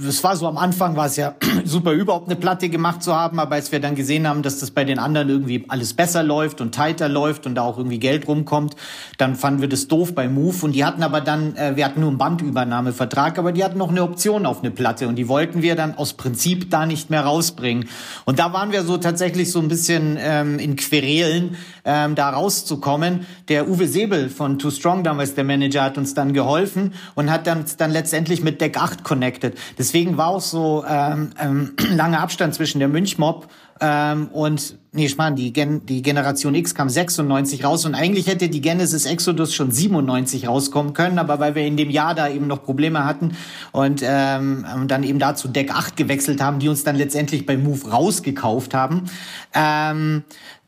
es 0.06 0.22
war 0.22 0.36
so 0.36 0.46
am 0.46 0.56
Anfang 0.56 0.94
war 0.94 1.06
es 1.06 1.16
ja 1.16 1.34
super 1.64 1.90
überhaupt 1.90 2.28
eine 2.28 2.36
Platte 2.36 2.68
gemacht 2.68 3.02
zu 3.02 3.12
haben, 3.12 3.40
aber 3.40 3.56
als 3.56 3.72
wir 3.72 3.80
dann 3.80 3.96
gesehen 3.96 4.28
haben, 4.28 4.42
dass 4.42 4.60
das 4.60 4.70
bei 4.70 4.84
den 4.84 5.00
anderen 5.00 5.28
irgendwie 5.28 5.64
alles 5.66 5.94
besser 5.94 6.22
läuft 6.22 6.60
und 6.60 6.72
tighter 6.72 7.08
läuft 7.08 7.44
und 7.44 7.56
da 7.56 7.62
auch 7.62 7.76
irgendwie 7.76 7.98
Geld 7.98 8.28
rumkommt, 8.28 8.76
dann 9.18 9.34
fanden 9.34 9.62
wir 9.62 9.68
das 9.68 9.88
doof 9.88 10.14
bei 10.14 10.28
Move 10.28 10.58
und 10.62 10.76
die 10.76 10.84
hatten 10.84 11.02
aber 11.02 11.20
dann, 11.20 11.56
äh, 11.56 11.74
wir 11.74 11.84
hatten 11.84 12.02
nur 12.02 12.10
einen 12.10 12.18
Bandübernahmevertrag, 12.18 13.36
aber 13.36 13.50
die 13.50 13.64
hatten 13.64 13.78
noch 13.78 13.90
eine 13.90 14.04
Option 14.04 14.46
auf 14.46 14.60
eine 14.60 14.70
Platte 14.70 15.08
und 15.08 15.16
die 15.16 15.26
wollten 15.26 15.60
wir 15.60 15.74
dann 15.74 15.96
aus 15.96 16.12
Prinzip 16.12 16.70
da 16.70 16.86
nicht 16.86 17.10
mehr 17.10 17.22
rausbringen. 17.22 17.88
Und 18.26 18.38
da 18.38 18.52
waren 18.52 18.70
wir 18.70 18.84
so 18.84 18.96
tatsächlich 18.96 19.50
so 19.50 19.58
ein 19.58 19.66
bisschen 19.66 20.16
ähm, 20.20 20.60
in 20.60 20.76
Querelen, 20.76 21.56
ähm, 21.84 22.14
da 22.14 22.30
rauszukommen. 22.30 23.26
Der 23.48 23.68
Uwe 23.72 23.88
Sebel 23.88 24.28
von 24.28 24.58
Too 24.58 24.70
Strong 24.70 25.02
damals, 25.02 25.34
der 25.34 25.44
Manager, 25.44 25.82
hat 25.82 25.96
uns 25.96 26.12
dann 26.12 26.34
geholfen 26.34 26.92
und 27.14 27.30
hat 27.30 27.46
dann, 27.46 27.64
dann 27.78 27.90
letztendlich 27.90 28.42
mit 28.42 28.60
Deck 28.60 28.76
8 28.76 29.02
connected. 29.02 29.56
Deswegen 29.78 30.18
war 30.18 30.28
auch 30.28 30.42
so 30.42 30.84
ähm, 30.86 31.30
ähm, 31.40 31.72
lange 31.90 32.18
Abstand 32.18 32.54
zwischen 32.54 32.80
der 32.80 32.88
Münchmob 32.88 33.48
ähm, 33.80 34.28
und 34.28 34.78
nee, 34.92 35.06
ich 35.06 35.16
meine, 35.16 35.34
die, 35.34 35.52
Gen 35.52 35.84
die 35.86 36.02
Generation 36.02 36.54
X 36.54 36.74
kam 36.74 36.88
96 36.88 37.64
raus 37.64 37.84
und 37.84 37.96
eigentlich 37.96 38.28
hätte 38.28 38.48
die 38.48 38.60
Genesis 38.60 39.06
Exodus 39.06 39.54
schon 39.54 39.72
97 39.72 40.46
rauskommen 40.46 40.92
können, 40.94 41.18
aber 41.18 41.40
weil 41.40 41.56
wir 41.56 41.66
in 41.66 41.76
dem 41.76 41.90
Jahr 41.90 42.14
da 42.14 42.28
eben 42.28 42.46
noch 42.46 42.62
Probleme 42.62 43.04
hatten 43.04 43.32
und 43.72 44.00
ähm, 44.04 44.64
dann 44.86 45.02
eben 45.02 45.18
dazu 45.18 45.48
Deck 45.48 45.74
8 45.74 45.96
gewechselt 45.96 46.40
haben, 46.40 46.60
die 46.60 46.68
uns 46.68 46.84
dann 46.84 46.94
letztendlich 46.94 47.44
bei 47.44 47.56
Move 47.56 47.90
rausgekauft 47.90 48.72
haben. 48.72 49.06
Ähm, 49.52 50.22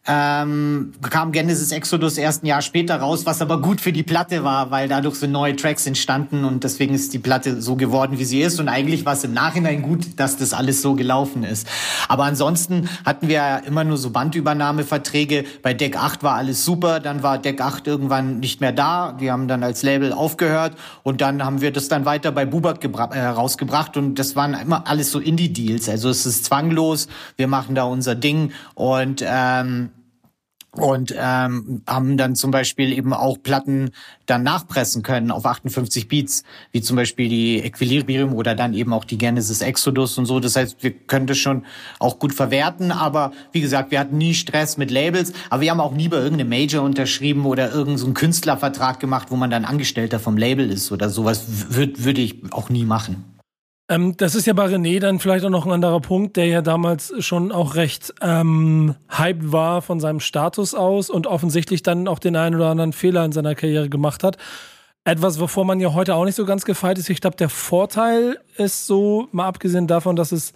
ähm, 0.07 0.93
kam 1.09 1.33
Genesis 1.33 1.73
Exodus 1.73 2.19
erst 2.19 2.43
ein 2.43 2.47
Jahr 2.47 2.61
später 2.61 2.97
raus, 2.97 3.25
was 3.25 3.41
aber 3.41 3.63
gut 3.63 3.81
für 3.81 3.93
die 3.93 4.03
Platte 4.03 4.45
war, 4.45 4.71
weil 4.71 4.87
dadurch 4.87 5.15
sind 5.15 5.33
neue 5.33 5.57
Tracks 5.57 5.87
entstanden 5.87 6.45
und 6.45 6.63
deswegen 6.63 6.95
ist 6.95 7.15
die 7.15 7.19
Platte 7.19 7.63
so 7.63 7.75
geworden, 7.75 8.19
wie 8.19 8.25
sie 8.25 8.43
ist. 8.43 8.61
Und 8.61 8.69
eigentlich 8.69 9.07
war 9.07 9.15
es 9.15 9.25
im 9.25 9.33
Nachhinein 9.33 9.81
gut, 9.81 10.19
dass 10.19 10.37
das 10.37 10.53
alles 10.53 10.83
so 10.83 10.95
gelaufen 10.95 11.43
ist. 11.43 11.67
Aber 12.07 12.25
ansonsten 12.25 12.91
hatten 13.07 13.29
wir 13.29 13.35
ja 13.35 13.57
immer 13.57 13.83
nur 13.83 13.97
so 13.97 14.11
Bandübernahmeverträge. 14.11 15.45
Bei 15.63 15.73
Deck 15.73 15.97
8 15.97 16.23
war 16.23 16.35
alles 16.35 16.67
super, 16.67 17.01
dann 17.01 17.23
war 17.23 17.39
Deck 17.39 17.63
8 17.63 17.87
irgendwann 17.87 18.41
nicht 18.41 18.61
mehr 18.61 18.73
da. 18.73 19.13
Die 19.13 19.31
haben 19.31 19.49
dann 19.49 19.63
als 19.63 19.83
Label 19.83 20.13
aufgehört 20.13 20.77
und 21.03 21.23
dann 21.23 21.43
haben 21.43 21.63
wir 21.63 21.73
das 21.73 21.89
dann 21.89 22.05
weiter 22.05 22.31
bei 22.31 22.45
Bubak 22.45 22.85
äh, 22.85 23.21
rausgebracht 23.21 23.97
und 23.97 24.19
das 24.19 24.37
waren 24.37 24.53
immer 24.53 24.87
alles 24.87 25.11
so 25.11 25.19
Indie-Deals. 25.19 25.89
Also 25.89 26.11
es 26.11 26.27
ist 26.27 26.45
zwanglos, 26.45 27.09
wir 27.37 27.49
machen 27.49 27.75
da 27.75 27.85
unser 27.85 28.15
Ding 28.15 28.53
und 28.75 29.25
ähm, 29.27 29.91
und 30.77 31.15
ähm, 31.17 31.83
haben 31.87 32.17
dann 32.17 32.35
zum 32.35 32.51
Beispiel 32.51 32.93
eben 32.93 33.13
auch 33.13 33.39
Platten 33.43 33.91
dann 34.27 34.43
nachpressen 34.43 35.03
können 35.03 35.31
auf 35.31 35.47
58 35.47 36.09
Beats, 36.09 36.45
wie 36.73 36.81
zum 36.81 36.97
Beispiel 36.97 37.29
die 37.29 37.59
Equilibrium 37.61 38.35
oder 38.35 38.55
dann 38.55 38.75
eben 38.75 38.93
auch 38.93 39.05
die 39.05 39.19
Genesis 39.19 39.61
Exodus 39.61 40.19
und 40.19 40.27
so. 40.27 40.41
Das 40.41 40.57
heißt, 40.57 40.83
wir 40.83 40.93
können 40.93 41.27
das 41.27 41.39
schon 41.39 41.65
auch 41.99 42.19
gut 42.19 42.35
verwerten, 42.35 42.91
aber 42.91 43.33
wie 43.53 43.61
gesagt, 43.61 43.91
wir 43.91 44.01
hatten 44.01 44.19
nie 44.19 44.35
Stress 44.35 44.77
mit 44.77 44.91
Labels, 44.91 45.33
aber 45.51 45.63
wir 45.63 45.71
haben 45.71 45.81
auch 45.81 45.93
nie 45.93 46.09
bei 46.09 46.19
irgendeinem 46.19 46.49
Major 46.49 46.83
unterschrieben 46.85 47.45
oder 47.45 47.71
irgendeinen 47.71 47.99
so 47.99 48.13
Künstlervertrag 48.13 49.01
gemacht, 49.01 49.29
wo 49.31 49.37
man 49.37 49.51
dann 49.51 49.65
Angestellter 49.65 50.19
vom 50.19 50.37
Label 50.37 50.71
ist 50.71 50.91
oder 50.93 51.11
sowas, 51.11 51.45
würde 51.71 52.05
würde 52.05 52.21
ich 52.21 52.53
auch 52.53 52.71
nie 52.71 52.85
machen. 52.85 53.34
Ähm, 53.89 54.17
das 54.17 54.35
ist 54.35 54.47
ja 54.47 54.55
bei 54.55 54.65
René 54.67 54.99
dann 54.99 55.19
vielleicht 55.21 55.45
auch 55.45 55.51
noch 55.51 55.67
ein 55.67 55.73
anderer 55.73 56.01
Punkt, 56.01 56.37
der 56.37 56.47
ja 56.47 56.63
damals 56.63 57.13
schon 57.19 57.53
auch 57.53 57.75
recht 57.75 58.15
ähm, 58.23 58.95
hyped 59.11 59.53
war 59.53 59.83
von 59.83 60.01
seinem 60.01 60.21
Status 60.21 60.75
aus 60.75 61.11
und 61.11 61.27
offensichtlich 61.27 61.83
dann 61.83 62.09
auch 62.09 62.19
den 62.19 62.35
einen 62.37 62.55
oder 62.55 62.69
anderen 62.71 62.93
Fehler 62.95 63.25
in 63.25 63.33
seiner 63.33 63.55
Karriere 63.55 63.91
gemacht 63.91 64.23
hat. 64.25 64.39
Etwas, 65.05 65.39
wovor 65.39 65.67
man 65.67 65.81
ja 65.81 65.93
heute 65.93 66.15
auch 66.15 66.25
nicht 66.25 66.35
so 66.35 66.47
ganz 66.47 66.65
gefeit 66.65 66.97
ist. 66.97 67.11
Ich 67.11 67.21
glaube, 67.21 67.37
der 67.37 67.51
Vorteil 67.51 68.39
ist 68.57 68.87
so, 68.87 69.29
mal 69.33 69.47
abgesehen 69.47 69.87
davon, 69.87 70.17
dass 70.17 70.33
es 70.33 70.55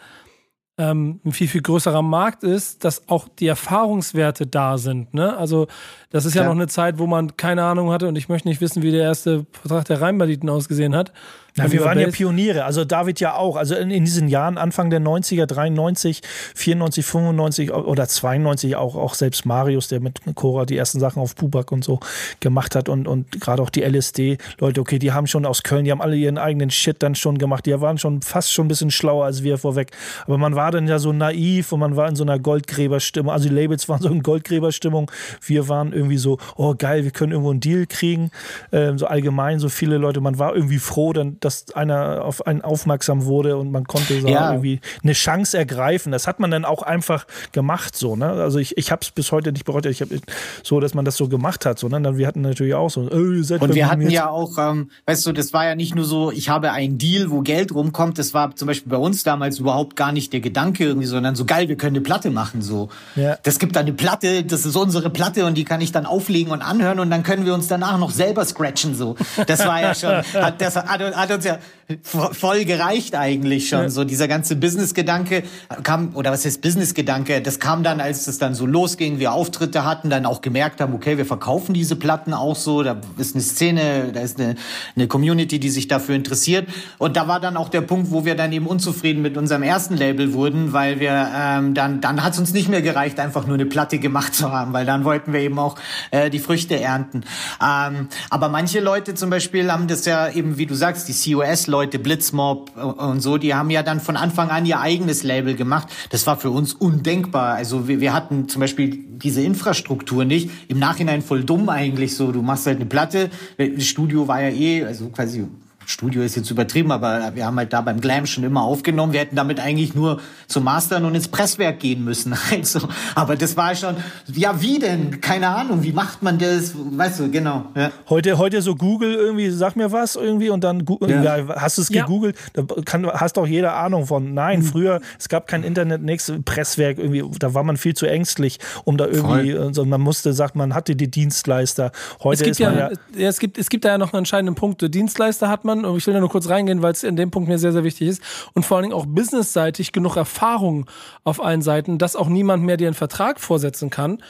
ähm, 0.79 1.21
ein 1.25 1.33
viel, 1.33 1.49
viel 1.49 1.61
größerer 1.61 2.01
Markt 2.03 2.45
ist, 2.45 2.85
dass 2.85 3.09
auch 3.09 3.29
die 3.29 3.49
Erfahrungswerte 3.49 4.47
da 4.47 4.79
sind. 4.79 5.12
Ne? 5.12 5.37
Also 5.37 5.67
das 6.09 6.25
ist 6.25 6.35
ja, 6.35 6.43
Ja. 6.43 6.49
noch 6.49 6.55
eine 6.55 6.69
Zeit, 6.69 6.99
wo 6.99 7.07
man 7.07 7.37
keine 7.37 7.64
Ahnung 7.64 7.91
hatte 7.91 8.09
und 8.09 8.17
ich 8.17 8.29
möchte 8.31 8.49
nicht 8.49 8.61
wissen, 8.62 8.83
wie 8.83 8.93
der 8.93 9.03
erste 9.03 9.45
Vertrag 9.53 9.85
der 9.87 10.01
Rheinbanditen 10.01 10.49
ausgesehen 10.49 10.95
hat. 10.97 11.12
Ja, 11.56 11.72
wir 11.72 11.84
waren 11.84 11.98
ja 11.98 12.06
Bass. 12.06 12.16
Pioniere, 12.16 12.64
also 12.64 12.84
David 12.84 13.20
ja 13.20 13.34
auch. 13.34 13.56
Also 13.56 13.74
in, 13.74 13.90
in 13.90 14.04
diesen 14.04 14.28
Jahren, 14.28 14.58
Anfang 14.58 14.90
der 14.90 15.00
90er, 15.00 15.46
93, 15.46 16.22
94, 16.54 17.04
95 17.04 17.72
oder 17.72 18.06
92 18.06 18.76
auch, 18.76 18.94
auch 18.94 19.14
selbst 19.14 19.44
Marius, 19.46 19.88
der 19.88 20.00
mit 20.00 20.20
Cora 20.34 20.66
die 20.66 20.76
ersten 20.76 21.00
Sachen 21.00 21.20
auf 21.20 21.34
Pubak 21.34 21.72
und 21.72 21.84
so 21.84 22.00
gemacht 22.40 22.74
hat 22.74 22.88
und, 22.88 23.08
und 23.08 23.40
gerade 23.40 23.62
auch 23.62 23.70
die 23.70 23.82
LSD-Leute, 23.82 24.80
okay, 24.80 24.98
die 24.98 25.12
haben 25.12 25.26
schon 25.26 25.46
aus 25.46 25.62
Köln, 25.62 25.84
die 25.84 25.90
haben 25.90 26.00
alle 26.00 26.16
ihren 26.16 26.38
eigenen 26.38 26.70
Shit 26.70 27.02
dann 27.02 27.14
schon 27.14 27.38
gemacht, 27.38 27.66
die 27.66 27.78
waren 27.80 27.98
schon 27.98 28.22
fast 28.22 28.52
schon 28.52 28.66
ein 28.66 28.68
bisschen 28.68 28.90
schlauer 28.90 29.24
als 29.24 29.42
wir 29.42 29.58
vorweg. 29.58 29.90
Aber 30.26 30.38
man 30.38 30.54
war 30.54 30.70
dann 30.70 30.87
ja 30.87 30.98
so 30.98 31.12
naiv 31.12 31.72
und 31.72 31.80
man 31.80 31.96
war 31.96 32.08
in 32.08 32.16
so 32.16 32.24
einer 32.24 32.38
Goldgräberstimmung, 32.38 33.32
also 33.32 33.48
die 33.48 33.54
Labels 33.54 33.88
waren 33.88 34.00
so 34.00 34.08
in 34.08 34.22
Goldgräberstimmung, 34.22 35.11
wir 35.44 35.68
waren 35.68 35.92
irgendwie 35.92 36.18
so, 36.18 36.38
oh 36.56 36.74
geil, 36.76 37.04
wir 37.04 37.11
können 37.11 37.32
irgendwo 37.32 37.50
einen 37.50 37.61
Deal 37.61 37.87
kriegen, 37.87 38.30
ähm, 38.72 38.98
so 38.98 39.06
allgemein, 39.06 39.58
so 39.58 39.68
viele 39.68 39.98
Leute, 39.98 40.20
man 40.20 40.38
war 40.38 40.54
irgendwie 40.54 40.78
froh, 40.78 41.12
dann, 41.12 41.38
dass 41.40 41.72
einer 41.74 42.24
auf 42.24 42.46
einen 42.46 42.62
aufmerksam 42.62 43.24
wurde 43.24 43.57
und 43.57 43.70
man 43.72 43.85
konnte 43.85 44.20
so 44.20 44.29
Ja. 44.29 44.51
irgendwie 44.51 44.81
eine 45.03 45.12
Chance 45.12 45.57
ergreifen. 45.59 46.12
Das 46.12 46.27
hat 46.27 46.40
man 46.40 46.51
dann 46.51 46.64
auch 46.64 46.83
einfach 46.83 47.27
gemacht, 47.53 47.96
so, 47.96 48.16
ne? 48.16 48.31
Also 48.31 48.59
ich, 48.59 48.77
ich 48.77 48.90
habe 48.90 49.01
es 49.03 49.11
bis 49.11 49.33
heute 49.33 49.53
nicht 49.53 49.64
bereut, 49.64 49.87
ich 49.87 50.01
habe 50.01 50.18
so, 50.62 50.81
dass 50.81 50.94
man 50.94 51.05
das 51.05 51.16
so 51.16 51.29
gemacht 51.29 51.66
hat, 51.66 51.79
so, 51.79 51.88
ne? 51.88 52.01
Dann, 52.01 52.16
wir 52.18 52.27
hatten 52.27 52.40
natürlich 52.42 52.74
auch 52.74 52.90
so, 52.90 53.05
seid 53.42 53.61
Und 53.61 53.74
wir 53.74 53.90
hatten 53.90 54.09
ja 54.11 54.29
auch, 54.29 54.59
ähm, 54.59 54.90
weißt 55.07 55.27
du, 55.27 55.33
das 55.33 55.53
war 55.53 55.64
ja 55.66 55.74
nicht 55.74 55.94
nur 55.94 56.05
so, 56.05 56.31
ich 56.31 56.48
habe 56.48 56.72
einen 56.72 56.98
Deal, 56.98 57.31
wo 57.31 57.40
Geld 57.42 57.72
rumkommt. 57.74 58.18
Das 58.18 58.35
war 58.35 58.55
zum 58.57 58.66
Beispiel 58.68 58.90
bei 58.90 58.96
uns 58.98 59.22
damals 59.22 59.59
überhaupt 59.59 59.96
gar 59.96 60.12
nicht 60.12 60.33
der 60.33 60.40
Gedanke 60.40 60.85
irgendwie, 60.85 61.07
sondern 61.07 61.35
so 61.37 61.44
geil, 61.44 61.68
wir 61.68 61.77
können 61.77 61.96
eine 61.96 62.03
Platte 62.03 62.31
machen. 62.31 62.62
So, 62.62 62.88
Ja. 63.16 63.37
das 63.42 63.59
gibt 63.59 63.77
dann 63.77 63.87
eine 63.87 63.92
Platte, 63.94 64.44
das 64.44 64.64
ist 64.66 64.77
unsere 64.77 65.11
Platte 65.11 65.44
und 65.46 65.55
die 65.57 65.64
kann 65.64 65.81
ich 65.81 65.92
dann 65.92 66.07
auflegen 66.07 66.53
und 66.53 66.62
anhören 66.62 67.01
und 67.01 67.11
dann 67.11 67.22
können 67.22 67.44
wir 67.46 67.55
uns 67.55 67.68
danach 67.68 67.98
noch 67.98 68.11
selber 68.11 68.44
scratchen. 68.44 68.94
So, 68.94 69.16
das 69.46 69.66
war 69.66 69.81
ja 69.81 69.94
schon, 69.94 70.11
hat, 70.42 70.61
das 70.61 70.77
hat, 70.77 70.88
hat 70.88 71.28
uns 71.37 71.45
ja 71.45 71.59
vo- 72.03 72.33
voll 72.33 72.64
gereicht 72.64 73.14
eigentlich 73.14 73.69
schon. 73.69 73.91
So 73.91 74.05
dieser 74.05 74.27
ganze 74.27 74.57
Business-Gedanke 74.57 75.43
kam 75.83 76.14
oder 76.14 76.33
was 76.33 76.45
heißt 76.45 76.62
Business-Gedanke? 76.62 77.41
Das 77.43 77.61
kam 77.61 77.83
dann, 77.83 78.01
als 78.01 78.27
es 78.27 78.38
dann 78.38 78.55
so 78.55 78.64
losging, 78.67 79.19
wir 79.19 79.33
Auftritte 79.33 79.85
hatten, 79.85 80.11
dann 80.11 80.27
auch 80.27 80.41
gemerkt 80.41 80.81
haben, 80.81 80.95
okay, 80.95 81.19
wir 81.19 81.27
verkaufen 81.27 81.75
diese 81.75 81.97
Platten 81.97 82.33
auch 82.33 82.57
so. 82.57 82.83
Da 82.83 82.97
ist 83.19 83.35
eine 83.35 83.45
Szene, 83.45 84.12
da 84.12 84.21
ist 84.21 84.41
eine, 84.41 84.57
eine 84.97 85.09
Community, 85.09 85.59
die 85.59 85.71
sich 85.71 85.88
dafür 85.88 86.14
interessiert. 86.14 86.69
Und 86.99 87.17
da 87.17 87.29
war 87.29 87.38
dann 87.38 87.57
auch 87.57 87.69
der 87.69 87.83
Punkt, 87.83 88.11
wo 88.11 88.25
wir 88.25 88.35
dann 88.35 88.51
eben 88.53 88.67
unzufrieden 88.67 89.23
mit 89.23 89.37
unserem 89.37 89.62
ersten 89.62 89.95
Label 89.97 90.33
wurden 90.33 90.38
wurden, 90.38 90.73
weil 90.73 91.01
wir 91.01 91.29
ähm, 91.35 91.75
dann 91.75 92.01
dann 92.01 92.23
hat 92.23 92.35
es 92.35 92.38
uns 92.38 92.53
nicht 92.53 92.69
mehr 92.69 92.81
gereicht, 92.81 93.19
einfach 93.19 93.45
nur 93.47 93.55
eine 93.55 93.66
Platte 93.66 93.99
gemacht 93.99 94.37
zu 94.37 94.53
haben, 94.53 94.72
weil 94.72 94.87
dann 94.87 95.03
wollten 95.03 95.33
wir 95.33 95.41
eben 95.41 95.59
auch 95.59 95.74
äh, 96.12 96.31
die 96.31 96.39
Früchte 96.39 96.79
ernten. 96.79 97.24
Ähm, 97.61 98.07
aber 98.31 98.49
manche 98.49 98.79
Leute 98.79 99.14
zum 99.14 99.31
Beispiel 99.31 99.72
haben 99.72 99.89
das 99.89 100.05
ja 100.05 100.29
eben, 100.31 100.57
wie 100.57 100.66
du 100.66 100.76
sagst, 100.76 101.09
die 101.09 101.12
COS-Leute, 101.23 101.99
Blitzmob 101.99 102.77
und 102.77 103.21
so, 103.21 103.39
die 103.39 103.55
haben 103.55 103.71
ja 103.71 103.83
dann 103.83 104.01
von 104.01 104.16
Anfang 104.16 104.51
an 104.51 104.66
ihr 104.66 104.81
eigenes 104.81 105.23
Label 105.23 105.55
gemacht. 105.55 105.89
Das 106.11 106.27
war 106.27 106.39
für 106.39 106.51
uns 106.51 106.75
undenkbar. 106.75 107.55
Also 107.55 107.89
wir, 107.89 108.01
wir 108.01 108.12
hatten 108.12 108.49
zum 108.49 108.61
Beispiel 108.61 109.05
diese 109.09 109.43
Infrastruktur 109.43 110.25
nicht. 110.25 110.51
Im 110.69 110.79
Nachhinein 110.79 111.23
voll 111.23 111.45
dumm 111.45 111.69
eigentlich 111.69 112.16
so. 112.16 112.33
Du 112.33 112.43
machst 112.43 112.66
halt 112.66 112.77
eine 112.77 112.87
Platte. 112.87 113.31
Das 113.57 113.85
Studio 113.85 114.29
war 114.29 114.43
ja 114.43 114.51
eh, 114.51 114.85
also 114.85 115.09
quasi 115.09 115.47
Studio 115.89 116.22
ist 116.22 116.36
jetzt 116.36 116.51
übertrieben, 116.51 116.93
aber 116.93 117.32
wir 117.34 117.47
haben 117.47 117.57
halt 117.57 117.72
da 117.72 117.80
beim 117.80 117.99
Glam 118.01 118.26
schon 118.26 118.45
immer 118.45 118.62
aufgenommen. 118.62 119.14
Wir 119.14 119.20
hätten 119.20 119.36
damit 119.36 119.59
eigentlich 119.59 119.95
nur 119.95 120.20
zum 120.47 120.64
Mastern 120.64 121.07
und 121.07 121.14
ins 121.14 121.28
Presswerk 121.28 121.80
gehen 121.80 122.05
müssen. 122.05 122.36
Also, 122.51 122.80
aber 123.14 123.36
das 123.36 123.57
war 123.57 123.74
schon, 123.74 123.97
ja, 124.32 124.61
wie 124.61 124.78
denn? 124.78 125.20
Keine 125.20 125.49
Ahnung, 125.49 125.82
wie 125.82 125.93
macht 125.93 126.22
man 126.22 126.39
das? 126.39 126.72
Weißt 126.74 127.20
du, 127.20 127.30
genau. 127.30 127.66
Ja. 127.74 127.91
Heute, 128.09 128.36
heute 128.36 128.62
so 128.62 128.74
Google 128.74 129.14
irgendwie, 129.14 129.51
sag 129.51 129.76
mir 129.76 129.93
was 129.93 130.16
irgendwie 130.16 130.51
und 130.51 130.64
dann 130.64 130.84
ja. 131.07 131.36
Ja, 131.36 131.49
hast 131.57 131.78
du 131.78 131.82
es 131.82 131.89
Ja. 131.89 132.03
gegoogelt, 132.03 132.36
da 132.55 132.64
kann, 132.84 133.07
hast 133.07 133.36
doch 133.36 133.47
jeder 133.47 133.76
Ahnung 133.76 134.07
von. 134.07 134.34
Nein, 134.34 134.62
früher, 134.62 135.01
es 135.18 135.28
gab 135.28 135.47
kein 135.47 135.62
Internet, 135.62 136.03
nichts, 136.03 136.32
Presswerk 136.45 136.99
irgendwie, 136.99 137.24
da 137.39 137.55
war 137.55 137.62
man 137.62 137.76
viel 137.76 137.95
zu 137.95 138.07
ängstlich, 138.07 138.59
um 138.84 138.97
da 138.97 139.07
irgendwie, 139.07 139.51
äh, 139.51 139.72
so, 139.72 139.84
man 139.84 140.01
musste, 140.01 140.32
sagt 140.32 140.57
man, 140.57 140.74
hatte 140.74 140.97
die 140.97 141.11
Dienstleister. 141.11 141.93
Heute 142.22 142.43
Es 142.43 142.45
gibt 142.45 142.61
ist 142.61 142.66
man 142.66 142.78
ja, 142.78 142.91
ja, 142.91 143.20
ja, 143.22 143.28
es 143.28 143.39
gibt, 143.39 143.59
es 143.59 143.68
gibt 143.68 143.84
da 143.84 143.91
ja 143.91 143.99
noch 143.99 144.12
einen 144.12 144.18
entscheidenden 144.18 144.55
Punkt. 144.55 144.82
Dienstleister 144.95 145.49
hat 145.49 145.64
man, 145.64 145.78
und 145.85 145.97
ich 145.97 146.07
will 146.07 146.14
da 146.14 146.20
nur 146.20 146.29
kurz 146.29 146.49
reingehen, 146.49 146.83
weil 146.83 146.93
es 146.93 147.03
in 147.03 147.16
dem 147.16 147.31
Punkt 147.31 147.49
mir 147.49 147.59
sehr, 147.59 147.72
sehr 147.72 147.85
wichtig 147.85 148.09
ist. 148.09 148.22
Und 148.55 148.64
vor 148.64 148.76
allen 148.76 148.85
Dingen 148.85 148.95
auch 148.95 149.07
businessseitig 149.07 149.93
genug 149.93 150.16
Erfahrung 150.16 150.87
auf 151.24 151.43
allen 151.43 151.62
Seiten, 151.62 151.99
dass 151.99 152.16
auch 152.16 152.29
niemand 152.29 152.64
mehr 152.64 152.76
dir 152.76 152.89
einen 152.89 152.95
Vertrag 152.95 153.41
vorsetzen 153.41 153.91
kann. 153.91 154.22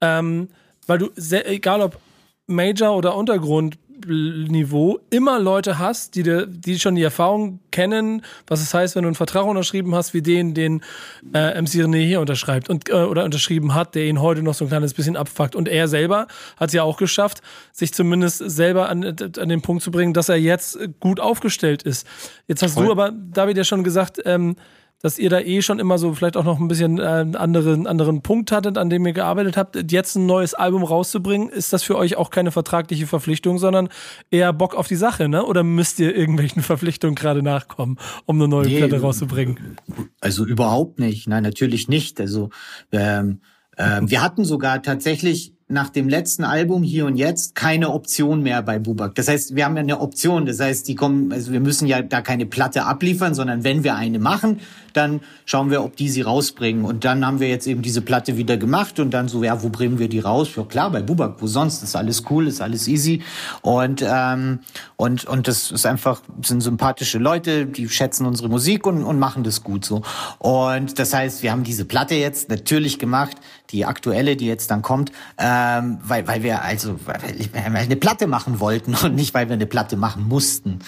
Ähm, 0.00 0.48
weil 0.86 0.98
du, 0.98 1.10
sehr, 1.16 1.48
egal 1.50 1.80
ob 1.80 1.98
Major 2.46 2.96
oder 2.96 3.14
Untergrundniveau, 3.94 5.00
immer 5.10 5.38
Leute 5.38 5.78
hast, 5.78 6.14
die, 6.14 6.22
dir, 6.22 6.46
die 6.46 6.78
schon 6.78 6.94
die 6.94 7.02
Erfahrung 7.02 7.60
kennen, 7.70 8.22
was 8.46 8.60
es 8.60 8.72
heißt, 8.74 8.96
wenn 8.96 9.02
du 9.02 9.08
einen 9.08 9.14
Vertrag 9.14 9.46
unterschrieben 9.46 9.94
hast, 9.94 10.14
wie 10.14 10.22
den, 10.22 10.54
den 10.54 10.82
äh, 11.32 11.60
MC 11.60 11.84
René 11.84 12.04
hier 12.04 12.20
unterschreibt 12.20 12.68
und, 12.68 12.88
äh, 12.88 12.94
oder 12.94 13.24
unterschrieben 13.24 13.74
hat, 13.74 13.94
der 13.94 14.06
ihn 14.06 14.20
heute 14.20 14.42
noch 14.42 14.54
so 14.54 14.64
ein 14.64 14.68
kleines 14.68 14.94
bisschen 14.94 15.16
abfuckt. 15.16 15.54
Und 15.54 15.68
er 15.68 15.88
selber 15.88 16.26
hat 16.56 16.68
es 16.68 16.74
ja 16.74 16.82
auch 16.82 16.96
geschafft, 16.96 17.42
sich 17.72 17.92
zumindest 17.92 18.38
selber 18.38 18.88
an, 18.88 19.04
an 19.04 19.48
den 19.48 19.62
Punkt 19.62 19.82
zu 19.82 19.90
bringen, 19.90 20.14
dass 20.14 20.28
er 20.28 20.36
jetzt 20.36 20.78
gut 21.00 21.20
aufgestellt 21.20 21.82
ist. 21.82 22.06
Jetzt 22.46 22.62
hast 22.62 22.78
du 22.78 22.90
aber, 22.90 23.12
David, 23.12 23.56
ja 23.56 23.64
schon 23.64 23.84
gesagt, 23.84 24.20
ähm, 24.24 24.56
dass 25.04 25.18
ihr 25.18 25.28
da 25.28 25.38
eh 25.38 25.60
schon 25.60 25.80
immer 25.80 25.98
so 25.98 26.14
vielleicht 26.14 26.38
auch 26.38 26.44
noch 26.44 26.58
ein 26.58 26.66
bisschen 26.66 26.98
äh, 26.98 27.02
einen 27.02 27.36
anderen, 27.36 27.86
anderen 27.86 28.22
Punkt 28.22 28.50
hattet, 28.50 28.78
an 28.78 28.88
dem 28.88 29.04
ihr 29.04 29.12
gearbeitet 29.12 29.54
habt. 29.58 29.92
Jetzt 29.92 30.16
ein 30.16 30.24
neues 30.24 30.54
Album 30.54 30.82
rauszubringen, 30.82 31.50
ist 31.50 31.74
das 31.74 31.82
für 31.82 31.98
euch 31.98 32.16
auch 32.16 32.30
keine 32.30 32.50
vertragliche 32.50 33.06
Verpflichtung, 33.06 33.58
sondern 33.58 33.90
eher 34.30 34.54
Bock 34.54 34.74
auf 34.74 34.88
die 34.88 34.96
Sache, 34.96 35.28
ne? 35.28 35.44
Oder 35.44 35.62
müsst 35.62 36.00
ihr 36.00 36.16
irgendwelchen 36.16 36.62
Verpflichtungen 36.62 37.16
gerade 37.16 37.42
nachkommen, 37.42 37.98
um 38.24 38.36
eine 38.36 38.48
neue 38.48 38.66
Nee, 38.66 38.78
Platte 38.78 39.02
rauszubringen? 39.02 39.76
Also 40.22 40.46
überhaupt 40.46 40.98
nicht. 40.98 41.28
Nein, 41.28 41.42
natürlich 41.42 41.86
nicht. 41.86 42.18
Also 42.18 42.48
ähm, 42.90 43.40
ähm, 43.76 44.10
wir 44.10 44.22
hatten 44.22 44.46
sogar 44.46 44.82
tatsächlich 44.82 45.52
nach 45.68 45.88
dem 45.88 46.08
letzten 46.08 46.44
Album 46.44 46.82
hier 46.82 47.06
und 47.06 47.16
jetzt 47.16 47.54
keine 47.54 47.90
Option 47.90 48.42
mehr 48.42 48.62
bei 48.62 48.78
Bubak. 48.78 49.14
Das 49.14 49.28
heißt, 49.28 49.54
wir 49.54 49.64
haben 49.64 49.76
ja 49.76 49.82
eine 49.82 50.00
Option. 50.00 50.46
Das 50.46 50.60
heißt, 50.60 50.86
die 50.88 50.94
kommen, 50.94 51.32
also 51.32 51.52
wir 51.52 51.60
müssen 51.60 51.86
ja 51.86 52.02
da 52.02 52.20
keine 52.20 52.46
Platte 52.46 52.84
abliefern, 52.84 53.34
sondern 53.34 53.64
wenn 53.64 53.82
wir 53.82 53.94
eine 53.96 54.18
machen, 54.18 54.60
dann 54.96 55.20
schauen 55.44 55.70
wir, 55.70 55.84
ob 55.84 55.96
die 55.96 56.08
sie 56.08 56.22
rausbringen. 56.22 56.84
Und 56.84 57.04
dann 57.04 57.26
haben 57.26 57.40
wir 57.40 57.48
jetzt 57.48 57.66
eben 57.66 57.82
diese 57.82 58.00
Platte 58.00 58.36
wieder 58.36 58.56
gemacht 58.56 58.98
und 59.00 59.12
dann 59.12 59.28
so, 59.28 59.44
ja, 59.44 59.62
wo 59.62 59.68
bringen 59.68 59.98
wir 59.98 60.08
die 60.08 60.20
raus? 60.20 60.48
Ja 60.56 60.62
klar, 60.64 60.90
bei 60.90 61.02
Bubak, 61.02 61.36
wo 61.40 61.46
sonst? 61.46 61.82
Ist 61.82 61.96
alles 61.96 62.24
cool, 62.30 62.46
ist 62.46 62.60
alles 62.60 62.88
easy. 62.88 63.22
Und 63.62 64.04
ähm, 64.06 64.60
und 64.96 65.24
und 65.26 65.48
das 65.48 65.70
ist 65.70 65.86
einfach 65.86 66.22
sind 66.42 66.62
sympathische 66.62 67.18
Leute, 67.18 67.66
die 67.66 67.88
schätzen 67.88 68.26
unsere 68.26 68.48
Musik 68.48 68.86
und 68.86 69.02
und 69.02 69.18
machen 69.18 69.44
das 69.44 69.62
gut 69.62 69.84
so. 69.84 70.02
Und 70.38 70.98
das 70.98 71.12
heißt, 71.12 71.42
wir 71.42 71.50
haben 71.50 71.64
diese 71.64 71.84
Platte 71.84 72.14
jetzt 72.14 72.48
natürlich 72.48 72.98
gemacht, 72.98 73.36
die 73.70 73.84
aktuelle, 73.84 74.36
die 74.36 74.46
jetzt 74.46 74.70
dann 74.70 74.82
kommt, 74.82 75.12
ähm, 75.38 75.98
weil 76.02 76.26
weil 76.26 76.42
wir 76.42 76.62
also 76.62 76.98
weil 77.04 77.20
wir 77.52 77.80
eine 77.80 77.96
Platte 77.96 78.26
machen 78.26 78.60
wollten 78.60 78.94
und 79.02 79.14
nicht 79.14 79.34
weil 79.34 79.48
wir 79.48 79.54
eine 79.54 79.66
Platte 79.66 79.96
machen 79.96 80.28
mussten. 80.28 80.78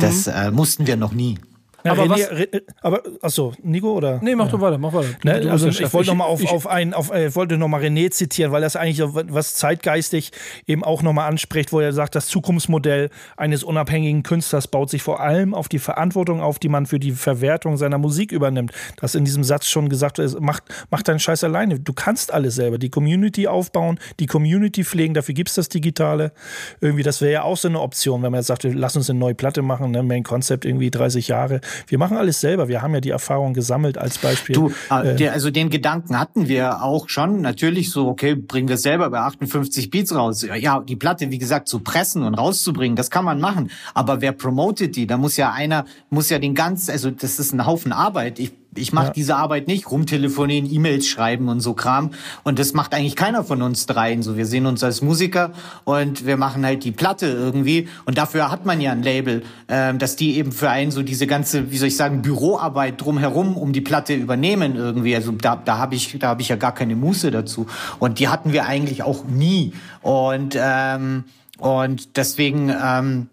Das 0.00 0.26
äh, 0.26 0.50
mussten 0.50 0.86
wir 0.86 0.96
noch 0.96 1.12
nie. 1.12 1.38
Ja, 1.84 1.92
Aber 1.92 2.04
René, 2.04 2.10
was- 2.10 2.30
Re- 2.30 2.62
aber 2.80 3.02
achso, 3.20 3.52
Nico 3.62 3.92
oder? 3.92 4.18
Nee, 4.22 4.34
mach 4.34 4.48
doch 4.50 4.60
weiter, 4.60 4.78
mach 4.78 4.92
weiter. 4.94 5.08
Ne, 5.22 5.40
du 5.40 5.50
also 5.50 5.68
ich 5.68 5.80
wollte 5.92 6.06
Chef. 6.06 6.06
noch 6.06 6.14
mal 6.14 6.24
auf, 6.24 6.40
ich- 6.42 6.48
auf 6.50 6.66
ein, 6.66 6.94
auf, 6.94 7.10
äh, 7.12 7.34
wollte 7.34 7.58
noch 7.58 7.68
mal 7.68 7.80
René 7.82 8.10
zitieren, 8.10 8.52
weil 8.52 8.62
das 8.62 8.74
eigentlich 8.74 8.96
so 8.96 9.14
was 9.14 9.54
zeitgeistig 9.54 10.30
eben 10.66 10.82
auch 10.82 11.02
noch 11.02 11.12
mal 11.12 11.26
anspricht, 11.26 11.72
wo 11.72 11.80
er 11.80 11.92
sagt, 11.92 12.14
das 12.14 12.26
Zukunftsmodell 12.28 13.10
eines 13.36 13.62
unabhängigen 13.64 14.22
Künstlers 14.22 14.66
baut 14.68 14.88
sich 14.88 15.02
vor 15.02 15.20
allem 15.20 15.52
auf 15.52 15.68
die 15.68 15.78
Verantwortung 15.78 16.40
auf, 16.40 16.58
die 16.58 16.68
man 16.70 16.86
für 16.86 16.98
die 16.98 17.12
Verwertung 17.12 17.76
seiner 17.76 17.98
Musik 17.98 18.32
übernimmt. 18.32 18.72
Das 18.96 19.14
in 19.14 19.24
diesem 19.26 19.44
Satz 19.44 19.66
schon 19.68 19.90
gesagt 19.90 20.18
ist, 20.18 20.38
mach, 20.40 20.60
mach 20.90 21.02
deinen 21.02 21.18
Scheiß 21.18 21.44
alleine. 21.44 21.80
Du 21.80 21.92
kannst 21.92 22.32
alles 22.32 22.54
selber. 22.54 22.78
Die 22.78 22.88
Community 22.90 23.46
aufbauen, 23.46 23.98
die 24.20 24.26
Community 24.26 24.84
pflegen, 24.84 25.12
dafür 25.12 25.34
gibt's 25.34 25.54
das 25.54 25.68
Digitale. 25.68 26.32
Irgendwie, 26.80 27.02
das 27.02 27.20
wäre 27.20 27.32
ja 27.32 27.42
auch 27.42 27.58
so 27.58 27.68
eine 27.68 27.80
Option, 27.80 28.22
wenn 28.22 28.30
man 28.32 28.38
jetzt 28.40 28.46
sagt, 28.46 28.64
lass 28.64 28.96
uns 28.96 29.10
eine 29.10 29.18
neue 29.18 29.34
Platte 29.34 29.60
machen, 29.60 29.90
ne? 29.90 30.02
Main 30.02 30.22
Concept 30.22 30.64
irgendwie 30.64 30.90
30 30.90 31.28
Jahre. 31.28 31.60
Wir 31.86 31.98
machen 31.98 32.16
alles 32.16 32.40
selber. 32.40 32.68
Wir 32.68 32.82
haben 32.82 32.94
ja 32.94 33.00
die 33.00 33.10
Erfahrung 33.10 33.54
gesammelt 33.54 33.98
als 33.98 34.18
Beispiel. 34.18 34.54
Du, 34.54 34.72
Äh, 34.90 35.10
äh, 35.10 35.16
der, 35.16 35.32
also 35.32 35.50
den 35.50 35.70
Gedanken 35.70 36.18
hatten 36.18 36.48
wir 36.48 36.82
auch 36.82 37.08
schon. 37.08 37.40
Natürlich 37.40 37.90
so, 37.90 38.08
okay, 38.08 38.34
bringen 38.34 38.68
wir 38.68 38.76
selber 38.76 39.10
bei 39.10 39.20
58 39.20 39.90
Beats 39.90 40.14
raus. 40.14 40.46
Ja, 40.58 40.80
die 40.80 40.96
Platte, 40.96 41.30
wie 41.30 41.38
gesagt, 41.38 41.68
zu 41.68 41.80
pressen 41.80 42.22
und 42.22 42.34
rauszubringen, 42.34 42.96
das 42.96 43.10
kann 43.10 43.24
man 43.24 43.40
machen. 43.40 43.70
Aber 43.94 44.20
wer 44.20 44.32
promotet 44.32 44.96
die? 44.96 45.06
Da 45.06 45.16
muss 45.16 45.36
ja 45.36 45.52
einer, 45.52 45.84
muss 46.10 46.30
ja 46.30 46.38
den 46.38 46.54
ganz, 46.54 46.88
also 46.88 47.10
das 47.10 47.38
ist 47.38 47.52
ein 47.52 47.66
Haufen 47.66 47.92
Arbeit. 47.92 48.38
Ich 48.38 48.52
ich 48.76 48.92
mache 48.92 49.06
Ja. 49.06 49.12
diese 49.12 49.36
Arbeit 49.36 49.66
nicht, 49.66 49.90
rumtelefonieren, 49.90 50.70
E-Mails 50.70 51.06
schreiben 51.06 51.48
und 51.48 51.60
so 51.60 51.74
Kram. 51.74 52.10
Und 52.42 52.58
das 52.58 52.72
macht 52.74 52.94
eigentlich 52.94 53.16
keiner 53.16 53.44
von 53.44 53.62
uns 53.62 53.86
dreien. 53.86 54.22
So, 54.22 54.36
wir 54.36 54.46
sehen 54.46 54.66
uns 54.66 54.82
als 54.84 55.02
Musiker 55.02 55.52
und 55.84 56.26
wir 56.26 56.36
machen 56.36 56.64
halt 56.64 56.84
die 56.84 56.92
Platte 56.92 57.26
irgendwie. 57.26 57.88
Und 58.04 58.18
dafür 58.18 58.50
hat 58.50 58.66
man 58.66 58.80
ja 58.80 58.92
ein 58.92 59.02
Label, 59.02 59.42
ähm, 59.68 59.98
dass 59.98 60.16
die 60.16 60.36
eben 60.36 60.52
für 60.52 60.70
einen 60.70 60.90
so 60.90 61.02
diese 61.02 61.26
ganze, 61.26 61.70
wie 61.70 61.78
soll 61.78 61.88
ich 61.88 61.96
sagen, 61.96 62.22
Büroarbeit 62.22 63.00
drumherum 63.00 63.56
um 63.56 63.72
die 63.72 63.80
Platte 63.80 64.14
übernehmen 64.14 64.76
irgendwie. 64.76 65.14
Also 65.14 65.32
da, 65.32 65.56
da 65.56 65.78
habe 65.78 65.94
ich, 65.94 66.16
da 66.18 66.28
habe 66.28 66.42
ich 66.42 66.48
ja 66.48 66.56
gar 66.56 66.74
keine 66.74 66.96
Muße 66.96 67.30
dazu. 67.30 67.66
Und 67.98 68.18
die 68.18 68.28
hatten 68.28 68.52
wir 68.52 68.66
eigentlich 68.66 69.02
auch 69.02 69.24
nie. 69.24 69.72
Und 70.02 70.56
ähm, 70.58 71.24
und 71.58 72.16
deswegen 72.16 72.68
ähm, 72.82 73.28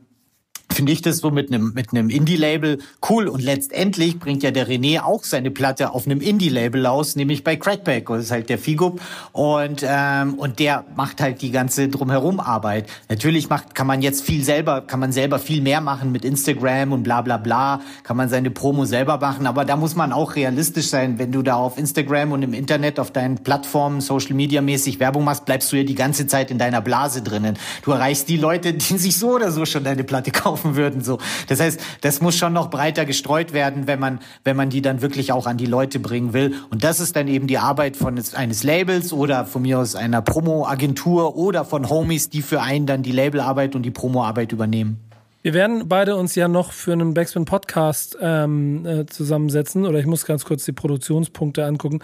finde 0.73 0.91
ich 0.91 1.01
das 1.01 1.17
so 1.17 1.31
mit 1.31 1.51
einem 1.51 1.73
mit 1.73 1.91
einem 1.91 2.09
Indie-Label 2.09 2.79
cool. 3.09 3.27
Und 3.27 3.41
letztendlich 3.41 4.19
bringt 4.19 4.43
ja 4.43 4.51
der 4.51 4.67
René 4.67 5.01
auch 5.01 5.23
seine 5.23 5.51
Platte 5.51 5.91
auf 5.91 6.05
einem 6.05 6.21
Indie-Label 6.21 6.85
aus, 6.85 7.15
nämlich 7.15 7.43
bei 7.43 7.55
Crackback, 7.55 8.07
das 8.07 8.23
ist 8.23 8.31
halt 8.31 8.49
der 8.49 8.57
Figo 8.57 8.97
und 9.31 9.85
ähm, 9.87 10.35
und 10.35 10.59
der 10.59 10.85
macht 10.95 11.21
halt 11.21 11.41
die 11.41 11.51
ganze 11.51 11.87
drumherum 11.87 12.39
Arbeit. 12.39 12.89
Natürlich 13.09 13.49
macht 13.49 13.75
kann 13.75 13.87
man 13.87 14.01
jetzt 14.01 14.23
viel 14.23 14.43
selber, 14.43 14.81
kann 14.81 14.99
man 14.99 15.11
selber 15.11 15.39
viel 15.39 15.61
mehr 15.61 15.81
machen 15.81 16.11
mit 16.11 16.25
Instagram 16.25 16.91
und 16.93 17.03
bla 17.03 17.21
bla 17.21 17.37
bla, 17.37 17.81
kann 18.03 18.17
man 18.17 18.29
seine 18.29 18.51
Promo 18.51 18.85
selber 18.85 19.17
machen, 19.17 19.47
aber 19.47 19.65
da 19.65 19.75
muss 19.75 19.95
man 19.95 20.13
auch 20.13 20.35
realistisch 20.35 20.87
sein, 20.87 21.19
wenn 21.19 21.31
du 21.31 21.41
da 21.41 21.55
auf 21.55 21.77
Instagram 21.77 22.31
und 22.31 22.43
im 22.43 22.53
Internet 22.53 22.99
auf 22.99 23.11
deinen 23.11 23.39
Plattformen 23.39 24.01
Social 24.01 24.35
Media 24.35 24.61
mäßig 24.61 24.99
Werbung 24.99 25.23
machst, 25.23 25.45
bleibst 25.45 25.71
du 25.71 25.77
ja 25.77 25.83
die 25.83 25.95
ganze 25.95 26.27
Zeit 26.27 26.51
in 26.51 26.57
deiner 26.57 26.81
Blase 26.81 27.21
drinnen. 27.21 27.57
Du 27.83 27.91
erreichst 27.91 28.29
die 28.29 28.37
Leute, 28.37 28.73
die 28.73 28.97
sich 28.97 29.17
so 29.17 29.31
oder 29.31 29.51
so 29.51 29.65
schon 29.65 29.83
deine 29.83 30.03
Platte 30.03 30.31
kaufen 30.31 30.60
würden. 30.75 31.01
So, 31.01 31.19
das 31.47 31.59
heißt, 31.59 31.79
das 32.01 32.21
muss 32.21 32.35
schon 32.35 32.53
noch 32.53 32.69
breiter 32.69 33.05
gestreut 33.05 33.53
werden, 33.53 33.87
wenn 33.87 33.99
man, 33.99 34.19
wenn 34.43 34.55
man 34.55 34.69
die 34.69 34.81
dann 34.81 35.01
wirklich 35.01 35.31
auch 35.31 35.47
an 35.47 35.57
die 35.57 35.65
Leute 35.65 35.99
bringen 35.99 36.33
will. 36.33 36.55
Und 36.69 36.83
das 36.83 36.99
ist 36.99 37.15
dann 37.15 37.27
eben 37.27 37.47
die 37.47 37.57
Arbeit 37.57 37.97
von 37.97 38.21
eines 38.35 38.63
Labels 38.63 39.13
oder 39.13 39.45
von 39.45 39.63
mir 39.63 39.79
aus 39.79 39.95
einer 39.95 40.21
Promo-Agentur 40.21 41.35
oder 41.35 41.65
von 41.65 41.89
Homies, 41.89 42.29
die 42.29 42.41
für 42.41 42.61
einen 42.61 42.85
dann 42.85 43.03
die 43.03 43.11
Labelarbeit 43.11 43.75
und 43.75 43.83
die 43.83 43.91
Promo-Arbeit 43.91 44.51
übernehmen. 44.51 44.99
Wir 45.43 45.55
werden 45.55 45.87
beide 45.87 46.17
uns 46.17 46.35
ja 46.35 46.47
noch 46.47 46.71
für 46.71 46.93
einen 46.93 47.15
Backspin 47.15 47.45
Podcast 47.45 48.15
ähm, 48.21 48.85
äh, 48.85 49.05
zusammensetzen 49.07 49.87
oder 49.87 49.97
ich 49.97 50.05
muss 50.05 50.25
ganz 50.25 50.45
kurz 50.45 50.65
die 50.65 50.71
Produktionspunkte 50.71 51.65
angucken. 51.65 52.01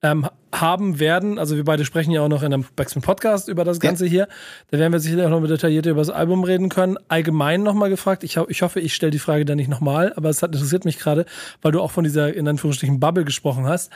Ähm, 0.00 0.28
haben 0.52 1.00
werden, 1.00 1.38
also 1.40 1.56
wir 1.56 1.64
beide 1.64 1.84
sprechen 1.84 2.12
ja 2.12 2.22
auch 2.22 2.28
noch 2.28 2.42
in 2.42 2.54
einem 2.54 2.64
Backspin 2.76 3.02
Podcast 3.02 3.48
über 3.48 3.64
das 3.64 3.80
Ganze 3.80 4.06
hier. 4.06 4.28
Da 4.70 4.78
werden 4.78 4.92
wir 4.92 5.00
sicherlich 5.00 5.26
auch 5.26 5.30
noch 5.30 5.40
mal 5.40 5.48
detaillierter 5.48 5.90
über 5.90 6.00
das 6.00 6.10
Album 6.10 6.44
reden 6.44 6.68
können. 6.68 6.96
Allgemein 7.08 7.62
nochmal 7.64 7.90
gefragt, 7.90 8.22
ich, 8.22 8.36
ich 8.48 8.62
hoffe, 8.62 8.78
ich 8.80 8.94
stelle 8.94 9.10
die 9.10 9.18
Frage 9.18 9.44
dann 9.44 9.56
nicht 9.56 9.68
nochmal, 9.68 10.12
aber 10.16 10.28
es 10.30 10.40
hat, 10.42 10.54
interessiert 10.54 10.84
mich 10.84 10.98
gerade, 10.98 11.26
weil 11.62 11.72
du 11.72 11.80
auch 11.80 11.90
von 11.90 12.04
dieser 12.04 12.32
in 12.32 12.46
Anführungsstrichen 12.46 13.00
Bubble 13.00 13.24
gesprochen 13.24 13.66
hast. 13.66 13.90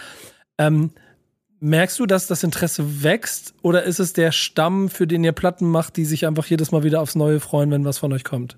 Ähm, 0.58 0.90
Merkst 1.64 2.00
du, 2.00 2.06
dass 2.06 2.26
das 2.26 2.42
Interesse 2.42 3.04
wächst 3.04 3.54
oder 3.62 3.84
ist 3.84 4.00
es 4.00 4.12
der 4.12 4.32
Stamm, 4.32 4.88
für 4.88 5.06
den 5.06 5.22
ihr 5.22 5.30
Platten 5.30 5.70
macht, 5.70 5.96
die 5.96 6.04
sich 6.04 6.26
einfach 6.26 6.46
jedes 6.46 6.72
Mal 6.72 6.82
wieder 6.82 7.00
aufs 7.00 7.14
Neue 7.14 7.38
freuen, 7.38 7.70
wenn 7.70 7.84
was 7.84 7.98
von 7.98 8.12
euch 8.12 8.24
kommt? 8.24 8.56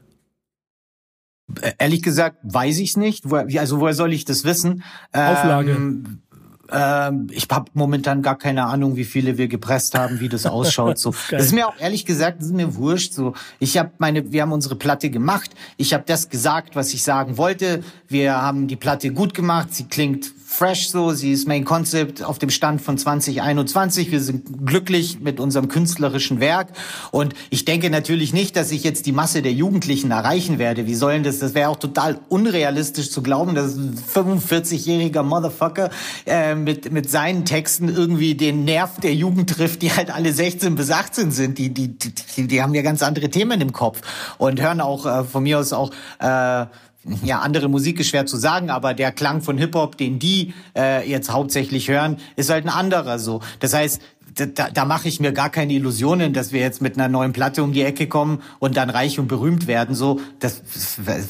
Äh, 1.61 1.73
Ehrlich 1.79 2.03
gesagt, 2.03 2.39
weiß 2.43 2.79
ich's 2.79 2.97
nicht. 2.97 3.29
Woher, 3.31 3.47
wie- 3.49 3.59
also 3.61 3.79
woher 3.81 3.93
soll 3.93 4.15
ich 4.15 4.25
das 4.25 4.45
wissen? 4.45 4.83
Auflage. 5.13 5.73
Ähm, 5.73 6.23
ähm, 6.71 7.29
ich 7.31 7.47
habe 7.51 7.71
momentan 7.75 8.23
gar 8.23 8.39
keine 8.39 8.65
Ahnung, 8.65 8.97
wie 8.97 9.05
viele 9.05 9.39
wir 9.39 9.49
gepresst 9.49 9.97
haben, 9.97 10.21
wie 10.21 10.29
das 10.29 10.47
ausschaut. 10.47 10.99
So, 10.99 11.11
geil. 11.29 11.39
das 11.39 11.47
ist 11.47 11.53
mir 11.53 11.69
auch 11.69 11.79
ehrlich 11.79 12.05
gesagt, 12.05 12.41
das 12.41 12.47
ist 12.47 12.55
mir 12.55 12.75
wurscht. 12.75 13.13
So, 13.13 13.35
ich 13.59 13.79
habe 13.79 13.91
meine, 13.99 14.33
wir 14.33 14.43
haben 14.43 14.53
unsere 14.53 14.77
Platte 14.77 15.11
gemacht. 15.11 15.51
Ich 15.77 15.93
habe 15.95 16.05
das 16.07 16.29
gesagt, 16.29 16.77
was 16.77 16.95
ich 16.95 17.03
sagen 17.03 17.37
wollte. 17.37 17.83
Wir 18.09 18.41
haben 18.41 18.67
die 18.67 18.77
Platte 18.77 19.13
gut 19.13 19.35
gemacht. 19.35 19.75
Sie 19.75 19.85
klingt 19.85 20.33
fresh 20.55 20.89
so. 20.89 21.13
Sie 21.13 21.33
ist 21.33 21.49
Main 21.49 21.65
Concept 21.65 22.23
auf 22.23 22.39
dem 22.39 22.51
Stand 22.51 22.81
von 22.81 22.97
2021. 22.97 24.13
Wir 24.13 24.21
sind 24.21 24.65
glücklich 24.65 25.19
mit 25.21 25.41
unserem 25.41 25.69
künstlerischen 25.69 26.39
Werk. 26.39 26.69
Und 27.11 27.35
ich 27.51 27.65
denke 27.65 27.91
natürlich 27.91 28.33
nicht, 28.33 28.55
dass 28.57 28.71
ich 28.71 28.85
jetzt 28.85 29.07
die 29.07 29.13
Masse 29.13 29.43
der 29.43 29.53
Jugendlichen 29.53 30.13
erreichen 30.13 30.59
werde. 30.59 30.87
Wie 30.87 30.95
sollen 30.95 31.25
das? 31.25 31.41
Das 31.41 31.55
wäre 31.55 31.71
auch 31.71 31.79
total 31.79 32.21
unrealistisch 32.29 33.11
zu 33.11 33.23
glauben, 33.23 33.55
dass 33.57 33.75
ein 33.75 33.97
45-jähriger 33.97 35.25
Motherfucker 35.25 35.91
äh, 36.25 36.55
mit, 36.55 36.93
mit 36.93 37.11
seinen 37.11 37.45
Texten 37.45 37.89
irgendwie 37.89 38.37
den 38.37 38.65
Nerv 38.65 39.01
der 39.01 39.15
Jugend 39.15 39.51
trifft, 39.51 39.83
die 39.83 39.93
halt 39.93 40.15
alle 40.15 40.33
16 40.33 40.77
bis 40.77 40.91
18 40.91 41.33
sind. 41.33 41.59
Die, 41.59 41.75
die, 41.75 41.99
die, 41.99 42.47
die 42.47 42.63
haben 42.63 42.75
ja 42.75 42.83
ganz 42.83 43.03
andere 43.03 43.29
Themen 43.29 43.61
im 43.61 43.73
Kopf 43.73 44.01
und 44.39 44.61
hören 44.61 44.81
auch 44.81 45.05
äh, 45.05 45.25
von 45.25 45.43
mir 45.43 45.59
aus 45.59 45.73
auch 45.73 45.91
äh, 46.21 46.67
ja, 47.25 47.41
andere 47.41 47.69
Musik 47.69 48.01
ist 48.01 48.09
schwer 48.09 48.27
zu 48.27 48.37
sagen, 48.37 48.71
aber 48.71 48.95
der 48.95 49.13
Klang 49.13 49.43
von 49.43 49.59
Hip-Hop, 49.59 49.97
den 49.97 50.19
die 50.19 50.55
äh, 50.77 51.09
jetzt 51.09 51.31
hauptsächlich 51.31 51.89
hören, 51.89 52.19
ist 52.37 52.51
halt 52.51 52.65
ein 52.65 52.71
anderer 52.71 53.19
so. 53.19 53.41
Das 53.61 53.75
heißt, 53.75 54.01
da, 54.35 54.69
da, 54.71 54.85
mache 54.85 55.09
ich 55.09 55.21
mir 55.21 55.33
gar 55.33 55.51
keine 55.51 55.73
Illusionen, 55.73 56.33
dass 56.33 56.53
wir 56.53 56.61
jetzt 56.61 56.83
mit 56.83 56.97
einer 56.97 57.09
neuen 57.09 57.33
Platte 57.33 57.63
um 57.63 57.73
die 57.73 57.83
Ecke 57.83 58.07
kommen 58.09 58.43
und 58.59 58.77
dann 58.77 58.91
reich 58.91 59.19
und 59.19 59.29
berühmt 59.29 59.67
werden. 59.67 59.95
So, 59.95 60.21
das 60.41 60.63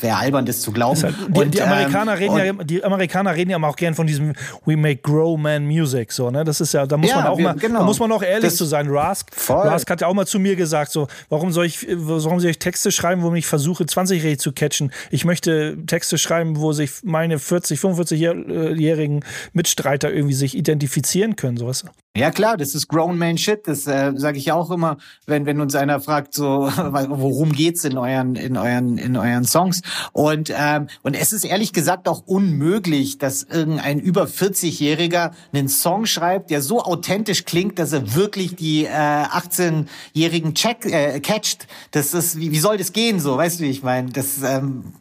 wäre 0.01 0.17
albern, 0.17 0.47
das 0.47 0.61
zu 0.61 0.73
glauben. 0.73 1.15
Die, 1.29 1.41
und, 1.41 1.55
die 1.55 1.63
Amerikaner 1.63 2.19
ähm, 2.21 2.33
reden 2.33 2.59
ja, 2.59 2.65
die 2.65 2.85
Amerikaner 2.85 3.35
reden 3.35 3.51
ja 3.51 3.63
auch 3.63 3.77
gern 3.77 3.95
von 3.95 4.07
diesem 4.07 4.33
We 4.65 4.77
make 4.77 4.99
grow 5.03 5.39
man 5.39 5.67
music, 5.67 6.13
so, 6.13 6.31
ne? 6.31 6.45
Das 6.45 6.61
ist 6.61 6.73
ja, 6.75 6.87
da 6.87 6.97
muss 6.97 7.11
Ja, 7.11 7.17
man 7.17 7.27
auch 7.27 7.39
wir- 7.39 7.45
mal, 7.45 7.55
genau. 7.57 7.81
da 7.81 7.85
muss 7.85 7.99
man 7.99 8.11
auch 8.13 8.23
ehrlich 8.23 8.51
Das- 8.51 8.57
zu 8.57 8.65
sein. 8.65 8.89
Rask, 8.89 9.35
Voll. 9.35 9.67
Rask 9.69 9.89
hat 9.91 10.01
ja 10.01 10.07
auch 10.07 10.15
mal 10.15 10.27
zu 10.27 10.39
mir 10.39 10.57
gesagt, 10.57 10.93
so, 10.93 11.07
warum 11.29 11.53
soll 11.53 11.67
ich, 11.67 11.87
warum 11.91 12.41
soll 12.41 12.51
ich 12.51 12.59
Texte 12.59 12.91
schreiben, 12.93 13.23
wo 13.23 13.35
ich 13.35 13.47
versuche, 13.47 13.85
20-Jährige 13.85 14.39
zu 14.39 14.53
catchen? 14.53 14.93
Ich 15.11 15.25
möchte 15.25 15.77
Texte 15.87 16.19
schreiben, 16.19 16.57
wo 16.59 16.73
sich 16.73 16.91
meine 17.03 17.39
40, 17.39 17.79
45-jährigen 17.81 19.25
Mitstreiter 19.53 20.13
irgendwie 20.13 20.35
sich 20.35 20.57
identifizieren 20.57 21.37
können, 21.37 21.57
sowas. 21.57 21.85
Ja 22.17 22.31
klar, 22.31 22.57
das 22.57 22.77
ist 22.77 22.87
Grown 22.87 23.19
Man 23.19 23.39
Shit. 23.39 23.67
Das 23.67 23.89
äh, 23.89 24.12
sage 24.15 24.39
ich 24.39 24.53
auch 24.53 24.71
immer, 24.71 24.99
wenn 25.27 25.47
wenn 25.47 25.61
uns 25.61 25.75
einer 25.75 25.99
fragt, 25.99 26.33
so 26.33 26.45
worum 26.77 27.51
geht's 27.51 27.83
in 27.83 27.99
euren 27.99 28.37
in 28.37 28.57
euren 28.57 28.99
in 28.99 29.17
euren 29.17 29.43
Songs. 29.45 29.83
Und 30.12 30.53
ähm, 30.57 30.87
und 31.03 31.15
es 31.15 31.33
ist 31.33 31.45
ehrlich 31.45 31.73
gesagt 31.73 32.07
auch 32.07 32.23
unmöglich, 32.25 33.19
dass 33.19 33.43
irgendein 33.43 33.99
über 33.99 34.27
40-Jähriger 34.27 35.33
einen 35.53 35.69
Song 35.69 36.07
schreibt, 36.07 36.51
der 36.51 36.62
so 36.62 36.85
authentisch 36.85 37.47
klingt, 37.47 37.81
dass 37.81 37.93
er 37.93 38.15
wirklich 38.15 38.55
die 38.55 38.85
äh, 38.85 38.91
18-jährigen 38.91 40.55
check 40.55 40.87
äh, 40.87 41.19
catcht. 41.19 41.67
Das 41.91 42.15
ist 42.15 42.39
wie, 42.39 42.53
wie 42.53 42.61
soll 42.61 42.77
das 42.77 42.93
gehen 42.93 43.19
so? 43.19 43.37
Weißt 43.37 43.59
du, 43.59 43.65
wie 43.65 43.71
ich 43.71 43.83
meine, 43.83 44.12
das 44.12 44.41
ähm, 44.41 44.93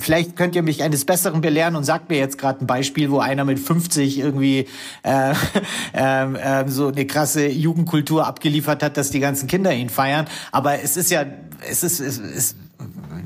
vielleicht 0.00 0.34
könnt 0.34 0.56
ihr 0.56 0.64
mich 0.64 0.82
eines 0.82 1.04
Besseren 1.04 1.42
belehren 1.42 1.76
und 1.76 1.84
sagt 1.84 2.08
mir 2.10 2.18
jetzt 2.18 2.38
gerade 2.38 2.64
ein 2.64 2.66
Beispiel, 2.66 3.12
wo 3.12 3.20
einer 3.20 3.44
mit 3.44 3.60
50 3.60 4.18
irgendwie 4.18 4.66
äh, 5.04 5.34
ähm, 6.24 6.38
ähm, 6.40 6.68
so 6.68 6.88
eine 6.88 7.06
krasse 7.06 7.46
Jugendkultur 7.46 8.26
abgeliefert 8.26 8.82
hat, 8.82 8.96
dass 8.96 9.10
die 9.10 9.20
ganzen 9.20 9.46
Kinder 9.46 9.72
ihn 9.72 9.90
feiern. 9.90 10.26
Aber 10.52 10.82
es 10.82 10.96
ist 10.96 11.10
ja, 11.10 11.24
es 11.68 11.82
ist, 11.82 12.00
es 12.00 12.18
ist 12.18 12.56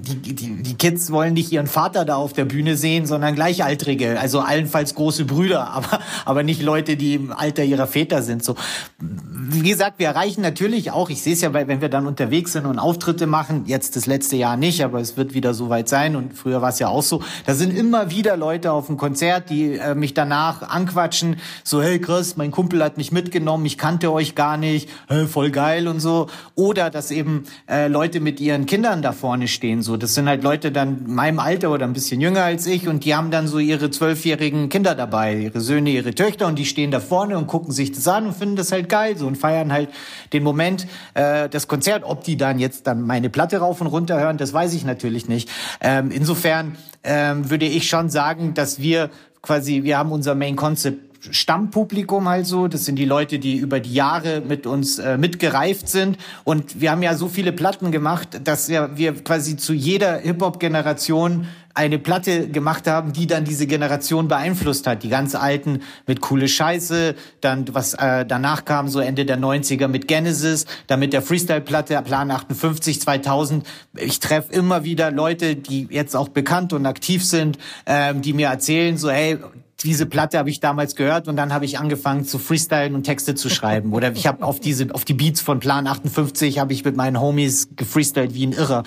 die, 0.00 0.34
die, 0.34 0.62
die 0.62 0.74
Kids 0.74 1.10
wollen 1.10 1.34
nicht 1.34 1.52
ihren 1.52 1.66
Vater 1.66 2.04
da 2.04 2.16
auf 2.16 2.32
der 2.32 2.44
Bühne 2.44 2.76
sehen, 2.76 3.06
sondern 3.06 3.34
Gleichaltrige, 3.34 4.18
also 4.18 4.40
allenfalls 4.40 4.94
große 4.94 5.24
Brüder, 5.24 5.70
aber, 5.70 6.00
aber 6.24 6.42
nicht 6.42 6.62
Leute, 6.62 6.96
die 6.96 7.14
im 7.14 7.32
Alter 7.32 7.64
ihrer 7.64 7.86
Väter 7.86 8.22
sind. 8.22 8.44
So, 8.44 8.54
wie 8.98 9.68
gesagt, 9.68 9.98
wir 9.98 10.06
erreichen 10.06 10.42
natürlich 10.42 10.90
auch, 10.90 11.10
ich 11.10 11.22
sehe 11.22 11.32
es 11.32 11.40
ja, 11.40 11.52
wenn 11.52 11.80
wir 11.80 11.88
dann 11.88 12.06
unterwegs 12.06 12.52
sind 12.52 12.66
und 12.66 12.78
Auftritte 12.78 13.26
machen, 13.26 13.64
jetzt 13.66 13.96
das 13.96 14.06
letzte 14.06 14.36
Jahr 14.36 14.56
nicht, 14.56 14.84
aber 14.84 15.00
es 15.00 15.16
wird 15.16 15.34
wieder 15.34 15.54
soweit 15.54 15.88
sein 15.88 16.16
und 16.16 16.34
früher 16.34 16.62
war 16.62 16.70
es 16.70 16.78
ja 16.78 16.88
auch 16.88 17.02
so, 17.02 17.22
da 17.46 17.54
sind 17.54 17.76
immer 17.76 18.10
wieder 18.10 18.36
Leute 18.36 18.72
auf 18.72 18.86
dem 18.86 18.96
Konzert, 18.96 19.50
die 19.50 19.74
äh, 19.74 19.94
mich 19.94 20.14
danach 20.14 20.62
anquatschen, 20.62 21.36
so, 21.64 21.82
hey 21.82 22.00
krass, 22.00 22.36
mein 22.36 22.50
Kumpel 22.50 22.82
hat 22.82 22.96
mich 22.96 23.12
mitgenommen, 23.12 23.64
ich 23.66 23.78
kannte 23.78 24.12
euch 24.12 24.34
gar 24.34 24.56
nicht, 24.56 24.88
hey, 25.08 25.26
voll 25.26 25.50
geil 25.50 25.88
und 25.88 26.00
so. 26.00 26.28
Oder 26.54 26.90
dass 26.90 27.10
eben 27.10 27.44
äh, 27.68 27.88
Leute 27.88 28.20
mit 28.20 28.40
ihren 28.40 28.66
Kindern 28.66 29.02
da 29.02 29.12
vorne 29.12 29.47
stehen, 29.48 29.82
so. 29.82 29.96
Das 29.96 30.14
sind 30.14 30.28
halt 30.28 30.42
Leute 30.42 30.70
dann 30.70 31.06
in 31.06 31.14
meinem 31.14 31.38
Alter 31.38 31.70
oder 31.70 31.84
ein 31.84 31.92
bisschen 31.92 32.20
jünger 32.20 32.44
als 32.44 32.66
ich 32.66 32.88
und 32.88 33.04
die 33.04 33.14
haben 33.14 33.30
dann 33.30 33.48
so 33.48 33.58
ihre 33.58 33.90
zwölfjährigen 33.90 34.68
Kinder 34.68 34.94
dabei, 34.94 35.36
ihre 35.36 35.60
Söhne, 35.60 35.90
ihre 35.90 36.14
Töchter 36.14 36.46
und 36.46 36.58
die 36.58 36.64
stehen 36.64 36.90
da 36.90 37.00
vorne 37.00 37.36
und 37.36 37.46
gucken 37.46 37.72
sich 37.72 37.92
das 37.92 38.06
an 38.06 38.26
und 38.26 38.36
finden 38.36 38.56
das 38.56 38.72
halt 38.72 38.88
geil 38.88 39.16
so 39.16 39.26
und 39.26 39.36
feiern 39.36 39.72
halt 39.72 39.88
den 40.32 40.42
Moment, 40.42 40.86
äh, 41.14 41.48
das 41.48 41.68
Konzert. 41.68 42.04
Ob 42.04 42.24
die 42.24 42.36
dann 42.36 42.58
jetzt 42.58 42.86
dann 42.86 43.02
meine 43.02 43.30
Platte 43.30 43.58
rauf 43.58 43.80
und 43.80 43.88
runter 43.88 44.20
hören, 44.20 44.38
das 44.38 44.52
weiß 44.52 44.74
ich 44.74 44.84
natürlich 44.84 45.28
nicht. 45.28 45.48
Ähm, 45.80 46.10
insofern 46.10 46.76
ähm, 47.02 47.50
würde 47.50 47.66
ich 47.66 47.88
schon 47.88 48.10
sagen, 48.10 48.54
dass 48.54 48.80
wir 48.80 49.10
quasi, 49.42 49.82
wir 49.82 49.98
haben 49.98 50.12
unser 50.12 50.34
Main 50.34 50.56
Concept 50.56 51.07
Stammpublikum 51.20 52.28
halt 52.28 52.46
so. 52.46 52.68
Das 52.68 52.84
sind 52.84 52.96
die 52.96 53.04
Leute, 53.04 53.38
die 53.38 53.56
über 53.56 53.80
die 53.80 53.94
Jahre 53.94 54.40
mit 54.40 54.66
uns 54.66 54.98
äh, 54.98 55.18
mitgereift 55.18 55.88
sind. 55.88 56.18
Und 56.44 56.80
wir 56.80 56.90
haben 56.90 57.02
ja 57.02 57.14
so 57.14 57.28
viele 57.28 57.52
Platten 57.52 57.90
gemacht, 57.90 58.40
dass 58.44 58.68
ja 58.68 58.96
wir 58.96 59.14
quasi 59.24 59.56
zu 59.56 59.72
jeder 59.72 60.18
Hip-Hop-Generation 60.18 61.46
eine 61.78 62.00
Platte 62.00 62.48
gemacht 62.48 62.88
haben, 62.88 63.12
die 63.12 63.28
dann 63.28 63.44
diese 63.44 63.68
Generation 63.68 64.26
beeinflusst 64.26 64.86
hat. 64.88 65.04
Die 65.04 65.08
ganz 65.08 65.36
alten 65.36 65.82
mit 66.08 66.20
coole 66.20 66.48
Scheiße, 66.48 67.14
dann 67.40 67.72
was 67.72 67.94
äh, 67.94 68.26
danach 68.26 68.64
kam, 68.64 68.88
so 68.88 68.98
Ende 68.98 69.24
der 69.24 69.38
90er 69.38 69.86
mit 69.86 70.08
Genesis, 70.08 70.66
dann 70.88 70.98
mit 70.98 71.12
der 71.12 71.22
Freestyle-Platte 71.22 72.02
Plan 72.02 72.32
58, 72.32 73.00
2000. 73.00 73.64
Ich 73.94 74.18
treffe 74.18 74.52
immer 74.52 74.82
wieder 74.82 75.12
Leute, 75.12 75.54
die 75.54 75.86
jetzt 75.90 76.16
auch 76.16 76.28
bekannt 76.28 76.72
und 76.72 76.84
aktiv 76.84 77.24
sind, 77.24 77.58
ähm, 77.86 78.22
die 78.22 78.32
mir 78.32 78.48
erzählen, 78.48 78.96
so 78.96 79.08
hey, 79.08 79.38
diese 79.84 80.06
Platte 80.06 80.38
habe 80.38 80.50
ich 80.50 80.58
damals 80.58 80.96
gehört 80.96 81.28
und 81.28 81.36
dann 81.36 81.52
habe 81.52 81.64
ich 81.64 81.78
angefangen 81.78 82.24
zu 82.24 82.38
freestylen 82.38 82.96
und 82.96 83.04
Texte 83.04 83.36
zu 83.36 83.48
schreiben. 83.48 83.92
Oder 83.92 84.10
ich 84.12 84.26
habe 84.26 84.44
auf 84.44 84.58
diese, 84.58 84.92
auf 84.92 85.04
die 85.04 85.14
Beats 85.14 85.40
von 85.40 85.60
Plan 85.60 85.86
58 85.86 86.58
habe 86.58 86.72
ich 86.72 86.84
mit 86.84 86.96
meinen 86.96 87.20
Homies 87.20 87.68
gefreestylt 87.76 88.34
wie 88.34 88.44
ein 88.48 88.52
Irrer. 88.52 88.82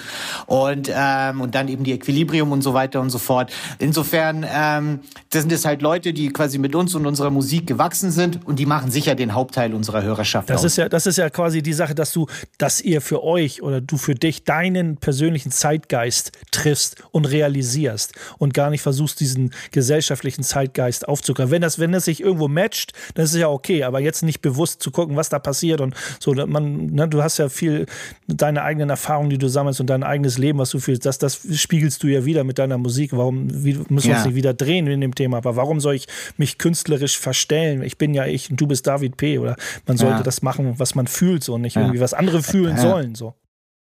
Und, 0.48 0.92
ähm, 0.94 1.40
und 1.40 1.56
dann 1.56 1.70
eben 1.70 1.86
die 1.86 1.94
Equilibrium 1.94 2.52
und 2.52 2.62
so 2.62 2.74
weiter 2.74 3.00
und 3.00 3.10
so 3.10 3.20
fort. 3.20 3.54
Insofern, 3.80 4.46
ähm, 4.54 5.00
das 5.30 5.44
sind 5.44 5.54
es 5.54 5.64
halt 5.64 5.82
Leute, 5.82 6.12
die 6.12 6.28
quasi 6.28 6.58
mit 6.58 6.76
uns 6.76 6.94
und 6.94 7.06
unserer 7.06 7.30
Musik 7.30 7.68
gewachsen 7.68 8.12
sind 8.12 8.46
und 8.46 8.60
die 8.60 8.66
machen 8.66 8.92
sicher 8.92 9.16
den 9.16 9.34
Hauptteil 9.34 9.74
unserer 9.74 10.04
Hörerschaft 10.04 10.50
Das 10.50 10.58
aus. 10.60 10.66
ist 10.66 10.78
ja, 10.78 10.90
das 10.90 11.08
ist 11.08 11.18
ja 11.18 11.30
quasi 11.30 11.64
die 11.64 11.74
Sache, 11.74 11.96
dass 11.96 12.12
du, 12.12 12.28
dass 12.58 12.82
ihr 12.82 13.00
für 13.00 13.24
euch 13.24 13.62
oder 13.62 13.80
du 13.80 13.96
für 13.96 14.16
dich 14.16 14.44
deinen 14.44 14.98
persönlichen 14.98 15.52
Zeitgeist 15.52 16.34
triffst 16.52 17.02
und 17.12 17.24
realisierst 17.24 18.14
und 18.40 18.54
gar 18.54 18.70
nicht 18.70 18.82
versuchst, 18.82 19.22
diesen 19.22 19.54
gesellschaftlichen 19.72 20.44
Zeitgeist 20.44 20.81
aufzugreifen. 21.08 21.52
Wenn 21.52 21.62
das, 21.62 21.80
wenn 21.80 21.92
das 21.92 22.06
sich 22.06 22.22
irgendwo 22.22 22.48
matcht, 22.48 22.94
dann 23.16 23.26
ist 23.26 23.34
es 23.34 23.40
ja 23.40 23.50
okay, 23.50 23.84
aber 23.84 24.00
jetzt 24.00 24.24
nicht 24.24 24.42
bewusst 24.42 24.82
zu 24.82 24.92
gucken, 24.92 25.16
was 25.16 25.30
da 25.30 25.40
passiert 25.40 25.82
und 25.82 25.96
so, 26.20 26.34
man, 26.34 26.88
ne, 26.88 27.08
du 27.08 27.24
hast 27.24 27.38
ja 27.38 27.50
viel 27.50 27.86
deine 28.28 28.64
eigenen 28.64 28.90
Erfahrungen, 28.90 29.30
die 29.30 29.38
du 29.38 29.48
sammelst 29.48 29.80
und 29.80 29.88
dein 29.88 30.04
eigenes 30.04 30.38
Leben, 30.38 30.60
was 30.60 30.70
du 30.70 30.80
fühlst, 30.80 31.06
das, 31.06 31.18
das 31.18 31.40
spiegelst 31.56 32.02
du 32.04 32.08
ja 32.08 32.26
wieder 32.26 32.44
mit 32.44 32.60
deiner 32.60 32.78
Musik. 32.78 33.12
Warum 33.14 33.48
wie, 33.64 33.74
müssen 33.90 33.90
wir 33.90 33.96
uns 33.96 34.06
Ja. 34.06 34.26
nicht 34.26 34.36
wieder 34.36 34.54
drehen 34.54 34.88
in 34.88 35.02
dem 35.02 35.16
Thema? 35.16 35.38
Aber 35.38 35.56
warum 35.56 35.80
soll 35.80 35.96
ich 35.96 36.08
mich 36.38 36.58
künstlerisch 36.58 37.18
verstellen? 37.18 37.84
Ich 37.84 37.98
bin 37.98 38.14
ja 38.14 38.26
ich 38.26 38.50
und 38.50 38.60
du 38.60 38.68
bist 38.68 38.88
David 38.88 39.18
P. 39.18 39.40
Oder 39.40 39.56
man 39.88 39.98
sollte 39.98 40.18
Ja. 40.18 40.24
das 40.24 40.42
machen, 40.42 40.76
was 40.78 40.96
man 40.96 41.08
fühlt, 41.08 41.44
so 41.44 41.56
und 41.56 41.62
nicht 41.62 41.76
irgendwie 41.76 42.00
was 42.00 42.14
andere 42.14 42.44
fühlen 42.44 42.76
Ja. 42.78 42.82
sollen. 42.82 43.16
So. 43.16 43.34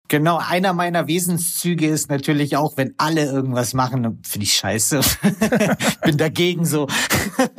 Genau, 0.07 0.37
einer 0.37 0.73
meiner 0.73 1.07
Wesenszüge 1.07 1.87
ist 1.87 2.09
natürlich 2.09 2.57
auch, 2.57 2.77
wenn 2.77 2.93
alle 2.97 3.25
irgendwas 3.25 3.73
machen, 3.73 4.19
finde 4.23 4.45
ich 4.45 4.53
scheiße. 4.53 5.01
bin 6.03 6.17
dagegen 6.17 6.65
so. 6.65 6.87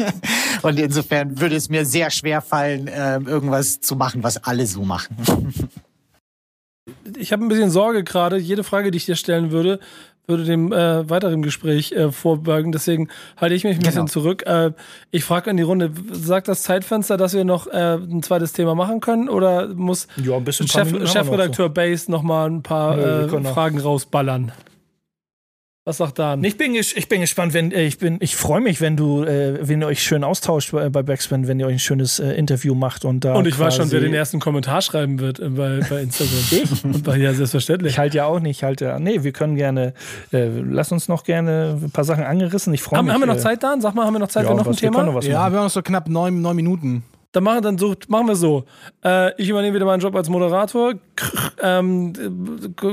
Und 0.62 0.78
insofern 0.78 1.40
würde 1.40 1.57
es 1.57 1.68
mir 1.68 1.84
sehr 1.84 2.11
schwer 2.11 2.40
fallen, 2.40 2.88
ähm, 2.92 3.26
irgendwas 3.26 3.80
zu 3.80 3.97
machen, 3.97 4.22
was 4.22 4.36
alle 4.44 4.66
so 4.66 4.84
machen. 4.84 5.16
Ich 7.18 7.32
habe 7.32 7.45
ein 7.45 7.49
bisschen 7.49 7.70
Sorge 7.70 8.05
gerade. 8.05 8.37
Jede 8.37 8.62
Frage, 8.64 8.91
die 8.91 8.99
ich 8.99 9.07
dir 9.07 9.16
stellen 9.16 9.51
würde, 9.51 9.80
würde 10.28 10.45
dem 10.45 10.72
äh, 10.72 11.09
weiteren 11.09 11.43
Gespräch 11.43 11.93
äh, 11.93 12.11
vorbeugen. 12.12 12.72
Deswegen 12.72 13.09
halte 13.37 13.55
ich 13.55 13.64
mich 13.64 13.74
ein 13.76 13.80
bisschen 13.80 13.95
Genau. 14.03 14.07
zurück. 14.07 14.45
Äh, 14.47 14.72
ich 15.11 15.24
frage 15.24 15.51
in 15.51 15.57
die 15.57 15.62
Runde, 15.62 15.91
sagt 16.12 16.49
das 16.49 16.62
Zeitfenster, 16.62 17.16
dass 17.16 17.32
wir 17.34 17.45
noch 17.45 17.66
äh, 17.68 17.95
ein 17.95 18.22
zweites 18.22 18.53
Thema 18.53 18.74
machen 18.74 19.01
können? 19.01 19.28
Oder 19.28 19.68
muss 19.74 20.09
Ja, 20.22 20.39
bisschen. 20.39 20.66
Chef, 20.68 20.93
wir 20.93 21.01
noch 21.01 21.07
Chefredakteur 21.12 21.68
Base 21.68 22.11
noch 22.11 22.22
mal 22.22 22.49
ein 22.51 22.62
paar 22.62 22.97
Nö, 22.97 23.26
äh, 23.37 23.43
Fragen 23.53 23.78
rausballern? 23.78 24.53
Was 25.89 25.99
sagt 25.99 26.18
Dan? 26.18 26.43
Ich 26.43 26.59
bin, 26.59 26.72
ges- 26.72 26.97
ich 26.97 27.09
bin 27.09 27.20
gespannt, 27.20 27.55
wenn 27.55 27.70
äh, 27.70 27.84
ich 27.84 27.99
bin, 27.99 28.16
ich 28.18 28.34
freue 28.34 28.61
mich, 28.61 28.80
wenn 28.80 28.97
du, 28.97 29.22
äh, 29.22 29.61
wenn 29.68 29.80
ihr 29.80 29.87
euch 29.87 30.03
schön 30.03 30.24
austauscht 30.24 30.72
bei, 30.72 30.89
bei 30.89 31.05
Backspin, 31.05 31.47
wenn 31.47 31.61
ihr 31.61 31.66
euch 31.68 31.74
ein 31.74 31.78
schönes 31.78 32.18
äh, 32.18 32.32
Interview 32.32 32.74
macht 32.74 33.05
und 33.05 33.24
da. 33.24 33.34
Und 33.37 33.47
ich 33.47 33.57
weiß 33.57 33.76
schon, 33.76 33.93
wer 33.93 34.01
den 34.01 34.12
ersten 34.12 34.41
Kommentar 34.41 34.82
schreiben 34.82 35.20
wird 35.20 35.39
äh, 35.39 35.49
bei, 35.49 35.78
bei 35.89 36.01
Instagram. 36.03 36.32
Ich? 36.51 36.84
Und 36.84 37.05
bei, 37.05 37.16
ja, 37.18 37.32
selbstverständlich. 37.32 37.93
Ich 37.93 37.99
halte 38.01 38.16
ja 38.16 38.26
auch 38.26 38.41
nicht, 38.41 38.57
ich 38.59 38.64
halte, 38.64 38.97
nee, 38.99 39.22
wir 39.22 39.30
können 39.30 39.55
gerne, 39.55 39.95
äh, 40.32 40.49
lass 40.49 40.91
uns 40.91 41.07
noch 41.07 41.22
gerne 41.22 41.78
ein 41.80 41.91
paar 41.93 42.03
Sachen 42.03 42.24
angerissen. 42.24 42.74
Ich 42.74 42.82
freue 42.82 42.99
haben, 42.99 43.05
mich. 43.07 43.14
haben 43.14 43.20
wir 43.22 43.26
noch 43.26 43.37
äh, 43.37 43.39
Zeit, 43.39 43.62
Dan? 43.62 43.80
Sag 43.80 43.95
mal, 43.95 44.07
haben 44.07 44.14
wir 44.14 44.18
noch 44.18 44.26
Zeit 44.26 44.43
Ja, 44.43 44.49
für 44.51 44.57
noch 44.57 44.64
ein 44.66 44.70
was, 44.70 44.82
wir 44.82 44.89
Thema? 44.89 44.97
können 44.99 45.07
noch 45.12 45.14
was 45.18 45.26
Ja, 45.28 45.39
machen. 45.39 45.53
wir 45.53 45.59
haben 45.61 45.64
noch 45.66 45.70
so 45.70 45.82
knapp 45.82 46.09
neun, 46.09 46.43
neun 46.43 46.57
Minuten. 46.57 47.05
Dann 47.30 47.45
machen, 47.45 47.62
dann 47.62 47.78
so, 47.78 47.95
machen 48.09 48.26
wir 48.26 48.34
so. 48.34 48.64
Äh, 49.05 49.41
ich 49.41 49.49
übernehme 49.49 49.76
wieder 49.76 49.87
meinen 49.87 50.01
Job 50.01 50.16
als 50.16 50.28
Moderator. 50.28 50.95
Ähm, 51.62 52.12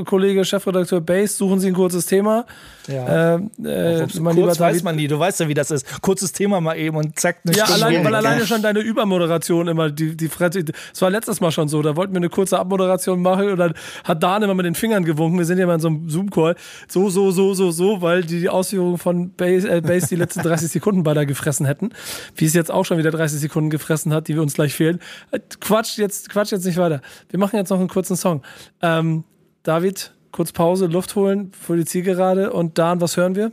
Kollege, 0.04 0.44
Chefredakteur 0.44 1.00
Base, 1.00 1.34
suchen 1.34 1.60
Sie 1.60 1.68
ein 1.68 1.74
kurzes 1.74 2.06
Thema. 2.06 2.46
Ja. 2.86 3.36
Äh, 3.36 3.40
äh, 3.64 3.98
Kurz 4.00 4.14
mein 4.20 4.36
weiß 4.36 4.82
man 4.82 4.96
nie, 4.96 5.08
du 5.08 5.18
weißt 5.18 5.40
ja, 5.40 5.48
wie 5.48 5.54
das 5.54 5.70
ist. 5.70 6.02
Kurzes 6.02 6.32
Thema 6.32 6.60
mal 6.60 6.76
eben 6.76 6.96
und 6.96 7.18
zack, 7.18 7.38
eine 7.44 7.56
Ja, 7.56 7.66
Stunde 7.66 7.86
allein, 7.86 8.04
weil 8.04 8.14
alleine 8.14 8.46
schon 8.46 8.62
deine 8.62 8.80
Übermoderation 8.80 9.68
immer, 9.68 9.90
die, 9.90 10.16
die 10.16 10.28
Fresse, 10.28 10.64
es 10.92 11.00
war 11.00 11.10
letztes 11.10 11.40
Mal 11.40 11.50
schon 11.50 11.68
so, 11.68 11.80
da 11.82 11.96
wollten 11.96 12.12
wir 12.12 12.18
eine 12.18 12.28
kurze 12.28 12.58
Abmoderation 12.58 13.22
machen 13.22 13.50
und 13.50 13.58
dann 13.58 13.74
hat 14.04 14.22
Dan 14.22 14.42
immer 14.42 14.54
mit 14.54 14.66
den 14.66 14.74
Fingern 14.74 15.04
gewunken, 15.04 15.38
wir 15.38 15.46
sind 15.46 15.58
ja 15.58 15.66
mal 15.66 15.74
in 15.74 15.80
so 15.80 15.88
einem 15.88 16.10
Zoom-Call, 16.10 16.56
so, 16.88 17.08
so, 17.08 17.30
so, 17.30 17.54
so, 17.54 17.70
so, 17.70 18.02
weil 18.02 18.22
die, 18.22 18.40
die 18.40 18.48
Ausführungen 18.48 18.98
von 18.98 19.30
Base, 19.30 19.68
äh, 19.68 19.80
Base 19.80 20.08
die 20.08 20.16
letzten 20.16 20.42
30 20.42 20.70
Sekunden 20.70 21.02
beinahe 21.02 21.26
gefressen 21.26 21.66
hätten, 21.66 21.90
wie 22.36 22.44
es 22.44 22.54
jetzt 22.54 22.70
auch 22.70 22.84
schon 22.84 22.98
wieder 22.98 23.10
30 23.10 23.40
Sekunden 23.40 23.70
gefressen 23.70 24.12
hat, 24.12 24.28
die 24.28 24.34
wir 24.34 24.42
uns 24.42 24.54
gleich 24.54 24.74
fehlen. 24.74 25.00
Äh, 25.30 25.40
Quatsch 25.60 25.96
jetzt, 25.98 26.28
Quatsch 26.28 26.52
jetzt 26.52 26.64
nicht 26.64 26.76
weiter. 26.76 27.00
Wir 27.30 27.38
machen 27.38 27.56
jetzt 27.56 27.70
noch 27.70 27.78
einen 27.78 27.88
kurzen 27.88 28.13
Song. 28.16 28.42
Ähm, 28.82 29.24
David, 29.62 30.14
kurz 30.32 30.52
Pause, 30.52 30.86
Luft 30.86 31.14
holen 31.16 31.52
für 31.52 31.76
die 31.76 31.84
Zielgerade 31.84 32.52
und 32.52 32.78
Dan, 32.78 33.00
was 33.00 33.16
hören 33.16 33.34
wir? 33.34 33.52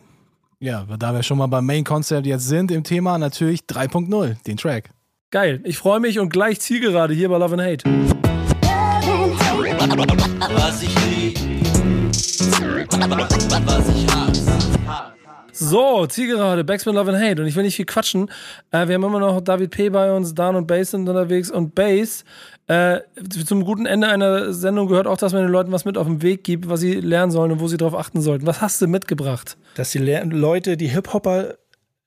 Ja, 0.59 0.85
da 0.99 1.13
wir 1.13 1.23
schon 1.23 1.37
mal 1.39 1.47
beim 1.47 1.65
Main 1.65 1.83
Concept 1.83 2.27
jetzt 2.27 2.47
sind 2.47 2.69
im 2.71 2.83
Thema, 2.83 3.17
natürlich 3.17 3.61
3.0, 3.61 4.43
den 4.45 4.57
Track. 4.57 4.91
Geil, 5.31 5.61
ich 5.63 5.77
freue 5.77 5.99
mich 5.99 6.19
und 6.19 6.29
gleich 6.29 6.59
Zielgerade 6.59 7.13
hier 7.13 7.29
bei 7.29 7.37
Love 7.37 7.53
and 7.53 7.63
Hate. 7.63 7.83
Was 10.55 10.83
ich 10.83 10.93
lieb, 11.05 11.39
was 13.65 13.89
ich 13.89 14.07
hasse. 14.13 15.10
So, 15.53 16.05
Zielgerade, 16.07 16.63
Backspin 16.63 16.95
Love 16.95 17.11
and 17.13 17.21
Hate. 17.21 17.41
Und 17.41 17.47
ich 17.47 17.55
will 17.55 17.63
nicht 17.63 17.75
viel 17.75 17.85
quatschen. 17.85 18.29
Äh, 18.71 18.87
wir 18.87 18.95
haben 18.95 19.03
immer 19.03 19.19
noch 19.19 19.41
David 19.41 19.71
P. 19.71 19.89
bei 19.89 20.11
uns, 20.13 20.33
Dan 20.33 20.55
und 20.55 20.67
Bass 20.67 20.91
sind 20.91 21.07
unterwegs. 21.07 21.51
Und 21.51 21.75
Bass, 21.75 22.23
äh, 22.67 22.99
zum 23.45 23.65
guten 23.65 23.85
Ende 23.85 24.07
einer 24.07 24.53
Sendung 24.53 24.87
gehört 24.87 25.07
auch, 25.07 25.17
dass 25.17 25.33
man 25.33 25.41
den 25.43 25.51
Leuten 25.51 25.71
was 25.71 25.83
mit 25.85 25.97
auf 25.97 26.07
den 26.07 26.21
Weg 26.21 26.43
gibt, 26.43 26.69
was 26.69 26.79
sie 26.79 26.93
lernen 26.95 27.31
sollen 27.31 27.51
und 27.51 27.59
wo 27.59 27.67
sie 27.67 27.77
darauf 27.77 27.95
achten 27.95 28.21
sollten. 28.21 28.45
Was 28.47 28.61
hast 28.61 28.81
du 28.81 28.87
mitgebracht? 28.87 29.57
Dass 29.75 29.91
die 29.91 29.97
Le 29.99 30.23
Leute, 30.23 30.77
die 30.77 30.87
Hip-Hopper 30.87 31.55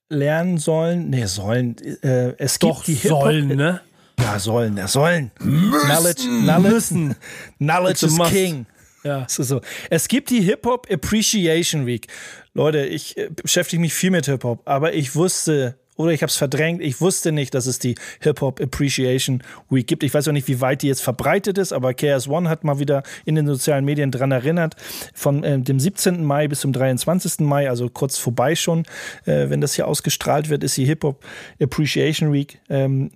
lernen 0.09 0.59
sollen, 0.59 1.11
nee, 1.11 1.27
sollen, 1.27 1.77
äh, 2.03 2.35
es 2.39 2.59
Doch, 2.59 2.77
gibt 2.85 2.89
die 2.89 2.95
Hip-Hop- 2.95 3.23
sollen, 3.25 3.49
ne? 3.49 3.81
Ja, 4.21 4.39
sollen, 4.39 4.77
ja, 4.77 4.87
sollen. 4.87 5.33
Knowledge, 5.39 6.23
Knowledge, 6.45 7.17
Knowledge 7.59 7.91
It's 7.93 8.05
a 8.05 8.07
is 8.07 8.17
must. 8.19 8.31
king. 8.31 8.67
Ja. 9.05 9.25
Ist 9.29 9.37
so. 9.37 9.61
Es 9.91 10.09
gibt 10.09 10.31
die 10.31 10.41
Hip-Hop 10.41 10.91
Appreciation 10.91 11.87
Week. 11.87 12.09
Leute, 12.55 12.87
ich 12.87 13.17
äh, 13.17 13.29
beschäftige 13.31 13.81
mich 13.81 13.95
viel 13.95 14.11
mit 14.11 14.27
Hip-Hop, 14.27 14.63
aber 14.65 14.95
ich 14.95 15.15
wusste, 15.15 15.77
oder 15.97 16.13
ich 16.13 16.23
habe 16.23 16.31
es 16.31 16.37
verdrängt, 16.37 16.81
ich 16.83 17.01
wusste 17.01 17.31
nicht, 17.31 17.55
dass 17.55 17.67
es 17.67 17.79
die 17.79 17.95
Hip-Hop 18.21 18.61
Appreciation 18.61 19.43
Week 19.71 19.87
gibt. 19.87 20.03
Ich 20.03 20.15
weiß 20.15 20.27
auch 20.29 20.33
nicht, 20.33 20.49
wie 20.49 20.61
weit 20.61 20.83
die 20.83 20.89
jetzt 20.89 21.03
verbreitet 21.03 21.59
ist, 21.59 21.73
aber 21.73 21.95
KS 21.95 22.29
One 22.29 22.49
hat 22.49 22.65
mal 22.65 22.79
wieder 22.79 23.03
in 23.25 23.35
den 23.35 23.47
sozialen 23.47 23.85
Medien 23.85 24.11
dran 24.11 24.33
erinnert. 24.33 24.75
Von 25.15 25.45
äh, 25.45 25.59
dem 25.59 25.79
17. 25.79 26.25
Mai 26.25 26.49
bis 26.49 26.61
zum 26.61 26.73
23. 26.73 27.41
Mai, 27.41 27.69
also 27.69 27.89
kurz 27.89 28.19
vorbei 28.19 28.57
schon, 28.57 28.81
äh, 29.27 29.51
wenn 29.51 29.61
das 29.61 29.75
hier 29.75 29.87
ausgestrahlt 29.87 30.49
wird, 30.49 30.65
ist 30.65 30.77
die 30.77 30.87
Hip-Hop 30.87 31.25
Appreciation 31.61 32.33
Week. 32.33 32.59
Ähm, 32.69 33.11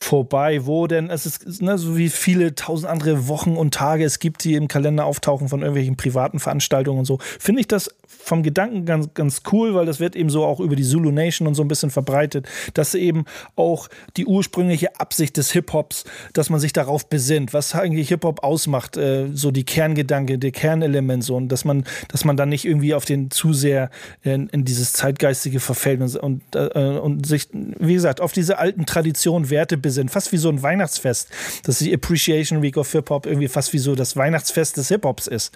vorbei, 0.00 0.66
wo 0.66 0.86
denn 0.86 1.10
es 1.10 1.26
ist 1.26 1.62
ne, 1.62 1.78
so 1.78 1.96
wie 1.96 2.08
viele 2.08 2.54
tausend 2.54 2.90
andere 2.90 3.28
Wochen 3.28 3.56
und 3.56 3.74
Tage 3.74 4.04
es 4.04 4.18
gibt, 4.18 4.42
die 4.44 4.54
im 4.54 4.66
Kalender 4.66 5.04
auftauchen 5.04 5.48
von 5.48 5.60
irgendwelchen 5.60 5.96
privaten 5.96 6.40
Veranstaltungen 6.40 7.00
und 7.00 7.04
so, 7.04 7.18
finde 7.38 7.60
ich 7.60 7.68
das 7.68 7.94
vom 8.22 8.42
Gedanken 8.42 8.84
ganz, 8.84 9.12
ganz 9.14 9.42
cool, 9.52 9.74
weil 9.74 9.86
das 9.86 10.00
wird 10.00 10.16
eben 10.16 10.30
so 10.30 10.44
auch 10.44 10.60
über 10.60 10.76
die 10.76 10.84
Zulu 10.84 11.10
Nation 11.10 11.46
und 11.46 11.54
so 11.54 11.62
ein 11.62 11.68
bisschen 11.68 11.90
verbreitet, 11.90 12.48
dass 12.74 12.94
eben 12.94 13.24
auch 13.56 13.88
die 14.16 14.26
ursprüngliche 14.26 14.98
Absicht 14.98 15.36
des 15.36 15.50
Hip-Hops, 15.52 16.04
dass 16.32 16.50
man 16.50 16.60
sich 16.60 16.72
darauf 16.72 17.08
besinnt, 17.08 17.52
was 17.52 17.74
eigentlich 17.74 18.08
Hip-Hop 18.08 18.42
ausmacht, 18.42 18.96
äh, 18.96 19.28
so 19.34 19.50
die 19.50 19.64
Kerngedanke, 19.64 20.38
der 20.38 20.52
Kernelement 20.52 21.24
so 21.24 21.36
und 21.36 21.48
dass 21.48 21.64
man, 21.64 21.84
dass 22.08 22.24
man 22.24 22.36
dann 22.36 22.48
nicht 22.48 22.64
irgendwie 22.64 22.94
auf 22.94 23.04
den 23.04 23.30
zu 23.30 23.52
sehr 23.52 23.90
in, 24.22 24.48
in 24.48 24.64
dieses 24.64 24.92
Zeitgeistige 24.92 25.60
verfällt 25.60 26.00
und, 26.00 26.16
und, 26.16 26.42
äh, 26.54 26.98
und 26.98 27.26
sich, 27.26 27.48
wie 27.52 27.94
gesagt, 27.94 28.20
auf 28.20 28.32
diese 28.32 28.58
alten 28.58 28.86
Traditionen, 28.86 29.50
Werte 29.50 29.76
besinnt, 29.76 30.10
fast 30.10 30.32
wie 30.32 30.36
so 30.36 30.48
ein 30.48 30.62
Weihnachtsfest, 30.62 31.28
dass 31.64 31.78
die 31.78 31.92
Appreciation 31.92 32.62
Week 32.62 32.76
of 32.76 32.90
Hip-Hop 32.92 33.26
irgendwie 33.26 33.48
fast 33.48 33.72
wie 33.72 33.78
so 33.78 33.94
das 33.94 34.16
Weihnachtsfest 34.16 34.76
des 34.76 34.88
Hip-Hops 34.88 35.26
ist. 35.26 35.52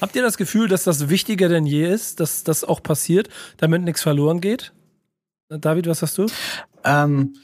Habt 0.00 0.16
ihr 0.16 0.22
das 0.22 0.36
Gefühl, 0.36 0.68
dass 0.68 0.84
das 0.84 1.08
wichtiger 1.08 1.48
denn 1.48 1.66
je 1.66 1.86
ist, 1.86 2.20
dass 2.20 2.42
das 2.42 2.64
auch 2.64 2.82
passiert, 2.82 3.28
damit 3.58 3.82
nichts 3.82 4.02
verloren 4.02 4.40
geht? 4.40 4.72
David, 5.48 5.86
was 5.86 6.02
hast 6.02 6.16
du? 6.18 6.26
Ähm, 6.84 7.34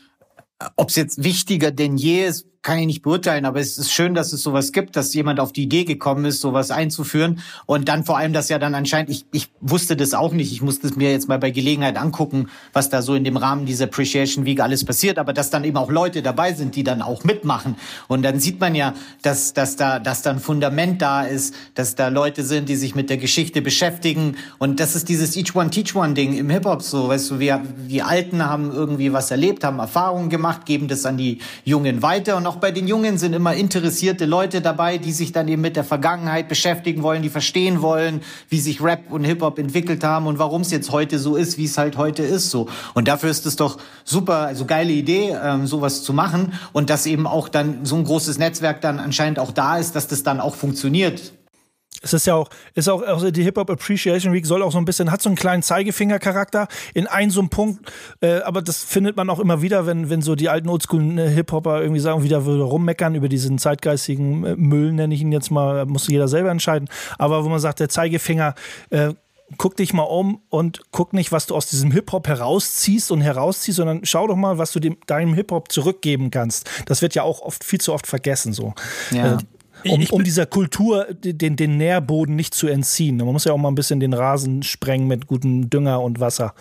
Ob 0.76 0.88
es 0.88 0.96
jetzt 0.96 1.22
wichtiger 1.22 1.70
denn 1.70 1.96
je 1.96 2.24
ist, 2.26 2.46
kann 2.66 2.80
ich 2.80 2.86
nicht 2.86 3.02
beurteilen, 3.02 3.44
aber 3.44 3.60
es 3.60 3.78
ist 3.78 3.92
schön, 3.92 4.14
dass 4.14 4.32
es 4.32 4.42
sowas 4.42 4.72
gibt, 4.72 4.96
dass 4.96 5.14
jemand 5.14 5.38
auf 5.38 5.52
die 5.52 5.62
Idee 5.62 5.84
gekommen 5.84 6.24
ist, 6.24 6.40
sowas 6.40 6.72
einzuführen. 6.72 7.38
Und 7.64 7.88
dann 7.88 8.02
vor 8.02 8.18
allem, 8.18 8.32
dass 8.32 8.48
ja 8.48 8.58
dann 8.58 8.74
anscheinend, 8.74 9.08
ich, 9.08 9.24
ich 9.30 9.50
wusste 9.60 9.94
das 9.94 10.14
auch 10.14 10.32
nicht, 10.32 10.50
ich 10.50 10.62
musste 10.62 10.88
es 10.88 10.96
mir 10.96 11.12
jetzt 11.12 11.28
mal 11.28 11.38
bei 11.38 11.52
Gelegenheit 11.52 11.96
angucken, 11.96 12.48
was 12.72 12.88
da 12.88 13.02
so 13.02 13.14
in 13.14 13.22
dem 13.22 13.36
Rahmen 13.36 13.66
dieser 13.66 13.84
Appreciation 13.84 14.46
Week 14.46 14.58
alles 14.58 14.84
passiert, 14.84 15.16
aber 15.16 15.32
dass 15.32 15.50
dann 15.50 15.62
eben 15.62 15.76
auch 15.76 15.92
Leute 15.92 16.22
dabei 16.22 16.54
sind, 16.54 16.74
die 16.74 16.82
dann 16.82 17.02
auch 17.02 17.22
mitmachen. 17.22 17.76
Und 18.08 18.24
dann 18.24 18.40
sieht 18.40 18.58
man 18.58 18.74
ja, 18.74 18.94
dass, 19.22 19.52
dass 19.52 19.76
da, 19.76 20.00
dass 20.00 20.22
da 20.22 20.30
ein 20.30 20.40
Fundament 20.40 21.00
da 21.00 21.22
ist, 21.22 21.54
dass 21.76 21.94
da 21.94 22.08
Leute 22.08 22.42
sind, 22.42 22.68
die 22.68 22.74
sich 22.74 22.96
mit 22.96 23.10
der 23.10 23.18
Geschichte 23.18 23.62
beschäftigen. 23.62 24.38
Und 24.58 24.80
das 24.80 24.96
ist 24.96 25.08
dieses 25.08 25.36
Each 25.36 25.54
One 25.54 25.70
Teach 25.70 25.94
One 25.94 26.14
Ding 26.14 26.36
im 26.36 26.50
Hip-Hop 26.50 26.82
so, 26.82 27.06
weißt 27.06 27.30
du, 27.30 27.38
wir, 27.38 27.62
die 27.88 28.02
Alten 28.02 28.44
haben 28.44 28.72
irgendwie 28.72 29.12
was 29.12 29.30
erlebt, 29.30 29.62
haben 29.62 29.78
Erfahrungen 29.78 30.30
gemacht, 30.30 30.66
geben 30.66 30.88
das 30.88 31.06
an 31.06 31.16
die 31.16 31.38
Jungen 31.64 32.02
weiter. 32.02 32.36
Und 32.36 32.44
auch 32.48 32.55
bei 32.60 32.70
den 32.70 32.88
Jungen 32.88 33.18
sind 33.18 33.32
immer 33.32 33.54
interessierte 33.54 34.26
Leute 34.26 34.60
dabei, 34.60 34.98
die 34.98 35.12
sich 35.12 35.32
dann 35.32 35.48
eben 35.48 35.62
mit 35.62 35.76
der 35.76 35.84
Vergangenheit 35.84 36.48
beschäftigen 36.48 37.02
wollen, 37.02 37.22
die 37.22 37.28
verstehen 37.28 37.82
wollen, 37.82 38.22
wie 38.48 38.58
sich 38.58 38.82
Rap 38.82 39.10
und 39.10 39.24
Hip-Hop 39.24 39.58
entwickelt 39.58 40.02
haben 40.02 40.26
und 40.26 40.38
warum 40.38 40.62
es 40.62 40.70
jetzt 40.70 40.90
heute 40.92 41.18
so 41.18 41.36
ist, 41.36 41.58
wie 41.58 41.64
es 41.64 41.78
halt 41.78 41.96
heute 41.96 42.22
ist 42.22 42.50
so. 42.50 42.68
Und 42.94 43.08
dafür 43.08 43.30
ist 43.30 43.46
es 43.46 43.56
doch 43.56 43.78
super, 44.04 44.38
also 44.38 44.64
geile 44.64 44.92
Idee, 44.92 45.36
ähm, 45.42 45.66
sowas 45.66 46.02
zu 46.02 46.12
machen 46.12 46.54
und 46.72 46.90
dass 46.90 47.06
eben 47.06 47.26
auch 47.26 47.48
dann 47.48 47.84
so 47.84 47.96
ein 47.96 48.04
großes 48.04 48.38
Netzwerk 48.38 48.80
dann 48.80 48.98
anscheinend 48.98 49.38
auch 49.38 49.52
da 49.52 49.78
ist, 49.78 49.94
dass 49.94 50.08
das 50.08 50.22
dann 50.22 50.40
auch 50.40 50.54
funktioniert. 50.54 51.35
Es 52.06 52.12
ist 52.12 52.26
ja 52.26 52.36
auch, 52.36 52.48
ist 52.74 52.88
auch, 52.88 53.02
also 53.02 53.30
die 53.32 53.42
Hip-Hop 53.42 53.68
Appreciation 53.68 54.32
Week 54.32 54.46
soll 54.46 54.62
auch 54.62 54.70
so 54.70 54.78
ein 54.78 54.84
bisschen, 54.84 55.10
hat 55.10 55.20
so 55.20 55.28
einen 55.28 55.36
kleinen 55.36 55.64
Zeigefinger-Charakter 55.64 56.68
in 56.94 57.08
einem 57.08 57.32
so 57.32 57.40
einem 57.40 57.48
Punkt, 57.48 57.92
äh, 58.20 58.40
aber 58.42 58.62
das 58.62 58.84
findet 58.84 59.16
man 59.16 59.28
auch 59.28 59.40
immer 59.40 59.60
wieder, 59.60 59.86
wenn, 59.86 60.08
wenn 60.08 60.22
so 60.22 60.36
die 60.36 60.48
alten 60.48 60.68
Oldschool-Hip-Hopper 60.68 61.82
irgendwie 61.82 62.00
sagen, 62.00 62.22
wieder, 62.22 62.38
rummeckern 62.38 63.16
über 63.16 63.28
diesen 63.28 63.58
zeitgeistigen 63.58 64.44
äh, 64.44 64.54
Müll, 64.56 64.92
nenne 64.92 65.14
ich 65.14 65.20
ihn 65.20 65.32
jetzt 65.32 65.50
mal, 65.50 65.84
muss 65.86 66.06
jeder 66.06 66.28
selber 66.28 66.50
entscheiden, 66.50 66.88
aber 67.18 67.44
wo 67.44 67.48
man 67.48 67.58
sagt, 67.58 67.80
der 67.80 67.88
Zeigefinger, 67.88 68.54
äh, 68.90 69.14
guck 69.58 69.76
dich 69.76 69.92
mal 69.92 70.02
um 70.02 70.40
und 70.48 70.82
guck 70.90 71.12
nicht, 71.12 71.32
was 71.32 71.46
du 71.46 71.54
aus 71.54 71.66
diesem 71.66 71.90
Hip-Hop 71.90 72.28
herausziehst 72.28 73.10
und 73.10 73.20
herausziehst, 73.20 73.76
sondern 73.76 74.00
schau 74.04 74.26
doch 74.26 74.36
mal, 74.36 74.58
was 74.58 74.72
du 74.72 74.80
dem, 74.80 74.96
deinem 75.06 75.34
Hip-Hop 75.34 75.70
zurückgeben 75.70 76.30
kannst. 76.30 76.68
Das 76.86 77.02
wird 77.02 77.14
ja 77.14 77.22
auch 77.22 77.42
oft, 77.42 77.64
viel 77.64 77.80
zu 77.80 77.92
oft 77.92 78.06
vergessen, 78.06 78.52
so. 78.52 78.74
Ja. 79.10 79.34
Äh, 79.34 79.38
um, 79.90 80.04
um 80.10 80.24
dieser 80.24 80.46
Kultur 80.46 81.06
den, 81.12 81.56
den 81.56 81.76
Nährboden 81.76 82.36
nicht 82.36 82.54
zu 82.54 82.66
entziehen. 82.66 83.16
Man 83.16 83.26
muss 83.28 83.44
ja 83.44 83.52
auch 83.52 83.58
mal 83.58 83.68
ein 83.68 83.74
bisschen 83.74 84.00
den 84.00 84.12
Rasen 84.12 84.62
sprengen 84.62 85.06
mit 85.06 85.26
gutem 85.26 85.70
Dünger 85.70 86.00
und 86.00 86.20
Wasser. 86.20 86.54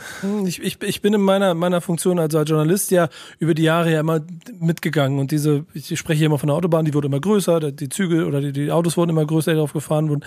Ich, 0.45 0.61
ich, 0.61 0.81
ich 0.81 1.01
bin 1.01 1.13
in 1.13 1.21
meiner, 1.21 1.53
meiner 1.53 1.81
Funktion 1.81 2.19
als 2.19 2.33
Journalist 2.33 2.91
ja 2.91 3.09
über 3.39 3.53
die 3.53 3.63
Jahre 3.63 3.91
ja 3.91 3.99
immer 3.99 4.21
mitgegangen 4.59 5.19
und 5.19 5.31
diese, 5.31 5.65
ich 5.73 5.97
spreche 5.97 6.19
hier 6.19 6.27
immer 6.27 6.39
von 6.39 6.47
der 6.47 6.55
Autobahn, 6.55 6.85
die 6.85 6.93
wurde 6.93 7.07
immer 7.07 7.19
größer, 7.19 7.71
die 7.71 7.89
Züge 7.89 8.25
oder 8.25 8.41
die, 8.41 8.51
die 8.51 8.71
Autos 8.71 8.97
wurden 8.97 9.11
immer 9.11 9.25
größer, 9.25 9.51
die 9.51 9.55
darauf 9.55 9.73
gefahren 9.73 10.09
wurden. 10.09 10.23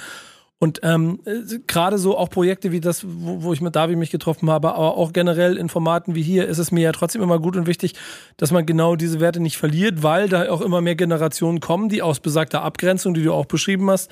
Und 0.61 0.81
ähm, 0.83 1.21
äh, 1.25 1.59
gerade 1.69 1.99
so 1.99 2.19
auch 2.19 2.31
Projekte 2.31 2.73
wie 2.73 2.81
das, 2.81 3.05
wo, 3.07 3.45
wo 3.45 3.53
ich 3.53 3.61
mit 3.61 3.77
Davi 3.77 3.95
mich 3.95 4.11
getroffen 4.11 4.51
habe, 4.51 4.75
aber 4.75 4.97
auch 4.97 5.13
generell 5.13 5.57
in 5.57 5.69
Formaten 5.69 6.17
wie 6.17 6.23
hier, 6.23 6.49
ist 6.49 6.59
es 6.59 6.73
mir 6.73 6.81
ja 6.81 6.93
trotzdem 6.93 7.23
immer 7.23 7.39
gut 7.39 7.57
und 7.57 7.69
wichtig, 7.69 7.95
dass 8.37 8.51
man 8.51 8.67
genau 8.67 8.97
diese 8.97 9.21
Werte 9.21 9.39
nicht 9.39 9.57
verliert, 9.57 10.03
weil 10.03 10.29
da 10.29 10.51
auch 10.51 10.61
immer 10.61 10.81
mehr 10.81 10.97
Generationen 10.97 11.61
kommen, 11.61 11.89
die 11.89 12.03
aus 12.03 12.19
besagter 12.19 12.63
Abgrenzung, 12.63 13.15
die 13.15 13.23
du 13.23 13.33
auch 13.33 13.47
beschrieben 13.47 13.89
hast, 13.89 14.11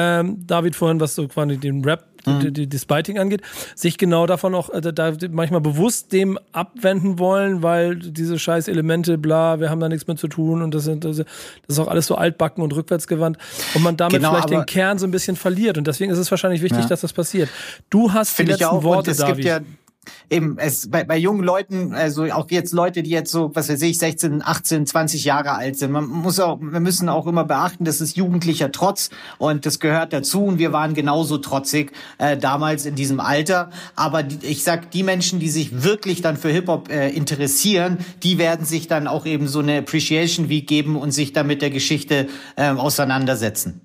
ähm, 0.00 0.46
David 0.46 0.76
vorhin, 0.76 1.00
was 1.00 1.16
so 1.16 1.26
quasi 1.26 1.56
den 1.56 1.84
Rap, 1.84 2.04
die, 2.24 2.52
die, 2.52 2.68
das 2.68 2.84
Biting 2.84 3.18
angeht, 3.18 3.42
sich 3.74 3.98
genau 3.98 4.26
davon 4.26 4.54
auch 4.54 4.70
äh, 4.70 4.92
da 4.92 5.12
manchmal 5.30 5.60
bewusst 5.60 6.12
dem 6.12 6.38
abwenden 6.52 7.18
wollen, 7.18 7.64
weil 7.64 7.96
diese 7.96 8.38
scheiß 8.38 8.68
Elemente, 8.68 9.18
bla, 9.18 9.58
wir 9.58 9.70
haben 9.70 9.80
da 9.80 9.88
nichts 9.88 10.06
mit 10.06 10.20
zu 10.20 10.28
tun 10.28 10.62
und 10.62 10.72
das, 10.72 10.84
sind, 10.84 11.04
das 11.04 11.24
ist 11.66 11.78
auch 11.80 11.88
alles 11.88 12.06
so 12.06 12.14
altbacken 12.14 12.62
und 12.62 12.72
rückwärtsgewandt 12.76 13.38
und 13.74 13.82
man 13.82 13.96
damit 13.96 14.16
Genau, 14.16 14.30
vielleicht 14.30 14.50
den 14.50 14.66
Kern 14.66 14.98
so 14.98 15.06
ein 15.06 15.10
bisschen 15.10 15.34
verliert 15.34 15.78
und 15.78 15.86
deswegen 15.88 16.12
ist 16.12 16.18
es 16.18 16.30
wahrscheinlich 16.30 16.62
wichtig, 16.62 16.86
dass 16.86 17.00
das 17.00 17.12
passiert. 17.12 17.48
Du 17.90 18.12
hast 18.12 18.38
die 18.38 18.44
letzten 18.44 18.66
auch. 18.66 18.84
Worte, 18.84 19.16
David. 19.16 19.62
Eben 20.30 20.58
es 20.58 20.90
bei, 20.90 21.04
bei 21.04 21.16
jungen 21.16 21.42
Leuten, 21.42 21.94
also 21.94 22.24
auch 22.24 22.50
jetzt 22.50 22.72
Leute, 22.72 23.02
die 23.02 23.10
jetzt 23.10 23.30
so, 23.30 23.50
was 23.54 23.68
weiß 23.68 23.82
ich, 23.82 23.98
16, 23.98 24.42
18, 24.44 24.86
20 24.86 25.24
Jahre 25.24 25.52
alt 25.52 25.78
sind. 25.78 25.92
Man 25.92 26.06
muss 26.06 26.40
auch, 26.40 26.58
wir 26.60 26.80
müssen 26.80 27.08
auch 27.08 27.26
immer 27.26 27.44
beachten, 27.44 27.84
das 27.84 28.00
ist 28.00 28.16
jugendlicher 28.16 28.72
Trotz 28.72 29.10
und 29.38 29.66
das 29.66 29.80
gehört 29.80 30.12
dazu 30.12 30.44
und 30.44 30.58
wir 30.58 30.72
waren 30.72 30.94
genauso 30.94 31.38
trotzig 31.38 31.92
äh, 32.18 32.36
damals 32.36 32.86
in 32.86 32.94
diesem 32.94 33.20
Alter. 33.20 33.70
Aber 33.96 34.22
die, 34.22 34.46
ich 34.46 34.62
sag, 34.62 34.90
die 34.90 35.02
Menschen, 35.02 35.40
die 35.40 35.50
sich 35.50 35.82
wirklich 35.82 36.22
dann 36.22 36.36
für 36.36 36.50
Hip 36.50 36.68
Hop 36.68 36.90
äh, 36.90 37.10
interessieren, 37.10 37.98
die 38.22 38.38
werden 38.38 38.66
sich 38.66 38.88
dann 38.88 39.06
auch 39.06 39.26
eben 39.26 39.48
so 39.48 39.60
eine 39.60 39.78
Appreciation 39.78 40.48
Week 40.48 40.66
geben 40.66 40.96
und 40.96 41.12
sich 41.12 41.32
dann 41.32 41.46
mit 41.46 41.62
der 41.62 41.70
Geschichte 41.70 42.28
äh, 42.56 42.70
auseinandersetzen. 42.70 43.80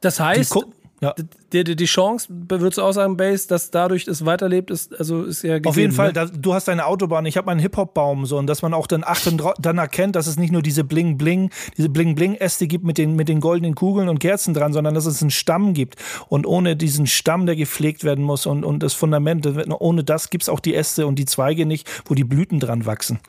Das 0.00 0.20
heißt, 0.20 0.54
ja. 1.00 1.14
die, 1.52 1.64
die, 1.64 1.76
die 1.76 1.84
Chance, 1.84 2.28
würdest 2.30 2.78
du 2.78 2.82
auch 2.82 2.92
sagen, 2.92 3.16
Base, 3.16 3.46
dass 3.48 3.70
dadurch 3.70 4.06
es 4.08 4.24
weiterlebt, 4.24 4.70
ist, 4.70 4.98
also 4.98 5.24
ist 5.24 5.42
ja 5.42 5.54
gegeben, 5.54 5.68
Auf 5.68 5.76
jeden 5.76 5.92
Fall, 5.92 6.08
Ne? 6.08 6.12
da, 6.14 6.24
du 6.26 6.54
hast 6.54 6.68
eine 6.68 6.86
Autobahn, 6.86 7.26
ich 7.26 7.36
habe 7.36 7.46
meinen 7.46 7.60
Hip-Hop-Baum 7.60 8.24
so 8.26 8.38
und 8.38 8.46
dass 8.46 8.62
man 8.62 8.72
auch 8.74 8.86
dann 8.86 9.04
achten, 9.04 9.40
dann 9.58 9.78
erkennt, 9.78 10.16
dass 10.16 10.26
es 10.26 10.38
nicht 10.38 10.52
nur 10.52 10.62
diese 10.62 10.84
Bling-Bling, 10.84 11.50
diese 11.76 11.88
Bling-Bling-Äste 11.88 12.66
gibt 12.66 12.84
mit 12.84 12.98
den, 12.98 13.14
mit 13.14 13.28
den 13.28 13.40
goldenen 13.40 13.74
Kugeln 13.74 14.08
und 14.08 14.18
Kerzen 14.20 14.54
dran, 14.54 14.72
sondern 14.72 14.94
dass 14.94 15.06
es 15.06 15.20
einen 15.20 15.30
Stamm 15.30 15.74
gibt. 15.74 15.96
Und 16.28 16.46
ohne 16.46 16.76
diesen 16.76 17.06
Stamm, 17.06 17.46
der 17.46 17.56
gepflegt 17.56 18.02
werden 18.04 18.24
muss 18.24 18.46
und, 18.46 18.64
und 18.64 18.82
das 18.82 18.94
Fundament, 18.94 19.46
ohne 19.80 20.02
das 20.04 20.30
gibt's 20.30 20.48
auch 20.48 20.60
die 20.60 20.74
Äste 20.74 21.06
und 21.06 21.18
die 21.18 21.26
Zweige 21.26 21.66
nicht, 21.66 21.88
wo 22.06 22.14
die 22.14 22.24
Blüten 22.24 22.58
dran 22.60 22.86
wachsen. 22.86 23.20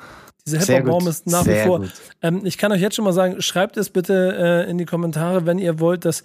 Dieser 0.45 0.61
Sehr 0.61 0.77
Hip-Hop-Baum 0.77 0.99
gut. 1.01 1.09
ist 1.09 1.27
nach 1.27 1.43
Sehr 1.43 1.63
wie 1.65 1.67
vor. 1.67 1.79
gut. 1.79 1.91
Ähm, 2.21 2.41
ich 2.45 2.57
kann 2.57 2.71
euch 2.71 2.79
jetzt 2.79 2.95
schon 2.95 3.03
mal 3.03 3.11
sagen, 3.11 3.41
schreibt 3.41 3.75
es 3.75 3.89
bitte 3.89 4.63
äh, 4.65 4.71
in 4.71 4.77
die 4.77 4.85
Kommentare, 4.85 5.45
wenn 5.45 5.59
ihr 5.59 5.81
wollt, 5.81 6.05
dass 6.05 6.23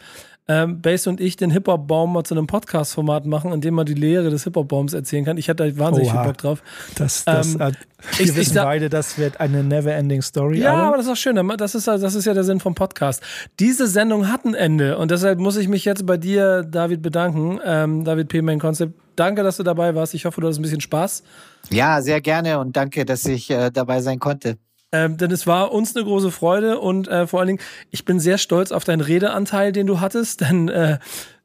ähm, 0.49 0.81
Base 0.81 1.09
und 1.09 1.21
ich 1.21 1.37
den 1.37 1.51
Hip-Hop-Baum 1.53 2.13
mal 2.15 2.25
zu 2.25 2.35
einem 2.35 2.47
Podcast-Format 2.49 3.27
machen, 3.27 3.53
in 3.53 3.61
dem 3.61 3.75
man 3.75 3.87
die 3.87 3.95
Lehre 3.95 4.29
des 4.29 4.43
Hip-Hop-Baums 4.45 4.93
erzählen 4.93 5.25
kann. 5.25 5.37
Ich 5.39 5.49
hatte 5.49 5.71
da 5.71 5.79
wahnsinnig 5.79 6.11
Oha. 6.11 6.23
viel 6.23 6.33
Bock 6.33 6.39
drauf. 6.39 6.63
Das, 6.97 7.25
das, 7.25 7.55
Ähm, 7.55 7.61
äh, 7.61 7.71
ich- 7.71 8.19
wir 8.19 8.27
ich 8.27 8.37
wissen 8.37 8.55
sag- 8.55 8.65
beide, 8.65 8.89
das 8.91 9.19
wird 9.19 9.39
eine 9.41 9.63
never-ending 9.63 10.21
Story. 10.23 10.61
Ja, 10.61 10.73
aber 10.73 10.83
aber 10.89 10.97
das 10.97 11.07
ist 11.07 11.13
auch 11.13 11.17
schön. 11.17 11.37
Das 11.57 11.75
ist, 11.77 11.87
das 11.87 12.15
ist 12.15 12.25
ja 12.25 12.35
der 12.35 12.45
Sinn 12.45 12.59
vom 12.61 12.75
Podcast. 12.75 13.23
Diese 13.61 13.87
Sendung 13.87 14.29
hat 14.33 14.45
ein 14.45 14.55
Ende 14.55 14.99
und 14.99 15.11
deshalb 15.13 15.39
muss 15.39 15.57
ich 15.57 15.69
mich 15.69 15.85
jetzt 15.85 16.05
bei 16.07 16.17
dir, 16.17 16.65
David, 16.65 17.03
bedanken. 17.03 17.61
Ähm, 17.65 18.05
David 18.05 18.29
P. 18.29 18.43
Main 18.43 18.59
Concept. 18.59 18.95
Danke, 19.15 19.43
dass 19.43 19.59
du 19.59 19.63
dabei 19.63 19.95
warst. 19.95 20.15
Ich 20.15 20.25
hoffe, 20.25 20.41
du 20.41 20.47
hattest 20.49 20.59
ein 20.59 20.63
bisschen 20.63 20.81
Spaß. 20.81 21.23
Ja, 21.71 22.01
sehr 22.03 22.21
gerne 22.21 22.59
und 22.59 22.77
danke, 22.77 23.05
dass 23.05 23.25
ich 23.27 23.49
äh, 23.51 23.71
dabei 23.71 24.01
sein 24.01 24.19
konnte. 24.19 24.57
Ähm, 24.93 25.17
denn 25.17 25.31
es 25.31 25.47
war 25.47 25.73
uns 25.73 25.97
eine 25.97 26.05
große 26.05 26.31
Freude 26.31 26.79
und 26.79 27.09
äh, 27.09 27.27
vor 27.27 27.41
allen 27.41 27.49
Dingen, 27.49 27.61
ich 27.91 28.05
bin 28.05 28.21
sehr 28.21 28.37
stolz 28.37 28.73
auf 28.73 28.85
deinen 28.85 29.01
Redeanteil, 29.01 29.73
den 29.73 29.87
du 29.87 30.01
hattest, 30.01 30.41
denn 30.49 30.69
äh, 30.69 30.99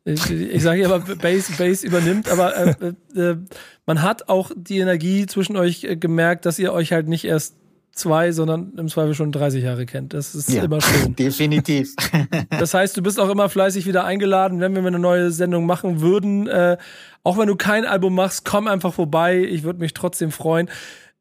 ich, 0.04 0.32
ich 0.32 0.64
sage 0.64 0.82
ja 0.82 0.86
immer, 0.88 1.00
Base, 1.00 1.52
Base 1.58 1.86
übernimmt, 1.86 2.30
aber 2.30 2.56
äh, 2.56 2.76
äh, 3.16 3.20
äh, 3.20 3.38
man 3.86 4.02
hat 4.02 4.30
auch 4.30 4.52
die 4.56 4.80
Energie 4.80 5.26
zwischen 5.26 5.58
euch 5.58 5.84
äh, 5.84 5.96
gemerkt, 5.98 6.46
dass 6.46 6.60
ihr 6.60 6.72
euch 6.72 6.94
halt 6.94 7.08
nicht 7.08 7.26
erst 7.26 7.56
zwei, 7.98 8.32
sondern 8.32 8.74
im 8.78 8.88
Zweifel 8.88 9.14
schon 9.16 9.32
30 9.32 9.64
Jahre 9.64 9.86
kennt. 9.86 10.14
Das 10.14 10.36
ist 10.36 10.54
immer 10.54 10.80
schön. 10.82 11.16
Definitiv. 11.20 11.94
Das 12.50 12.74
heißt, 12.74 12.96
du 12.96 13.02
bist 13.02 13.20
auch 13.20 13.30
immer 13.30 13.50
fleißig 13.50 13.86
wieder 13.86 14.04
eingeladen, 14.04 14.60
wenn 14.60 14.74
wir 14.74 14.86
eine 14.86 15.00
neue 15.00 15.32
Sendung 15.32 15.66
machen 15.66 16.02
würden. 16.02 16.48
Äh, 16.48 16.78
auch 17.24 17.38
wenn 17.38 17.48
du 17.48 17.56
kein 17.56 17.86
Album 17.86 18.16
machst, 18.16 18.46
komm 18.46 18.68
einfach 18.68 18.94
vorbei. 18.94 19.40
Ich 19.40 19.64
würde 19.64 19.80
mich 19.80 19.94
trotzdem 19.94 20.32
freuen. 20.32 20.70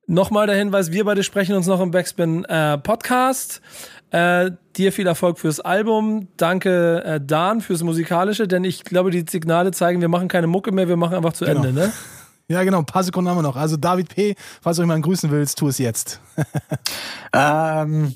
Nochmal 0.09 0.47
der 0.47 0.57
Hinweis, 0.57 0.93
wir 0.93 1.05
beide 1.05 1.25
sprechen 1.25 1.57
uns 1.57 1.67
noch 1.67 1.81
im 1.81 1.91
Backspin 1.91 2.45
äh, 2.45 2.79
Podcast. 2.79 3.61
Äh, 4.11 4.53
dir 4.77 4.93
viel 4.93 5.07
Erfolg 5.09 5.39
fürs 5.41 5.59
Album. 5.59 6.29
Danke, 6.37 7.03
äh, 7.05 7.21
Dan, 7.21 7.61
fürs 7.61 7.83
Musikalische, 7.83 8.47
denn 8.47 8.63
ich 8.63 8.85
glaube, 8.85 9.11
die 9.11 9.25
Signale 9.29 9.73
zeigen, 9.73 10.01
wir 10.01 10.09
machen 10.09 10.29
keine 10.29 10.47
Mucke 10.47 10.71
mehr, 10.71 10.87
wir 10.89 10.97
machen 10.97 11.17
einfach 11.17 11.33
zu 11.33 11.45
Genau. 11.45 11.65
Ende, 11.65 11.73
ne? 11.73 11.93
Ja, 12.49 12.63
genau, 12.63 12.79
ein 12.79 12.87
paar 12.87 13.03
Sekunden 13.03 13.29
haben 13.29 13.39
wir 13.39 13.43
noch. 13.43 13.57
Also 13.57 13.77
David 13.77 14.09
P., 14.15 14.37
falls 14.63 14.77
du 14.77 14.85
jemanden 14.85 15.03
grüßen 15.03 15.29
willst, 15.33 15.59
tu 15.59 15.67
es 15.67 15.79
jetzt. 15.79 16.21
ähm, 17.33 18.15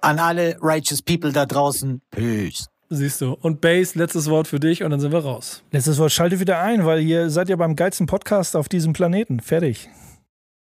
an 0.00 0.18
alle 0.20 0.56
righteous 0.62 1.02
people 1.02 1.32
da 1.32 1.46
draußen. 1.46 2.00
Peace. 2.12 2.66
Siehst 2.90 3.20
du. 3.20 3.32
Und 3.40 3.60
Bass, 3.60 3.96
letztes 3.96 4.30
Wort 4.30 4.46
für 4.46 4.60
dich 4.60 4.84
und 4.84 4.90
dann 4.92 5.00
sind 5.00 5.10
wir 5.10 5.24
raus. 5.24 5.64
letztes 5.72 5.98
Wort, 5.98 6.12
schaltet 6.12 6.38
wieder 6.38 6.60
ein, 6.60 6.84
weil 6.86 7.00
ihr 7.00 7.28
seid 7.28 7.48
ja 7.48 7.56
beim 7.56 7.74
geilsten 7.74 8.06
Podcast 8.06 8.54
auf 8.54 8.68
diesem 8.68 8.92
Planeten. 8.92 9.40
Fertig. 9.40 9.88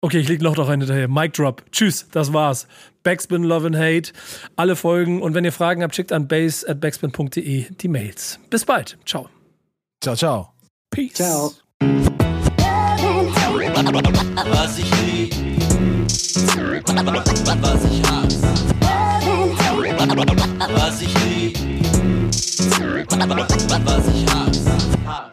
Okay, 0.02 0.18
ich 0.18 0.28
leg 0.28 0.40
noch 0.40 0.56
noch 0.56 0.70
einen 0.70 0.80
hinterher. 0.80 1.08
Mic 1.08 1.34
Drop. 1.34 1.62
Tschüss, 1.72 2.08
das 2.10 2.32
war's. 2.32 2.66
Backspin 3.02 3.44
Love 3.44 3.66
and 3.66 3.76
Hate. 3.76 4.12
Alle 4.56 4.74
Folgen. 4.74 5.20
Und 5.20 5.34
wenn 5.34 5.44
ihr 5.44 5.52
Fragen 5.52 5.82
habt, 5.82 5.94
schickt 5.94 6.10
an 6.10 6.26
base 6.26 6.66
at 6.66 6.80
backspin.de 6.80 7.66
die 7.70 7.88
Mails. 7.88 8.40
Bis 8.48 8.64
bald. 8.64 8.96
Ciao. 9.04 9.28
Ciao, 10.02 10.16
ciao. 10.16 10.54
Peace. 10.90 11.14
Ciao. 11.14 11.52
Was 14.50 14.78
ich 14.78 14.90
lieb, 15.02 15.34
was 17.60 17.84
ich 17.84 18.02
hasse. 18.08 18.40
Was 20.74 21.02
ich 21.02 21.14
lieb, 21.24 21.58
was 23.84 24.08
ich 24.08 24.26
hasse. 24.26 25.29